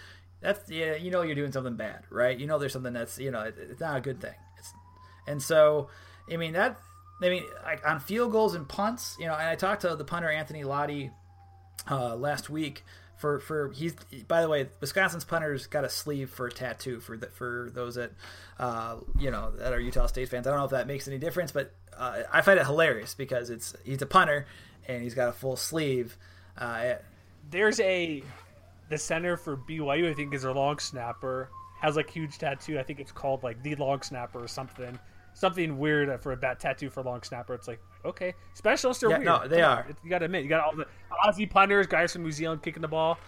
that's 0.46 0.70
yeah, 0.70 0.96
you 0.96 1.10
know 1.10 1.24
you're 1.24 1.36
doing 1.36 1.52
something 1.52 1.76
bad, 1.76 2.04
right? 2.10 2.38
You 2.38 2.46
know 2.46 2.60
there's 2.60 2.74
something 2.74 2.94
that's 2.94 3.18
you 3.18 3.32
know 3.32 3.42
it's 3.42 3.80
not 3.80 3.98
a 3.98 4.02
good 4.02 4.22
thing. 4.22 4.36
It's, 4.60 4.74
and 5.28 5.42
so 5.42 5.90
I 6.32 6.38
mean 6.38 6.54
that 6.54 6.78
I 7.22 7.30
mean 7.30 7.44
like 7.64 7.86
on 7.86 8.00
field 8.00 8.32
goals 8.32 8.54
and 8.54 8.68
punts, 8.68 9.18
you 9.20 9.26
know, 9.26 9.34
and 9.34 9.48
I 9.50 9.56
talked 9.56 9.82
to 9.82 9.96
the 9.96 10.06
punter 10.06 10.30
Anthony 10.30 10.64
Lotti 10.64 11.10
uh, 11.90 12.16
last 12.16 12.50
week 12.50 12.84
for 13.18 13.40
for 13.40 13.72
he's 13.72 13.96
by 14.28 14.42
the 14.42 14.50
way 14.50 14.70
Wisconsin's 14.82 15.24
punter's 15.24 15.66
got 15.66 15.84
a 15.84 15.90
sleeve 15.90 16.30
for 16.30 16.46
a 16.46 16.52
tattoo 16.52 17.00
for 17.00 17.18
the, 17.18 17.28
for 17.28 17.72
those 17.74 17.96
that 17.96 18.12
uh, 18.60 18.98
you 19.20 19.32
know 19.32 19.52
that 19.58 19.74
are 19.74 19.80
Utah 19.80 20.06
State 20.06 20.30
fans. 20.30 20.46
I 20.46 20.52
don't 20.52 20.60
know 20.60 20.66
if 20.66 20.72
that 20.72 20.86
makes 20.86 21.08
any 21.08 21.18
difference, 21.18 21.52
but 21.52 21.74
uh, 21.98 22.20
I 22.32 22.42
find 22.42 22.60
it 22.60 22.68
hilarious 22.68 23.16
because 23.16 23.50
it's 23.50 23.74
he's 23.84 24.02
a 24.02 24.06
punter 24.06 24.46
and 24.88 25.02
he's 25.02 25.16
got 25.16 25.30
a 25.30 25.34
full 25.34 25.56
sleeve. 25.56 26.18
Uh, 26.56 26.96
There's 27.50 27.80
a 27.80 28.22
the 28.90 28.98
center 28.98 29.38
for 29.38 29.58
BYU 29.58 30.10
I 30.10 30.14
think 30.14 30.34
is 30.34 30.44
a 30.44 30.52
long 30.52 30.80
snapper 30.80 31.50
has 31.80 31.96
like 31.96 32.10
huge 32.10 32.38
tattoo. 32.38 32.80
I 32.80 32.84
think 32.84 33.00
it's 33.00 33.12
called 33.12 33.44
like 33.44 33.62
the 33.64 33.76
long 33.76 34.02
snapper 34.02 34.44
or 34.44 34.48
something 34.48 34.98
something 35.36 35.78
weird 35.78 36.22
for 36.22 36.32
a 36.32 36.38
bat 36.38 36.60
tattoo 36.60 36.90
for 36.90 37.04
long 37.04 37.22
snapper. 37.22 37.54
It's 37.54 37.68
like 37.68 37.80
okay, 38.04 38.34
specialists 38.54 39.04
are 39.04 39.10
yeah, 39.10 39.18
weird. 39.18 39.26
No, 39.26 39.48
they 39.48 39.62
Come 39.62 39.72
are. 39.72 39.84
On. 39.84 39.96
You 40.04 40.10
got 40.10 40.20
to 40.20 40.26
admit, 40.26 40.44
you 40.44 40.50
got 40.50 40.66
all 40.66 40.76
the 40.76 40.88
Aussie 41.24 41.50
punters, 41.50 41.88
guys 41.88 42.14
from 42.14 42.24
New 42.24 42.32
Zealand 42.32 42.64
kicking 42.64 42.82
the 42.82 42.88
ball. 42.88 43.20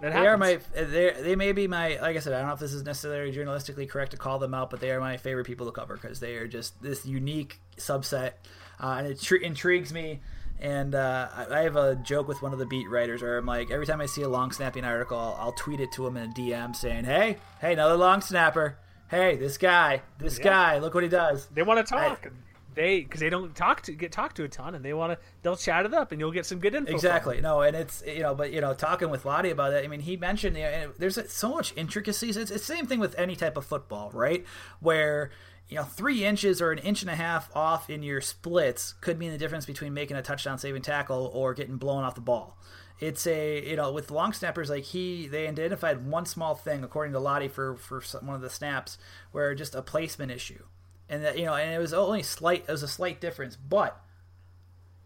That 0.00 0.12
they 0.12 0.26
are 0.26 0.36
my 0.36 0.58
they 0.74 1.14
they 1.20 1.36
may 1.36 1.52
be 1.52 1.66
my 1.66 2.00
like 2.00 2.16
I 2.16 2.20
said 2.20 2.32
I 2.32 2.38
don't 2.38 2.48
know 2.48 2.54
if 2.54 2.60
this 2.60 2.72
is 2.72 2.82
necessarily 2.82 3.32
journalistically 3.32 3.88
correct 3.88 4.10
to 4.10 4.16
call 4.16 4.38
them 4.38 4.52
out, 4.52 4.70
but 4.70 4.80
they 4.80 4.90
are 4.90 5.00
my 5.00 5.16
favorite 5.16 5.46
people 5.46 5.66
to 5.66 5.72
cover 5.72 5.94
because 5.94 6.20
they 6.20 6.34
are 6.36 6.48
just 6.48 6.82
this 6.82 7.06
unique 7.06 7.60
subset, 7.76 8.32
uh, 8.80 8.96
and 8.98 9.06
it 9.06 9.20
tr- 9.20 9.36
intrigues 9.36 9.92
me. 9.92 10.20
And 10.60 10.94
uh, 10.94 11.28
I, 11.34 11.58
I 11.58 11.62
have 11.62 11.76
a 11.76 11.96
joke 11.96 12.28
with 12.28 12.40
one 12.40 12.52
of 12.52 12.58
the 12.58 12.66
beat 12.66 12.88
writers 12.88 13.22
where 13.22 13.38
I'm 13.38 13.46
like, 13.46 13.70
every 13.70 13.86
time 13.86 14.00
I 14.00 14.06
see 14.06 14.22
a 14.22 14.28
long 14.28 14.50
snapping 14.50 14.84
article, 14.84 15.18
I'll, 15.18 15.36
I'll 15.38 15.52
tweet 15.52 15.80
it 15.80 15.92
to 15.92 16.06
him 16.06 16.16
in 16.16 16.30
a 16.30 16.32
DM 16.32 16.74
saying, 16.74 17.04
"Hey, 17.04 17.38
hey, 17.60 17.72
another 17.74 17.96
long 17.96 18.20
snapper. 18.20 18.78
Hey, 19.08 19.36
this 19.36 19.58
guy, 19.58 20.02
this 20.18 20.38
yeah. 20.38 20.44
guy, 20.44 20.78
look 20.78 20.94
what 20.94 21.02
he 21.02 21.08
does." 21.08 21.46
They 21.46 21.62
want 21.62 21.86
to 21.86 21.94
talk. 21.94 22.26
I, 22.26 22.30
they 22.74 23.00
because 23.00 23.20
they 23.20 23.30
don't 23.30 23.54
talk 23.54 23.82
to 23.82 23.92
get 23.92 24.12
talked 24.12 24.36
to 24.36 24.44
a 24.44 24.48
ton, 24.48 24.74
and 24.74 24.84
they 24.84 24.92
want 24.92 25.12
to 25.12 25.18
they'll 25.42 25.56
chat 25.56 25.86
it 25.86 25.94
up, 25.94 26.12
and 26.12 26.20
you'll 26.20 26.32
get 26.32 26.46
some 26.46 26.58
good 26.58 26.74
info. 26.74 26.92
Exactly. 26.92 27.40
No, 27.40 27.60
and 27.60 27.76
it's 27.76 28.02
you 28.06 28.20
know, 28.20 28.34
but 28.34 28.52
you 28.52 28.60
know, 28.60 28.74
talking 28.74 29.10
with 29.10 29.24
Lotti 29.24 29.50
about 29.50 29.72
it, 29.72 29.84
I 29.84 29.88
mean, 29.88 30.00
he 30.00 30.16
mentioned 30.16 30.56
you 30.56 30.62
know, 30.62 30.92
there's 30.98 31.18
so 31.32 31.50
much 31.50 31.72
intricacies. 31.76 32.36
It's, 32.36 32.50
it's 32.50 32.66
the 32.66 32.74
same 32.74 32.86
thing 32.86 33.00
with 33.00 33.18
any 33.18 33.36
type 33.36 33.56
of 33.56 33.64
football, 33.64 34.10
right? 34.12 34.44
Where 34.80 35.30
you 35.68 35.76
know, 35.76 35.84
three 35.84 36.24
inches 36.24 36.60
or 36.60 36.72
an 36.72 36.78
inch 36.78 37.02
and 37.02 37.10
a 37.10 37.16
half 37.16 37.54
off 37.56 37.88
in 37.88 38.02
your 38.02 38.20
splits 38.20 38.94
could 39.00 39.18
mean 39.18 39.32
the 39.32 39.38
difference 39.38 39.66
between 39.66 39.94
making 39.94 40.16
a 40.16 40.22
touchdown 40.22 40.58
saving 40.58 40.82
tackle 40.82 41.30
or 41.34 41.54
getting 41.54 41.76
blown 41.76 42.04
off 42.04 42.14
the 42.14 42.20
ball. 42.20 42.58
It's 43.00 43.26
a 43.26 43.68
you 43.68 43.76
know 43.76 43.92
with 43.92 44.10
long 44.10 44.32
snappers 44.32 44.70
like 44.70 44.84
he 44.84 45.26
they 45.26 45.48
identified 45.48 46.06
one 46.06 46.26
small 46.26 46.54
thing 46.54 46.84
according 46.84 47.12
to 47.14 47.18
Lotti 47.18 47.50
for 47.50 47.76
for 47.76 48.00
one 48.20 48.36
of 48.36 48.42
the 48.42 48.50
snaps 48.50 48.98
where 49.32 49.54
just 49.54 49.74
a 49.74 49.82
placement 49.82 50.30
issue 50.30 50.62
and 51.08 51.24
that 51.24 51.38
you 51.38 51.44
know, 51.44 51.54
and 51.54 51.72
it 51.72 51.78
was 51.78 51.92
only 51.92 52.22
slight. 52.22 52.64
It 52.66 52.72
was 52.72 52.82
a 52.82 52.88
slight 52.88 53.20
difference, 53.20 53.56
but 53.56 54.00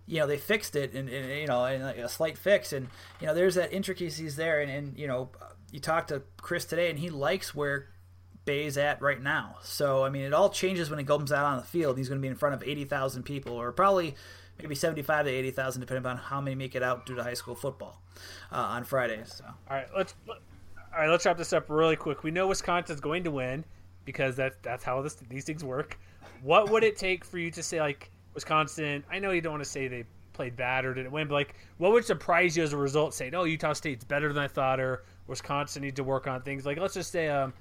you 0.07 0.19
know 0.19 0.27
they 0.27 0.39
fixed 0.39 0.77
it, 0.77 0.93
and, 0.93 1.09
and 1.09 1.41
you 1.41 1.47
know, 1.47 1.65
and 1.65 1.83
like 1.83 1.99
a 1.99 2.09
slight 2.09 2.39
fix, 2.39 2.73
and 2.73 2.89
you 3.21 3.27
know, 3.27 3.35
there's 3.35 3.57
that 3.57 3.73
intricacies 3.73 4.37
there, 4.37 4.61
and, 4.61 4.71
and 4.71 4.99
you 4.99 5.07
know, 5.07 5.31
you 5.71 5.81
talked 5.81 6.09
to 6.09 6.23
Chryst 6.41 6.69
today, 6.69 6.91
and 6.91 6.99
he 6.99 7.11
likes 7.11 7.55
where 7.55 7.89
Bay's 8.49 8.79
at 8.79 9.03
right 9.03 9.23
now. 9.23 9.57
So 9.63 10.05
I 10.05 10.09
mean, 10.09 10.23
it 10.23 10.33
all 10.33 10.49
changes 10.49 10.89
when 10.89 10.99
he 10.99 11.05
comes 11.05 11.33
out 11.33 11.45
on 11.45 11.59
the 11.59 11.65
field. 11.65 11.99
He's 11.99 12.09
going 12.09 12.19
to 12.19 12.23
be 12.23 12.29
in 12.29 12.35
front 12.35 12.55
of 12.55 12.63
eighty 12.63 12.87
thousand 12.87 13.25
people, 13.25 13.53
or 13.53 13.73
probably 13.73 14.15
maybe 14.59 14.75
seventy-five 14.75 15.27
to 15.27 15.31
eighty 15.31 15.51
thousand, 15.51 15.81
depending 15.81 16.07
on 16.07 16.17
how 16.17 16.41
many 16.41 16.57
make 16.57 16.75
it 16.75 16.83
out 16.83 17.05
due 17.05 17.15
to 17.15 17.23
high 17.23 17.35
school 17.35 17.55
football 17.55 18.01
uh, 18.51 18.57
on 18.57 18.85
Fridays. 18.85 19.35
So. 19.35 19.45
All 19.45 19.77
right, 19.77 19.87
let's 19.95 20.15
all 20.29 20.37
right, 20.99 21.11
let's 21.11 21.27
wrap 21.27 21.37
this 21.37 21.53
up 21.53 21.69
really 21.69 21.95
quick. 21.95 22.23
We 22.23 22.31
know 22.31 22.47
Wisconsin's 22.47 23.01
going 23.01 23.23
to 23.25 23.31
win 23.31 23.67
because 24.07 24.35
that's 24.35 24.57
that's 24.63 24.83
how 24.83 25.03
this, 25.03 25.17
these 25.29 25.45
things 25.45 25.63
work. 25.63 25.99
What 26.43 26.71
would 26.71 26.85
it 26.85 26.97
take 26.97 27.27
for 27.27 27.37
you 27.37 27.51
to 27.51 27.63
say 27.63 27.81
like 27.81 28.11
Wisconsin? 28.33 29.05
I 29.13 29.19
know 29.19 29.33
you 29.33 29.43
don't 29.43 29.53
want 29.53 29.65
to 29.65 29.69
say 29.69 29.89
they 29.89 30.05
played 30.33 30.57
bad 30.57 30.87
or 30.87 30.95
didn't 30.95 31.13
win, 31.13 31.29
but 31.29 31.35
like 31.35 31.55
what 31.77 31.93
would 31.93 32.07
surprise 32.07 32.57
you 32.57 32.63
as 32.63 32.73
a 32.73 32.79
result? 32.79 33.13
Saying, 33.13 33.35
"Oh, 33.35 33.45
Utah 33.45 33.75
State's 33.75 34.05
better 34.05 34.33
than 34.33 34.43
I 34.43 34.49
thought," 34.49 34.81
or 34.81 35.05
Wisconsin 35.27 35.83
needs 35.83 35.97
to 35.97 36.05
work 36.05 36.27
on 36.27 36.41
things. 36.41 36.65
Like 36.65 36.79
let's 36.79 36.95
just 36.95 37.13
say, 37.13 37.29
um, 37.29 37.53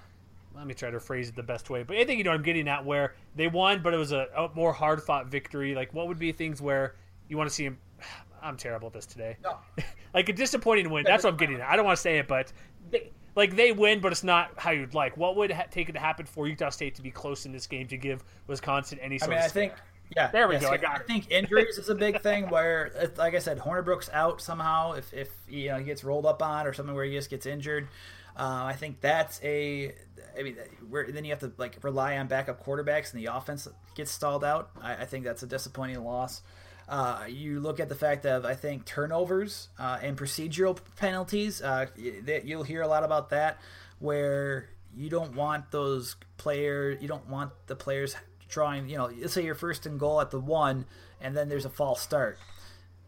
let 0.57 0.67
me 0.67 0.73
try 0.73 0.89
to 0.89 0.99
phrase 0.99 1.29
it 1.29 1.35
the 1.35 1.43
best 1.43 1.69
way. 1.69 1.83
But 1.83 1.97
I 1.97 2.05
think 2.05 2.17
you 2.17 2.23
know 2.23 2.31
I'm 2.31 2.43
getting 2.43 2.67
at 2.67 2.83
where 2.83 3.13
they 3.35 3.47
won, 3.47 3.81
but 3.81 3.93
it 3.93 3.97
was 3.97 4.11
a, 4.11 4.27
a 4.35 4.49
more 4.55 4.73
hard 4.73 5.01
fought 5.03 5.27
victory. 5.27 5.75
Like 5.75 5.93
what 5.93 6.07
would 6.07 6.19
be 6.19 6.31
things 6.31 6.61
where 6.61 6.95
you 7.29 7.37
want 7.37 7.49
to 7.49 7.55
see 7.55 7.65
him? 7.65 7.77
I'm 8.41 8.57
terrible 8.57 8.87
at 8.87 8.93
this 8.93 9.05
today. 9.05 9.35
No. 9.43 9.57
like 10.13 10.29
a 10.29 10.33
disappointing 10.33 10.89
win. 10.89 11.03
That's 11.03 11.23
what 11.23 11.33
I'm 11.33 11.37
getting 11.37 11.55
at. 11.55 11.67
I 11.67 11.75
don't 11.75 11.85
want 11.85 11.97
to 11.97 12.01
say 12.01 12.19
it, 12.19 12.27
but 12.27 12.53
they, 12.91 13.11
like 13.35 13.55
they 13.55 13.71
win, 13.71 13.99
but 13.99 14.11
it's 14.11 14.23
not 14.23 14.51
how 14.57 14.71
you'd 14.71 14.93
like. 14.93 15.15
What 15.15 15.35
would 15.35 15.51
ha- 15.51 15.65
take 15.69 15.89
it 15.89 15.93
to 15.93 15.99
happen 15.99 16.25
for 16.25 16.47
Utah 16.47 16.69
State 16.69 16.95
to 16.95 17.01
be 17.01 17.11
close 17.11 17.45
in 17.45 17.51
this 17.51 17.67
game 17.67 17.87
to 17.87 17.97
give 17.97 18.23
Wisconsin 18.47 18.99
any 18.99 19.19
sort 19.19 19.31
I 19.31 19.35
mean, 19.35 19.39
of? 19.39 19.45
I 19.45 19.49
think. 19.49 19.73
Yeah, 20.15 20.31
there 20.31 20.47
we 20.47 20.55
yes, 20.55 20.63
go. 20.63 20.69
I, 20.69 20.93
I 20.93 20.99
think 20.99 21.29
injuries 21.29 21.77
is 21.77 21.89
a 21.89 21.95
big 21.95 22.21
thing. 22.21 22.49
Where, 22.49 23.11
like 23.17 23.35
I 23.35 23.39
said, 23.39 23.59
Hornibrook's 23.59 24.09
out 24.13 24.41
somehow. 24.41 24.93
If 24.93 25.13
if 25.13 25.29
you 25.47 25.69
know 25.69 25.77
he 25.77 25.83
gets 25.83 26.03
rolled 26.03 26.25
up 26.25 26.41
on 26.41 26.65
or 26.65 26.73
something 26.73 26.95
where 26.95 27.03
he 27.03 27.11
just 27.11 27.29
gets 27.29 27.45
injured, 27.45 27.89
uh, 28.37 28.63
I 28.65 28.73
think 28.73 29.01
that's 29.01 29.41
a. 29.43 29.93
I 30.37 30.43
mean, 30.43 30.57
where 30.89 31.11
then 31.11 31.25
you 31.25 31.31
have 31.31 31.39
to 31.39 31.51
like 31.57 31.77
rely 31.83 32.17
on 32.17 32.27
backup 32.27 32.65
quarterbacks 32.65 33.13
and 33.13 33.21
the 33.25 33.33
offense 33.33 33.67
gets 33.95 34.11
stalled 34.11 34.43
out. 34.43 34.69
I, 34.81 34.95
I 34.95 35.05
think 35.05 35.23
that's 35.23 35.43
a 35.43 35.47
disappointing 35.47 36.03
loss. 36.03 36.41
Uh, 36.89 37.25
you 37.27 37.59
look 37.59 37.79
at 37.79 37.89
the 37.89 37.95
fact 37.95 38.25
of 38.25 38.45
I 38.45 38.53
think 38.53 38.85
turnovers 38.85 39.67
uh, 39.77 39.99
and 40.01 40.17
procedural 40.17 40.77
penalties. 40.95 41.61
Uh, 41.61 41.87
you'll 41.97 42.63
hear 42.63 42.81
a 42.81 42.87
lot 42.87 43.03
about 43.03 43.31
that, 43.31 43.59
where 43.99 44.69
you 44.95 45.09
don't 45.09 45.35
want 45.35 45.69
those 45.71 46.15
players. 46.37 47.01
You 47.01 47.09
don't 47.09 47.27
want 47.27 47.51
the 47.67 47.75
players 47.75 48.15
drawing. 48.47 48.87
You 48.87 48.97
know, 48.97 49.11
let's 49.19 49.33
say 49.33 49.43
you're 49.43 49.55
first 49.55 49.85
and 49.85 49.99
goal 49.99 50.21
at 50.21 50.31
the 50.31 50.39
one, 50.39 50.85
and 51.19 51.35
then 51.35 51.49
there's 51.49 51.65
a 51.65 51.69
false 51.69 52.01
start, 52.01 52.37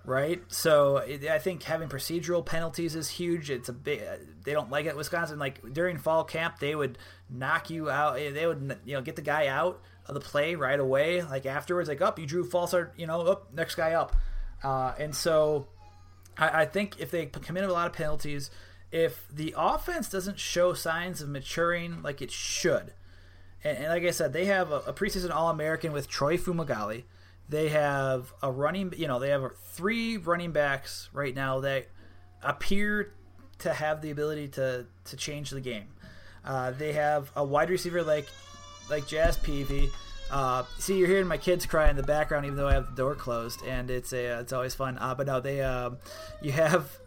right? 0.06 0.42
So 0.48 0.98
I 0.98 1.40
think 1.40 1.64
having 1.64 1.90
procedural 1.90 2.46
penalties 2.46 2.96
is 2.96 3.10
huge. 3.10 3.50
It's 3.50 3.70
a 3.70 3.74
big. 3.74 4.02
They 4.44 4.54
don't 4.54 4.70
like 4.70 4.86
it. 4.86 4.96
Wisconsin, 4.96 5.40
like 5.40 5.74
during 5.74 5.98
fall 5.98 6.24
camp, 6.24 6.60
they 6.60 6.76
would 6.76 6.98
knock 7.30 7.70
you 7.70 7.90
out. 7.90 8.16
They 8.16 8.48
would 8.48 8.80
you 8.86 8.96
know 8.96 9.02
get 9.02 9.16
the 9.16 9.22
guy 9.22 9.48
out 9.48 9.82
of 10.06 10.16
the 10.16 10.20
play 10.20 10.56
right 10.56 10.80
away. 10.80 11.22
Like 11.22 11.46
afterwards, 11.46 11.90
like 11.90 12.02
up, 12.02 12.16
oh, 12.18 12.22
you 12.22 12.28
drew 12.28 12.44
false 12.44 12.74
art, 12.74 12.94
you 12.98 13.08
know, 13.08 13.22
up 13.22 13.48
oh, 13.50 13.56
next 13.56 13.76
guy 13.76 13.94
up, 13.94 14.16
uh, 14.64 14.94
and 14.98 15.16
so 15.16 15.68
I, 16.38 16.62
I 16.62 16.66
think 16.66 17.00
if 17.00 17.12
they 17.12 17.28
commit 17.28 17.64
a 17.64 17.72
lot 17.72 17.88
of 17.88 17.94
penalties, 17.94 18.50
if 18.92 19.28
the 19.32 19.54
offense 19.58 20.10
doesn't 20.10 20.40
show 20.40 20.74
signs 20.74 21.22
of 21.22 21.30
maturing 21.30 22.02
like 22.02 22.22
it 22.22 22.32
should, 22.32 22.94
and, 23.64 23.78
and 23.78 23.88
like 23.88 24.04
I 24.04 24.12
said, 24.12 24.34
they 24.34 24.46
have 24.46 24.72
a, 24.72 24.80
a 24.88 24.94
preseason 24.94 25.34
All 25.34 25.50
American 25.50 25.92
with 25.92 26.08
Troy 26.08 26.38
Fumagalli. 26.38 27.04
They 27.50 27.70
have 27.70 28.32
a 28.44 28.52
running, 28.52 28.94
you 28.96 29.08
know, 29.08 29.20
they 29.20 29.30
have 29.30 29.44
three 29.72 30.18
running 30.18 30.52
backs 30.52 31.10
right 31.12 31.34
now 31.34 31.62
that 31.62 31.88
appear 32.44 33.14
to 33.60 33.74
have 33.74 34.02
the 34.02 34.12
ability 34.12 34.50
to 34.50 34.86
to 35.06 35.18
change 35.18 35.50
the 35.50 35.62
game. 35.62 35.88
Uh, 36.46 36.72
they 36.72 36.94
have 36.94 37.32
a 37.36 37.44
wide 37.44 37.70
receiver 37.70 38.04
like 38.04 38.28
like 38.90 39.08
Jazz 39.08 39.38
Peavy. 39.38 39.90
Uh, 40.32 40.64
see, 40.78 40.98
you're 40.98 41.08
hearing 41.08 41.28
my 41.28 41.38
kids 41.38 41.66
cry 41.66 41.90
in 41.90 41.96
the 41.96 42.04
background, 42.04 42.46
even 42.46 42.56
though 42.56 42.68
I 42.68 42.74
have 42.74 42.92
the 42.92 42.96
door 42.96 43.16
closed, 43.16 43.64
and 43.66 43.90
it's 43.90 44.14
a 44.14 44.40
it's 44.40 44.54
always 44.54 44.76
fun. 44.76 44.98
Uh, 45.00 45.16
but 45.16 45.28
no, 45.28 45.40
they 45.40 45.62
um, 45.62 45.98
you 46.42 46.52
have 46.52 46.98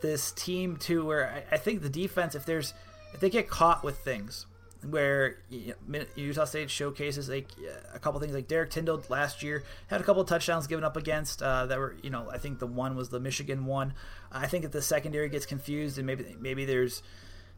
this 0.00 0.32
team 0.32 0.76
too, 0.76 1.04
where 1.04 1.44
I, 1.50 1.54
I, 1.54 1.58
think 1.58 1.82
the 1.82 1.90
defense, 1.90 2.34
if 2.34 2.46
there's 2.46 2.72
if 3.12 3.20
they 3.20 3.28
get 3.28 3.48
caught 3.48 3.84
with 3.84 3.98
things, 3.98 4.46
where 4.88 5.38
you 5.50 5.74
know, 5.86 6.04
Utah 6.14 6.44
State 6.44 6.70
showcases 6.70 7.28
like 7.28 7.48
a 7.92 7.98
couple 7.98 8.20
things, 8.20 8.34
like 8.34 8.48
Derrick 8.48 8.70
Tindal 8.70 9.08
last 9.10 9.42
year 9.42 9.62
had 9.88 10.00
a 10.00 10.04
couple 10.04 10.24
touchdowns 10.24 10.66
given 10.66 10.84
up 10.84 10.96
against 10.96 11.42
uh, 11.42 11.66
that 11.66 11.78
were 11.78 11.96
you 12.02 12.10
know 12.10 12.28
I 12.30 12.38
think 12.38 12.58
the 12.58 12.66
one 12.66 12.96
was 12.96 13.08
the 13.08 13.20
Michigan 13.20 13.66
one. 13.66 13.94
I 14.32 14.46
think 14.46 14.64
if 14.64 14.72
the 14.72 14.82
secondary 14.82 15.28
gets 15.28 15.46
confused 15.46 15.98
and 15.98 16.06
maybe 16.06 16.36
maybe 16.38 16.64
there's 16.64 17.02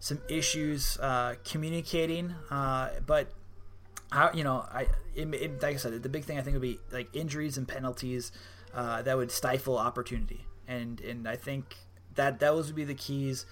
some 0.01 0.21
issues 0.29 0.99
uh, 0.99 1.35
communicating, 1.45 2.35
uh, 2.51 2.91
but 3.07 3.29
how 4.11 4.31
you 4.35 4.45
know 4.45 4.67
I 4.71 4.87
it, 5.15 5.33
it, 5.35 5.63
like 5.63 5.75
I 5.75 5.79
said 5.79 6.03
the 6.03 6.09
big 6.09 6.25
thing 6.25 6.39
I 6.39 6.43
think 6.43 6.55
would 6.55 6.63
be 6.63 6.81
like 6.91 7.15
injuries 7.15 7.57
and 7.57 7.69
penalties 7.69 8.33
uh, 8.75 9.03
that 9.03 9.17
would 9.17 9.31
stifle 9.31 9.79
opportunity 9.79 10.47
and 10.67 11.01
and 11.01 11.29
I 11.29 11.37
think 11.37 11.77
that 12.15 12.41
those 12.41 12.67
would 12.67 12.77
be 12.77 12.85
the 12.85 12.95
keys. 12.95 13.47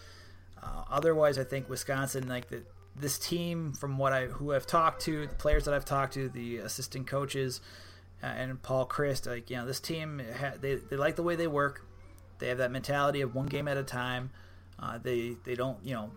Uh, 0.62 0.84
otherwise, 0.90 1.38
I 1.38 1.44
think 1.44 1.68
Wisconsin 1.68 2.28
like 2.28 2.48
the, 2.48 2.62
this 3.00 3.18
team 3.18 3.72
from 3.72 3.98
what 3.98 4.12
I 4.12 4.26
who 4.26 4.52
I've 4.52 4.66
talked 4.66 5.02
to 5.02 5.26
the 5.26 5.34
players 5.34 5.64
that 5.64 5.74
I've 5.74 5.84
talked 5.84 6.14
to 6.14 6.28
the 6.28 6.58
assistant 6.58 7.06
coaches 7.06 7.60
uh, 8.22 8.26
and 8.26 8.62
Paul 8.62 8.86
Chryst 8.86 9.26
like 9.26 9.50
you 9.50 9.56
know 9.56 9.66
this 9.66 9.80
team 9.80 10.22
they 10.60 10.76
they 10.76 10.96
like 10.96 11.16
the 11.16 11.22
way 11.22 11.36
they 11.36 11.46
work. 11.46 11.86
They 12.38 12.48
have 12.48 12.58
that 12.58 12.70
mentality 12.70 13.20
of 13.20 13.34
one 13.34 13.46
game 13.46 13.68
at 13.68 13.76
a 13.76 13.82
time. 13.82 14.30
Uh, 14.78 14.98
they 14.98 15.36
they 15.44 15.54
don't 15.54 15.78
you 15.84 15.94
know 15.94 16.10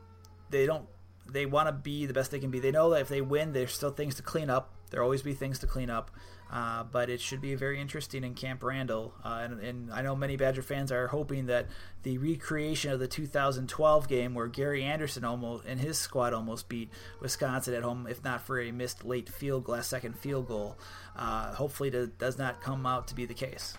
they 0.49 0.65
don't 0.65 0.85
they 1.29 1.45
want 1.45 1.67
to 1.67 1.71
be 1.71 2.05
the 2.05 2.13
best 2.13 2.31
they 2.31 2.39
can 2.39 2.51
be. 2.51 2.59
They 2.59 2.71
know 2.71 2.89
that 2.91 3.01
if 3.01 3.09
they 3.09 3.21
win, 3.21 3.53
there's 3.53 3.73
still 3.73 3.91
things 3.91 4.15
to 4.15 4.21
clean 4.21 4.49
up. 4.49 4.73
There'll 4.89 5.05
always 5.05 5.21
be 5.21 5.33
things 5.33 5.59
to 5.59 5.67
clean 5.67 5.89
up. 5.89 6.11
Uh, 6.53 6.83
but 6.83 7.09
it 7.09 7.19
should 7.19 7.41
be 7.41 7.55
very 7.55 7.81
interesting 7.81 8.23
in 8.23 8.35
Camp 8.35 8.61
Randall. 8.61 9.15
Uh, 9.25 9.39
and, 9.41 9.59
and, 9.59 9.91
I 9.91 10.03
know 10.03 10.15
many 10.15 10.37
Badger 10.37 10.61
fans 10.61 10.91
are 10.91 11.07
hoping 11.07 11.47
that 11.47 11.65
the 12.03 12.19
recreation 12.19 12.91
of 12.91 12.99
the 12.99 13.07
2012 13.07 14.07
game 14.07 14.35
where 14.35 14.45
Gary 14.45 14.83
Andersen 14.83 15.23
almost 15.23 15.65
and 15.65 15.79
his 15.79 15.97
squad 15.97 16.31
almost 16.31 16.69
beat 16.69 16.91
Wisconsin 17.19 17.73
at 17.73 17.81
home, 17.81 18.05
if 18.07 18.23
not 18.23 18.39
for 18.39 18.61
a 18.61 18.69
missed 18.69 19.03
late 19.03 19.29
field 19.29 19.67
last 19.67 19.89
second 19.89 20.15
field 20.15 20.47
goal, 20.47 20.77
uh, 21.15 21.55
hopefully 21.55 21.89
it 21.89 22.19
does 22.19 22.37
not 22.37 22.61
come 22.61 22.85
out 22.85 23.07
to 23.07 23.15
be 23.15 23.25
the 23.25 23.33
case. 23.33 23.75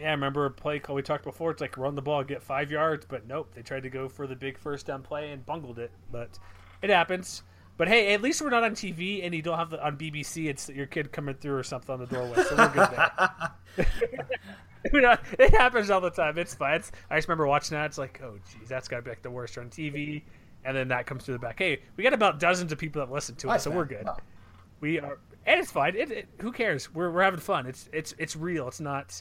Yeah, 0.00 0.08
I 0.08 0.10
remember 0.10 0.44
a 0.46 0.50
play 0.50 0.80
call 0.80 0.96
we 0.96 1.02
talked 1.02 1.22
before. 1.22 1.52
It's 1.52 1.60
like 1.60 1.78
run 1.78 1.94
the 1.94 2.02
ball, 2.02 2.24
get 2.24 2.42
five 2.42 2.72
yards, 2.72 3.06
but 3.08 3.28
nope, 3.28 3.52
they 3.54 3.62
tried 3.62 3.84
to 3.84 3.90
go 3.90 4.08
for 4.08 4.26
the 4.26 4.34
big 4.34 4.58
first 4.58 4.86
down 4.86 5.02
play 5.02 5.30
and 5.30 5.46
bungled 5.46 5.78
it. 5.78 5.92
But 6.10 6.36
it 6.82 6.90
happens. 6.90 7.44
But 7.82 7.88
hey, 7.88 8.14
at 8.14 8.22
least 8.22 8.40
we're 8.40 8.50
not 8.50 8.62
on 8.62 8.76
TV 8.76 9.24
and 9.24 9.34
you 9.34 9.42
don't 9.42 9.58
have 9.58 9.70
the 9.70 9.84
on 9.84 9.96
BBC. 9.96 10.46
It's 10.48 10.68
your 10.68 10.86
kid 10.86 11.10
coming 11.10 11.34
through 11.34 11.56
or 11.56 11.64
something 11.64 11.92
on 11.92 11.98
the 11.98 12.06
doorway, 12.06 12.40
so 12.44 12.54
we're 12.56 12.68
good 12.68 12.88
there. 12.92 13.18
it 15.40 15.52
happens 15.52 15.90
all 15.90 16.00
the 16.00 16.10
time. 16.10 16.38
It's 16.38 16.54
fine. 16.54 16.76
It's, 16.76 16.92
I 17.10 17.16
just 17.16 17.26
remember 17.26 17.48
watching 17.48 17.76
that. 17.76 17.86
It's 17.86 17.98
like, 17.98 18.20
oh, 18.22 18.38
geez, 18.52 18.68
that's 18.68 18.86
got 18.86 18.98
to 18.98 19.02
be 19.02 19.10
like 19.10 19.22
the 19.22 19.32
worst 19.32 19.58
on 19.58 19.68
TV. 19.68 20.22
And 20.64 20.76
then 20.76 20.86
that 20.86 21.06
comes 21.06 21.24
through 21.24 21.34
the 21.34 21.38
back. 21.40 21.58
Hey, 21.58 21.80
we 21.96 22.04
got 22.04 22.14
about 22.14 22.38
dozens 22.38 22.70
of 22.70 22.78
people 22.78 23.04
that 23.04 23.12
listen 23.12 23.34
to 23.34 23.50
us, 23.50 23.64
so 23.64 23.72
we're 23.72 23.84
good. 23.84 24.06
We 24.78 25.00
are, 25.00 25.18
and 25.44 25.58
it's 25.58 25.72
fine. 25.72 25.96
It, 25.96 26.12
it, 26.12 26.28
who 26.40 26.52
cares? 26.52 26.94
We're, 26.94 27.10
we're 27.10 27.24
having 27.24 27.40
fun. 27.40 27.66
It's 27.66 27.90
it's 27.92 28.14
it's 28.16 28.36
real. 28.36 28.68
It's 28.68 28.78
not 28.78 29.20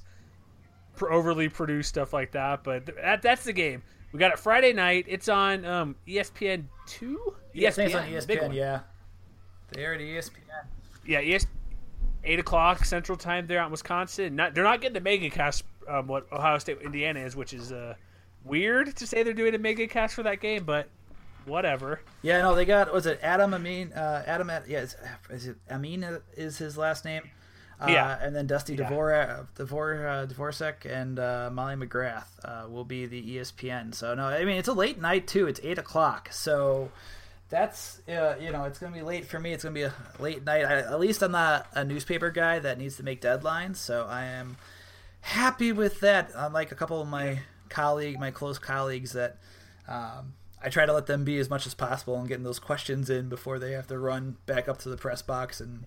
overly 1.01 1.49
produced 1.49 1.89
stuff 1.89 2.13
like 2.13 2.33
that. 2.33 2.63
But 2.63 2.85
that, 2.85 3.23
that's 3.23 3.43
the 3.43 3.53
game. 3.53 3.81
We 4.11 4.19
got 4.19 4.31
it 4.31 4.39
Friday 4.39 4.73
night. 4.73 5.05
It's 5.07 5.29
on 5.29 5.65
um, 5.65 5.95
ESPN 6.07 6.65
two. 6.85 7.35
ESPN, 7.55 7.85
it's 7.85 7.95
on 7.95 8.07
ESPN. 8.07 8.53
Yeah, 8.53 8.79
they 9.71 9.85
at 9.85 9.99
ESPN. 9.99 10.31
Yeah, 11.05 11.21
ESPN. 11.21 11.47
Eight 12.23 12.39
o'clock 12.39 12.85
Central 12.85 13.17
Time 13.17 13.47
there 13.47 13.61
on 13.61 13.71
Wisconsin. 13.71 14.35
Not, 14.35 14.53
they're 14.53 14.63
not 14.63 14.79
getting 14.79 14.93
the 14.93 15.01
mega 15.01 15.29
cast 15.31 15.63
um, 15.87 16.05
what 16.05 16.31
Ohio 16.31 16.59
State 16.59 16.79
Indiana 16.83 17.19
is, 17.21 17.35
which 17.35 17.51
is 17.53 17.71
uh, 17.71 17.95
weird 18.43 18.95
to 18.97 19.07
say 19.07 19.23
they're 19.23 19.33
doing 19.33 19.55
a 19.55 19.57
mega 19.57 19.87
cast 19.87 20.13
for 20.13 20.23
that 20.23 20.39
game, 20.39 20.63
but 20.63 20.87
whatever. 21.45 22.01
Yeah, 22.21 22.41
no, 22.41 22.53
they 22.53 22.65
got 22.65 22.93
was 22.93 23.05
it 23.05 23.19
Adam 23.23 23.53
Amin? 23.53 23.91
Uh, 23.93 24.23
Adam, 24.27 24.51
yeah, 24.67 24.81
is, 24.81 24.95
is 25.29 25.47
it 25.47 25.57
Amin? 25.69 26.19
Is 26.35 26.57
his 26.57 26.77
last 26.77 27.05
name? 27.05 27.23
Uh, 27.81 27.87
yeah. 27.89 28.17
And 28.21 28.35
then 28.35 28.45
Dusty 28.45 28.75
yeah. 28.75 28.89
Devor, 28.89 29.45
uh, 29.57 30.25
Dvorak 30.27 30.85
and 30.85 31.17
uh, 31.17 31.49
Molly 31.51 31.75
McGrath 31.75 32.27
uh, 32.45 32.69
will 32.69 32.85
be 32.85 33.07
the 33.07 33.37
ESPN. 33.37 33.95
So, 33.95 34.13
no, 34.13 34.25
I 34.25 34.45
mean, 34.45 34.57
it's 34.57 34.67
a 34.67 34.73
late 34.73 35.01
night, 35.01 35.27
too. 35.27 35.47
It's 35.47 35.59
8 35.63 35.79
o'clock. 35.79 36.29
So 36.31 36.91
that's, 37.49 37.99
uh, 38.07 38.35
you 38.39 38.51
know, 38.51 38.65
it's 38.65 38.77
going 38.77 38.93
to 38.93 38.99
be 38.99 39.03
late 39.03 39.25
for 39.25 39.39
me. 39.39 39.51
It's 39.51 39.63
going 39.63 39.73
to 39.73 39.79
be 39.79 39.85
a 39.85 39.93
late 40.19 40.45
night. 40.45 40.63
I, 40.63 40.79
at 40.79 40.99
least 40.99 41.23
I'm 41.23 41.31
not 41.31 41.67
a 41.73 41.83
newspaper 41.83 42.29
guy 42.29 42.59
that 42.59 42.77
needs 42.77 42.97
to 42.97 43.03
make 43.03 43.19
deadlines. 43.19 43.77
So 43.77 44.05
I 44.07 44.25
am 44.25 44.57
happy 45.21 45.71
with 45.71 46.01
that. 46.01 46.31
Unlike 46.35 46.71
a 46.71 46.75
couple 46.75 47.01
of 47.01 47.07
my 47.07 47.39
colleague, 47.69 48.19
my 48.19 48.29
close 48.29 48.59
colleagues 48.59 49.13
that 49.13 49.37
um, 49.87 50.33
I 50.63 50.69
try 50.69 50.85
to 50.85 50.93
let 50.93 51.07
them 51.07 51.23
be 51.23 51.39
as 51.39 51.49
much 51.49 51.65
as 51.65 51.73
possible 51.73 52.17
and 52.17 52.27
getting 52.27 52.43
those 52.43 52.59
questions 52.59 53.09
in 53.09 53.29
before 53.29 53.57
they 53.57 53.71
have 53.71 53.87
to 53.87 53.97
run 53.97 54.37
back 54.45 54.67
up 54.67 54.77
to 54.79 54.89
the 54.89 54.97
press 54.97 55.23
box 55.23 55.59
and 55.59 55.85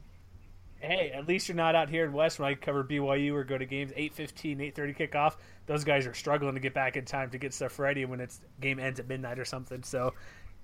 hey, 0.85 1.11
at 1.13 1.27
least 1.27 1.49
you're 1.49 1.57
not 1.57 1.75
out 1.75 1.89
here 1.89 2.05
in 2.05 2.13
West 2.13 2.39
when 2.39 2.49
I 2.49 2.55
cover 2.55 2.85
BYU 2.85 3.35
or 3.35 3.45
go 3.45 3.59
to 3.59 3.67
games 3.67 3.93
8:15, 3.97 4.61
8:30 4.61 4.97
kickoff. 4.97 5.37
Those 5.67 5.85
guys 5.85 6.07
are 6.07 6.15
struggling 6.15 6.55
to 6.55 6.61
get 6.61 6.75
back 6.75 6.97
in 6.97 7.05
time 7.05 7.31
to 7.31 7.39
get 7.39 7.55
stuff 7.55 7.79
ready 7.79 8.05
when 8.05 8.21
it's 8.21 8.41
game 8.61 8.79
ends 8.79 9.01
at 9.01 9.09
midnight 9.09 9.39
or 9.39 9.45
something. 9.45 9.83
So, 9.83 10.15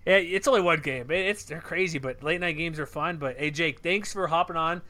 yeah, 0.07 0.17
it's 0.17 0.47
only 0.47 0.61
one 0.61 0.81
game. 0.81 1.11
It's 1.11 1.45
they're 1.45 1.61
crazy, 1.61 1.99
but 1.99 2.23
late 2.23 2.41
night 2.41 2.57
games 2.57 2.79
are 2.79 2.87
fun. 2.87 3.17
But 3.17 3.39
hey, 3.39 3.51
Jake, 3.51 3.81
thanks 3.81 4.13
for 4.13 4.27
hopping 4.27 4.57
on. 4.57 4.83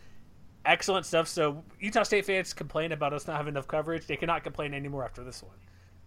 Excellent 0.64 1.06
stuff. 1.06 1.28
So 1.28 1.64
Utah 1.78 2.02
State 2.02 2.26
fans 2.26 2.52
complain 2.52 2.92
about 2.92 3.12
us 3.12 3.26
not 3.26 3.36
having 3.36 3.54
enough 3.54 3.68
coverage. 3.68 4.06
They 4.06 4.16
cannot 4.16 4.44
complain 4.44 4.74
anymore 4.74 5.04
after 5.04 5.24
this 5.24 5.42
one 5.42 5.56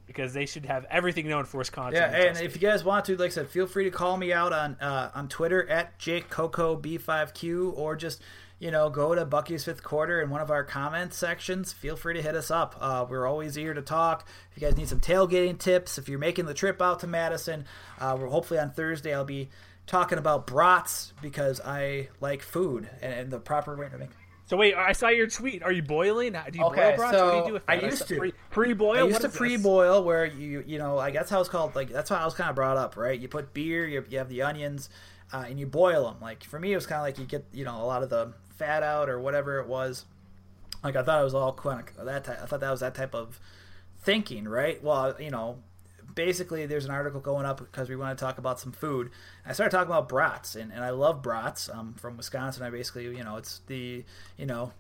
because 0.06 0.34
they 0.34 0.46
should 0.46 0.66
have 0.66 0.86
everything 0.90 1.28
known 1.28 1.46
for 1.46 1.58
Wisconsin. 1.58 1.96
Yeah, 1.96 2.16
and 2.16 2.38
if 2.38 2.56
you 2.56 2.62
guys 2.62 2.84
want 2.84 3.06
to, 3.06 3.18
like 3.18 3.28
I 3.28 3.34
said, 3.34 3.50
feel 3.50 3.68
free 3.68 3.86
to 3.86 3.92
call 3.92 4.18
me 4.18 4.34
out 4.34 4.54
on 4.54 4.76
uh, 4.76 5.12
on 5.16 5.28
Twitter 5.28 5.68
at 5.70 5.98
Jake 5.98 6.30
Koco 6.30 6.80
B5Q 6.80 7.78
or 7.78 7.96
just 7.96 8.22
you 8.64 8.72
know, 8.72 8.90
go 8.90 9.14
to 9.14 9.26
Bucky's 9.26 9.66
Fifth 9.66 9.84
Quarter 9.84 10.22
in 10.22 10.30
one 10.30 10.40
of 10.40 10.50
our 10.50 10.64
comment 10.64 11.14
sections. 11.14 11.74
Feel 11.74 11.98
free 11.98 12.14
to 12.14 12.22
hit 12.22 12.34
us 12.34 12.50
up. 12.50 12.78
Uh, 12.80 13.06
we're 13.08 13.28
always 13.28 13.56
here 13.56 13.74
to 13.74 13.82
talk. 13.82 14.26
If 14.52 14.62
you 14.62 14.66
guys 14.66 14.78
need 14.78 14.88
some 14.88 15.02
tailgating 15.02 15.60
tips, 15.60 15.98
if 15.98 16.08
you're 16.08 16.18
making 16.18 16.46
the 16.46 16.54
trip 16.54 16.82
out 16.82 17.02
to 17.02 17.08
Madison, 17.08 17.66
uh, 18.00 18.16
we're 18.18 18.30
hopefully 18.30 18.62
on 18.62 18.72
Thursday. 18.72 19.14
I'll 19.14 19.26
be 19.26 19.50
talking 19.86 20.18
about 20.18 20.48
brats 20.48 21.12
because 21.22 21.60
I 21.60 22.08
like 22.22 22.42
food 22.42 22.90
and, 23.02 23.14
and 23.14 23.32
the 23.32 23.40
proper 23.40 23.76
way 23.76 23.90
to 23.90 23.98
make. 23.98 24.12
So 24.46 24.56
wait, 24.56 24.76
I 24.76 24.94
saw 24.94 25.10
your 25.10 25.28
tweet. 25.28 25.62
Are 25.62 25.72
you 25.74 25.82
boiling? 25.82 26.32
Do 26.32 26.58
you 26.58 26.64
okay, 26.68 26.92
boil 26.92 26.96
brats? 26.96 27.18
So 27.18 27.26
what 27.26 27.32
do 27.32 27.38
you 27.40 27.48
do 27.48 27.54
with 27.54 27.66
that? 27.66 27.84
I 27.84 27.86
used 27.86 28.08
to 28.08 28.32
pre-boil. 28.50 29.04
I 29.04 29.08
used 29.08 29.22
to 29.22 29.30
pre-boil 29.30 30.06
where 30.06 30.26
you 30.26 30.64
you 30.66 30.78
know 30.78 30.96
like 30.96 31.14
that's 31.14 31.30
how 31.30 31.42
it's 31.42 31.50
called. 31.50 31.76
Like 31.76 31.90
that's 31.90 32.10
how 32.10 32.16
I 32.16 32.24
was 32.24 32.34
kind 32.34 32.50
of 32.50 32.56
brought 32.56 32.78
up, 32.78 32.96
right? 32.96 33.20
You 33.20 33.28
put 33.28 33.54
beer, 33.54 33.86
you, 33.86 34.06
you 34.10 34.20
have 34.20 34.30
the 34.30 34.42
onions, 34.42 34.90
uh, 35.34 35.46
and 35.50 35.60
you 35.60 35.66
boil 35.66 36.06
them. 36.06 36.18
Like 36.22 36.44
for 36.44 36.60
me, 36.60 36.72
it 36.72 36.76
was 36.76 36.86
kind 36.86 37.00
of 37.00 37.04
like 37.04 37.18
you 37.18 37.26
get 37.26 37.46
you 37.52 37.66
know 37.66 37.82
a 37.82 37.86
lot 37.86 38.04
of 38.04 38.10
the 38.10 38.34
fat 38.56 38.84
out 38.84 39.10
or 39.10 39.20
whatever 39.20 39.60
it 39.60 39.68
was. 39.68 40.06
Like 40.84 40.96
I 40.96 41.04
thought 41.04 41.20
it 41.20 41.24
was 41.24 41.34
all 41.34 41.50
of 41.50 42.06
that. 42.06 42.24
Type, 42.24 42.40
I 42.42 42.46
thought 42.46 42.60
that 42.60 42.72
was 42.72 42.82
that 42.82 42.96
type 42.96 43.16
of 43.16 43.40
thinking, 44.02 44.48
right? 44.48 44.82
Well, 44.84 45.16
you 45.20 45.32
know, 45.32 45.60
basically 46.14 46.66
there's 46.66 46.86
an 46.86 46.92
article 46.92 47.20
going 47.20 47.46
up 47.46 47.60
because 47.60 47.90
we 47.90 47.96
want 47.96 48.18
to 48.18 48.24
talk 48.24 48.38
about 48.38 48.60
some 48.60 48.72
food. 48.72 49.10
I 49.46 49.54
started 49.54 49.72
talking 49.72 49.92
about 49.92 50.10
brats, 50.10 50.56
and, 50.56 50.72
and 50.72 50.84
I 50.84 50.92
love 50.92 51.22
brats. 51.22 51.70
I'm 51.70 51.94
from 51.94 52.18
Wisconsin. 52.18 52.64
I 52.64 52.70
basically, 52.70 53.06
you 53.06 53.24
know, 53.24 53.38
it's 53.38 53.62
the, 53.68 54.04
you 54.38 54.46
know, 54.46 54.72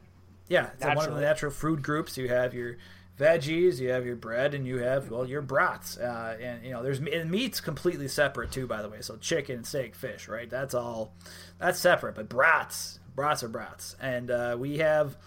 yeah, 0.49 0.69
it's 0.73 0.85
one 0.85 1.07
of 1.07 1.15
the 1.15 1.21
natural 1.21 1.51
food 1.51 1.81
groups. 1.81 2.17
You 2.17 2.27
have 2.27 2.53
your 2.53 2.77
veggies, 3.23 3.79
you 3.79 3.89
have 3.89 4.05
your 4.05 4.15
bread, 4.15 4.53
and 4.53 4.65
you 4.67 4.79
have 4.79 5.09
well 5.09 5.27
your 5.27 5.41
brats. 5.41 5.97
Uh, 5.97 6.37
and 6.41 6.63
you 6.63 6.71
know, 6.71 6.83
there's 6.83 6.99
and 6.99 7.31
meat's 7.31 7.61
completely 7.61 8.07
separate 8.07 8.51
too, 8.51 8.67
by 8.67 8.81
the 8.81 8.89
way. 8.89 9.01
So 9.01 9.15
chicken, 9.17 9.63
steak, 9.63 9.95
fish, 9.95 10.27
right? 10.27 10.49
That's 10.49 10.73
all. 10.73 11.13
That's 11.59 11.79
separate. 11.79 12.15
But 12.15 12.29
brats, 12.29 12.99
brats 13.15 13.43
are 13.43 13.49
brats, 13.49 13.95
and 14.01 14.29
uh, 14.29 14.55
we 14.59 14.77
have 14.79 15.17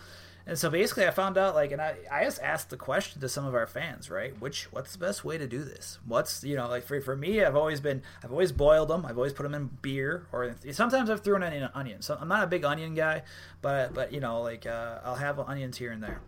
And 0.48 0.56
so 0.56 0.70
basically, 0.70 1.06
I 1.06 1.10
found 1.10 1.36
out 1.36 1.56
like, 1.56 1.72
and 1.72 1.82
I, 1.82 1.96
I 2.10 2.22
just 2.24 2.40
asked 2.40 2.70
the 2.70 2.76
question 2.76 3.20
to 3.20 3.28
some 3.28 3.44
of 3.44 3.54
our 3.54 3.66
fans, 3.66 4.08
right? 4.10 4.32
Which 4.40 4.72
what's 4.72 4.92
the 4.92 4.98
best 4.98 5.24
way 5.24 5.38
to 5.38 5.46
do 5.48 5.64
this? 5.64 5.98
What's 6.06 6.44
you 6.44 6.54
know 6.56 6.68
like 6.68 6.84
for, 6.84 7.00
for 7.00 7.16
me, 7.16 7.42
I've 7.42 7.56
always 7.56 7.80
been 7.80 8.02
I've 8.22 8.30
always 8.30 8.52
boiled 8.52 8.88
them. 8.88 9.04
I've 9.04 9.16
always 9.16 9.32
put 9.32 9.42
them 9.42 9.54
in 9.54 9.66
beer, 9.82 10.26
or 10.32 10.54
sometimes 10.70 11.10
I've 11.10 11.22
thrown 11.22 11.42
in 11.42 11.52
an 11.52 11.70
onion. 11.74 12.00
So 12.02 12.16
I'm 12.20 12.28
not 12.28 12.44
a 12.44 12.46
big 12.46 12.64
onion 12.64 12.94
guy, 12.94 13.22
but 13.60 13.92
but 13.92 14.12
you 14.12 14.20
know 14.20 14.40
like 14.42 14.66
uh, 14.66 15.00
I'll 15.04 15.16
have 15.16 15.40
onions 15.40 15.78
here 15.78 15.90
and 15.90 16.02
there. 16.02 16.20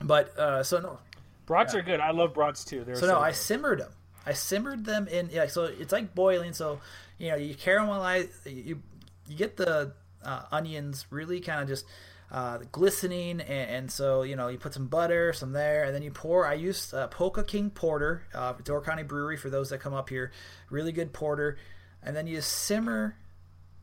But 0.00 0.38
uh, 0.38 0.62
so 0.62 0.80
no, 0.80 0.98
brats 1.46 1.74
yeah. 1.74 1.80
are 1.80 1.82
good. 1.82 2.00
I 2.00 2.10
love 2.10 2.34
brats 2.34 2.64
too. 2.64 2.84
They're 2.84 2.96
so, 2.96 3.06
no. 3.06 3.18
I 3.18 3.32
simmered 3.32 3.80
them. 3.80 3.92
I 4.26 4.32
simmered 4.32 4.84
them 4.84 5.08
in 5.08 5.30
yeah. 5.32 5.46
So 5.46 5.64
it's 5.64 5.92
like 5.92 6.14
boiling. 6.14 6.52
So 6.52 6.80
you 7.18 7.30
know 7.30 7.36
you 7.36 7.54
caramelize 7.54 8.28
you 8.44 8.82
you 9.26 9.36
get 9.36 9.56
the 9.56 9.92
uh, 10.22 10.42
onions 10.52 11.06
really 11.10 11.40
kind 11.40 11.62
of 11.62 11.68
just 11.68 11.84
uh, 12.30 12.58
glistening, 12.70 13.40
and, 13.40 13.70
and, 13.70 13.90
so 13.90 14.22
you 14.22 14.36
know 14.36 14.48
you 14.48 14.58
put 14.58 14.74
some 14.74 14.86
butter, 14.86 15.32
some 15.32 15.52
there, 15.52 15.84
and 15.84 15.94
then 15.94 16.02
you 16.02 16.10
pour. 16.10 16.46
I 16.46 16.54
used 16.54 16.92
uh, 16.92 17.08
Polka 17.08 17.42
King 17.42 17.70
Porter, 17.70 18.22
uh, 18.34 18.52
Door 18.64 18.82
County 18.82 19.02
Brewery 19.02 19.38
for 19.38 19.48
those 19.48 19.70
that 19.70 19.78
come 19.78 19.94
up 19.94 20.10
here. 20.10 20.30
Really 20.68 20.92
good 20.92 21.12
porter, 21.12 21.56
and 22.02 22.14
then 22.14 22.26
you 22.26 22.40
simmer 22.40 23.16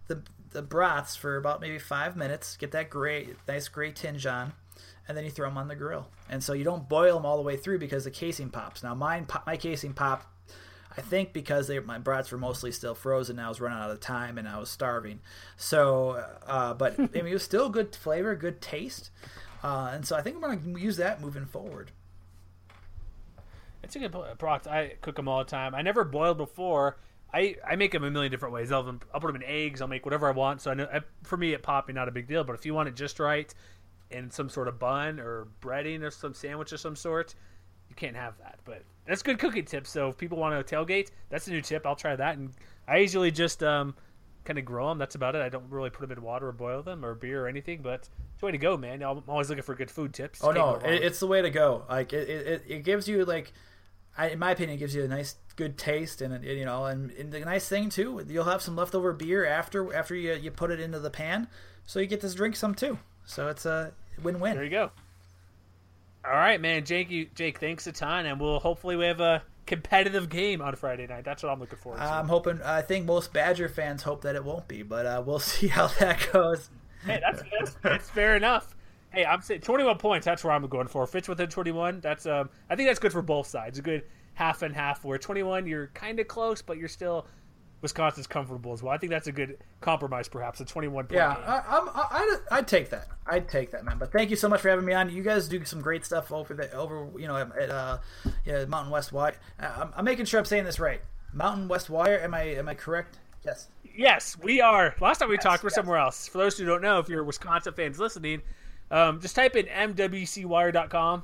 the 0.07 0.22
the 0.51 0.61
brats 0.61 1.16
for 1.16 1.38
about 1.38 1.59
maybe 1.59 1.80
five 1.80 2.16
minutes. 2.16 2.55
Get 2.57 2.72
that 2.72 2.89
gray, 2.89 3.30
nice 3.47 3.68
gray 3.68 3.91
tinge 3.91 4.26
on, 4.28 4.53
and 5.08 5.18
then 5.18 5.24
you 5.24 5.32
throw 5.32 5.47
them 5.47 5.58
on 5.58 5.68
the 5.68 5.76
grill. 5.76 6.08
And 6.30 6.43
so 6.43 6.53
you 6.53 6.64
don't 6.64 6.89
boil 6.89 7.16
them 7.16 7.26
all 7.26 7.38
the 7.38 7.43
way 7.43 7.58
through 7.58 7.80
because 7.80 8.03
the 8.06 8.12
casing 8.12 8.49
pops. 8.49 8.84
Now 8.84 8.95
mine, 8.95 9.28
my 9.45 9.58
casing 9.58 9.93
popped 9.93 10.28
I 10.97 11.01
think 11.01 11.34
because 11.34 11.68
they, 11.68 11.80
my 11.80 11.97
brats 11.97 12.32
were 12.32 12.38
mostly 12.38 12.72
still 12.72 12.95
frozen, 12.95 13.38
I 13.39 13.49
was 13.49 13.60
running 13.60 13.78
out 13.78 13.91
of 13.91 13.99
time 13.99 14.38
and 14.38 14.47
I 14.47 14.58
was 14.60 14.70
starving. 14.70 15.20
So, 15.58 16.24
uh, 16.47 16.74
but 16.74 16.93
I 16.99 17.01
mean, 17.01 17.28
it 17.28 17.34
was 17.34 17.43
still 17.43 17.70
good 17.70 17.95
flavor, 17.95 18.36
good 18.36 18.62
taste, 18.62 19.12
uh, 19.64 19.91
and 19.93 20.06
so 20.06 20.16
I 20.16 20.22
think 20.22 20.38
I'm 20.38 20.41
going 20.41 20.76
to 20.76 20.82
use 20.82 20.97
that 20.97 21.22
moving 21.22 21.45
forward. 21.45 21.91
It's 23.84 23.95
a 23.95 23.99
good 23.99 24.16
product. 24.39 24.68
I 24.68 24.93
cook 25.01 25.16
them 25.16 25.28
all 25.28 25.39
the 25.39 25.49
time. 25.49 25.76
I 25.76 25.82
never 25.82 26.03
boiled 26.03 26.38
before. 26.38 26.97
I, 27.32 27.56
I 27.68 27.76
make 27.76 27.91
them 27.91 28.03
a 28.03 28.10
million 28.10 28.32
different 28.32 28.53
ways. 28.53 28.72
I'll, 28.72 28.97
I'll 29.14 29.20
put 29.20 29.28
them 29.28 29.36
in 29.36 29.43
eggs. 29.43 29.82
I'll 29.82 29.88
make 29.88 30.06
whatever 30.06 30.28
I 30.28 30.32
want. 30.32 30.62
So 30.62 30.72
I 30.72 30.74
know 30.74 30.88
for 31.24 31.38
me, 31.38 31.53
it 31.53 31.62
popping 31.62 31.93
not 31.95 32.08
a 32.08 32.12
big 32.12 32.28
deal. 32.28 32.43
But 32.43 32.53
if 32.53 32.66
you 32.66 32.74
want 32.74 32.89
it 32.89 32.95
just 32.95 33.20
right, 33.20 33.53
in 34.12 34.30
some 34.32 34.49
sort 34.49 34.68
of 34.68 34.80
bun 34.80 35.20
or 35.20 35.47
breading 35.62 36.01
or 36.01 36.12
some 36.12 36.34
sandwich 36.34 36.72
of 36.72 36.80
some 36.80 36.95
sort, 36.95 37.36
you 37.89 37.95
can't 37.95 38.16
have 38.16 38.38
that. 38.39 38.60
But 38.66 38.84
that's 39.06 39.24
good 39.24 39.39
cooking 39.39 39.66
tip. 39.66 39.88
So 39.88 40.10
if 40.10 40.18
people 40.18 40.38
want 40.38 40.66
to 40.66 40.76
tailgate, 40.76 41.12
that's 41.30 41.47
a 41.47 41.51
new 41.51 41.62
tip. 41.62 41.86
I'll 41.86 41.95
try 41.95 42.16
that. 42.16 42.38
And 42.38 42.51
I 42.88 42.97
usually 42.97 43.32
just 43.32 43.64
um, 43.64 43.95
kind 44.43 44.60
of 44.60 44.66
grow 44.66 44.89
them. 44.89 44.97
That's 44.97 45.16
about 45.16 45.36
it. 45.36 45.41
I 45.41 45.49
don't 45.49 45.70
really 45.70 45.89
put 45.89 46.01
them 46.01 46.18
in 46.18 46.24
water 46.24 46.47
or 46.47 46.51
boil 46.51 46.84
them 46.84 47.03
or 47.03 47.16
beer 47.16 47.45
or 47.45 47.47
anything. 47.47 47.82
But 47.82 48.01
it's 48.01 48.10
the 48.39 48.45
way 48.47 48.51
to 48.51 48.58
go, 48.58 48.78
man. 48.78 49.01
I'm 49.03 49.24
always 49.28 49.49
looking 49.49 49.64
for 49.64 49.76
good 49.76 49.91
food 49.91 50.14
tips. 50.14 50.43
Oh 50.43 50.51
no, 50.51 50.80
it's 50.84 51.20
the 51.20 51.28
way 51.28 51.41
to 51.41 51.49
go. 51.49 51.84
Like 51.89 52.14
it, 52.14 52.30
it, 52.30 52.64
it 52.68 52.84
gives 52.84 53.08
you 53.08 53.26
like, 53.26 53.53
I, 54.18 54.30
in 54.30 54.39
my 54.39 54.51
opinion, 54.51 54.78
it 54.78 54.80
gives 54.80 54.95
you 54.95 55.03
a 55.03 55.08
nice, 55.08 55.36
good 55.56 55.78
taste, 55.78 56.22
and 56.22 56.43
you 56.43 56.66
know, 56.66 56.86
and, 56.86 57.12
and 57.12 57.32
the 57.32 57.39
nice 57.41 57.68
thing 57.68 57.89
too, 57.89 58.26
you'll 58.28 58.45
have 58.45 58.62
some 58.62 58.76
leftover 58.76 59.14
beer 59.14 59.45
after 59.45 59.93
after 59.93 60.16
you 60.16 60.34
you 60.34 60.51
put 60.51 60.72
it 60.72 60.80
into 60.80 60.99
the 60.99 61.10
pan, 61.10 61.47
so 61.86 61.99
you 61.99 62.08
get 62.08 62.22
to 62.22 62.34
drink 62.34 62.56
some 62.56 62.76
too. 62.76 62.97
So 63.26 63.47
it's 63.49 63.65
a 63.65 63.91
win-win. 64.21 64.55
There 64.55 64.63
you 64.63 64.69
go. 64.69 64.91
All 66.26 66.32
right, 66.32 66.59
man, 66.59 66.86
Jake. 66.86 67.36
Jake, 67.36 67.59
thanks 67.59 67.86
a 67.88 67.91
ton, 67.91 68.26
and 68.26 68.39
we'll 68.39 68.59
hopefully 68.59 68.95
we 68.95 69.05
have 69.05 69.19
a 69.19 69.43
competitive 69.65 70.30
game 70.30 70.61
on 70.61 70.76
Friday 70.76 71.07
night. 71.07 71.23
That's 71.23 71.43
what 71.43 71.51
I'm 71.51 71.59
looking 71.59 71.78
forward 71.78 71.99
to. 71.99 72.03
I'm 72.03 72.28
hoping. 72.28 72.61
I 72.63 72.82
think 72.82 73.05
most 73.05 73.34
Badger 73.34 73.69
fans 73.69 74.03
hope 74.03 74.21
that 74.21 74.36
it 74.36 74.43
won't 74.43 74.67
be, 74.67 74.84
but 74.84 75.05
uh, 75.05 75.23
we'll 75.26 75.39
see 75.39 75.67
how 75.67 75.88
that 75.99 76.28
goes. 76.32 76.69
Hey, 77.05 77.19
that's, 77.21 77.43
that's, 77.51 77.76
that's 77.84 78.09
fair 78.09 78.36
enough. 78.36 78.76
Hey, 79.11 79.23
I'm 79.23 79.41
saying 79.41 79.61
21 79.61 79.97
points. 79.97 80.26
That's 80.26 80.43
where 80.43 80.53
I'm 80.53 80.67
going 80.67 80.88
for. 80.88 81.05
Fits 81.07 81.28
within 81.28 81.47
21. 81.49 81.99
That's 82.01 82.26
um, 82.26 82.49
I 82.69 82.76
think 82.76 82.89
that's 82.89 82.99
good 82.99 83.11
for 83.11 83.21
both 83.21 83.47
sides. 83.47 83.80
A 83.80 83.82
good 83.82 84.03
half 84.34 84.61
and 84.61 84.76
half. 84.76 85.05
Where 85.05 85.17
21, 85.17 85.67
you're 85.67 85.88
kind 85.88 86.19
of 86.19 86.28
close, 86.28 86.61
but 86.61 86.78
you're 86.78 86.88
still 86.88 87.28
Wisconsin's 87.82 88.28
comfortable 88.28 88.73
as 88.73 88.82
well. 88.82 88.93
I 88.93 88.97
think 88.97 89.11
that's 89.11 89.28
a 89.28 89.32
good 89.32 89.57
compromise, 89.82 90.28
perhaps 90.28 90.59
a 90.59 90.65
21 90.65 91.05
point. 91.05 91.15
Yeah, 91.15 91.30
I, 91.30 91.78
I, 91.78 92.38
I, 92.51 92.59
would 92.59 92.67
take 92.67 92.89
that. 92.89 93.07
I'd 93.28 93.47
take 93.47 93.71
that, 93.71 93.86
man. 93.86 93.97
But 93.97 94.11
thank 94.11 94.30
you 94.30 94.36
so 94.36 94.49
much 94.49 94.61
for 94.61 94.69
having 94.69 94.86
me 94.86 94.93
on. 94.93 95.09
You 95.09 95.23
guys 95.23 95.47
do 95.47 95.63
some 95.65 95.82
great 95.82 96.05
stuff 96.05 96.32
over 96.32 96.53
the 96.53 96.71
over, 96.73 97.07
you 97.17 97.28
know, 97.28 97.38
at 97.38 97.69
uh, 97.69 97.99
yeah, 98.45 98.65
Mountain 98.65 98.91
West 98.91 99.11
Wire. 99.11 99.36
I'm, 99.59 99.91
I'm 99.95 100.05
making 100.05 100.26
sure 100.26 100.39
I'm 100.39 100.45
saying 100.45 100.65
this 100.65 100.80
right. 100.80 101.01
Mountain 101.34 101.67
West 101.67 101.89
Wire. 101.89 102.19
Am 102.19 102.34
I 102.34 102.43
am 102.43 102.67
I 102.67 102.73
correct? 102.73 103.19
Yes. 103.45 103.67
Yes, 103.95 104.38
we 104.41 104.61
are. 104.61 104.95
Last 104.99 105.19
time 105.19 105.30
we 105.30 105.36
yes, 105.36 105.43
talked, 105.43 105.63
we're 105.63 105.67
yes. 105.67 105.76
somewhere 105.76 105.97
else. 105.97 106.28
For 106.28 106.39
those 106.39 106.57
who 106.57 106.65
don't 106.65 106.82
know, 106.82 106.99
if 106.99 107.07
you're 107.07 107.23
Wisconsin 107.23 107.73
fans 107.73 107.99
listening, 107.99 108.41
um, 108.91 109.21
just 109.21 109.36
type 109.36 109.55
in 109.55 109.67
mwcwire.com 109.67 111.23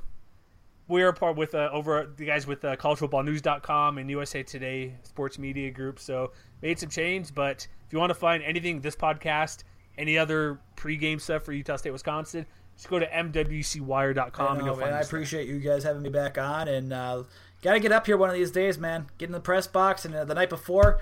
we're 0.92 1.14
part 1.14 1.38
with 1.38 1.56
uh, 1.56 1.70
over 1.72 2.12
the 2.18 2.26
guys 2.26 2.46
with 2.46 2.64
uh, 2.66 2.76
collegefootballnews.com 2.76 3.98
and 3.98 4.10
USA 4.10 4.44
Today 4.44 4.96
sports 5.04 5.40
media 5.40 5.72
group. 5.72 6.00
So 6.00 6.34
made 6.62 6.78
some 6.78 6.90
change, 6.90 7.34
but 7.34 7.66
if 7.88 7.94
you 7.94 7.98
want 7.98 8.10
to 8.10 8.16
find 8.16 8.44
anything 8.44 8.82
this 8.82 8.96
podcast, 8.96 9.64
any 9.98 10.18
other 10.18 10.60
pregame 10.76 11.20
stuff 11.20 11.44
for 11.44 11.54
Utah 11.54 11.78
State, 11.78 11.92
Wisconsin, 11.92 12.46
just 12.76 12.90
go 12.90 13.00
to 13.00 13.08
mwcwire.com 13.08 14.46
I 14.46 14.50
know, 14.50 14.58
and 14.58 14.66
you'll 14.66 14.76
find. 14.76 14.94
I 14.94 15.00
appreciate 15.00 15.48
you 15.48 15.60
guys 15.60 15.84
having 15.84 16.02
me 16.02 16.10
back 16.10 16.38
on, 16.38 16.68
and 16.68 16.92
uh, 16.92 17.24
got 17.62 17.74
to 17.74 17.80
get 17.80 17.94
up 17.94 18.06
here 18.06 18.18
one 18.18 18.30
of 18.30 18.36
these 18.36 18.52
days, 18.52 18.78
man. 18.78 19.08
Get 19.18 19.28
in 19.28 19.32
the 19.32 19.40
press 19.40 19.68
box, 19.68 20.04
and 20.06 20.14
uh, 20.14 20.26
the 20.26 20.36
night 20.36 20.50
before. 20.50 21.00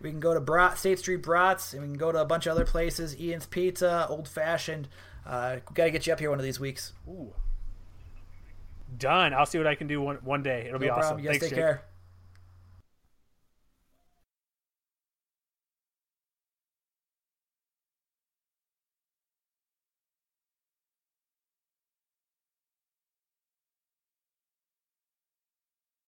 We 0.00 0.10
can 0.10 0.20
go 0.20 0.34
to 0.34 0.40
Brat, 0.40 0.76
State 0.76 0.98
Street 0.98 1.22
Brats, 1.22 1.72
and 1.72 1.80
we 1.80 1.88
can 1.88 1.96
go 1.96 2.12
to 2.12 2.20
a 2.20 2.26
bunch 2.26 2.46
of 2.46 2.52
other 2.52 2.66
places. 2.66 3.18
Ian's 3.18 3.46
Pizza, 3.46 4.06
Old 4.10 4.28
Fashioned. 4.28 4.86
Uh, 5.24 5.60
got 5.72 5.84
to 5.84 5.90
get 5.90 6.06
you 6.06 6.12
up 6.12 6.20
here 6.20 6.28
one 6.28 6.38
of 6.38 6.44
these 6.44 6.60
weeks. 6.60 6.92
Ooh. 7.08 7.32
Done. 8.98 9.32
I'll 9.34 9.46
see 9.46 9.58
what 9.58 9.66
I 9.66 9.74
can 9.74 9.86
do 9.86 10.00
one 10.00 10.16
one 10.22 10.42
day. 10.42 10.66
It'll 10.66 10.74
no 10.74 10.78
be 10.78 10.90
awesome. 10.90 11.18
Yes, 11.18 11.32
Thanks, 11.32 11.44
take 11.46 11.50
Jake. 11.50 11.58
care. 11.58 11.84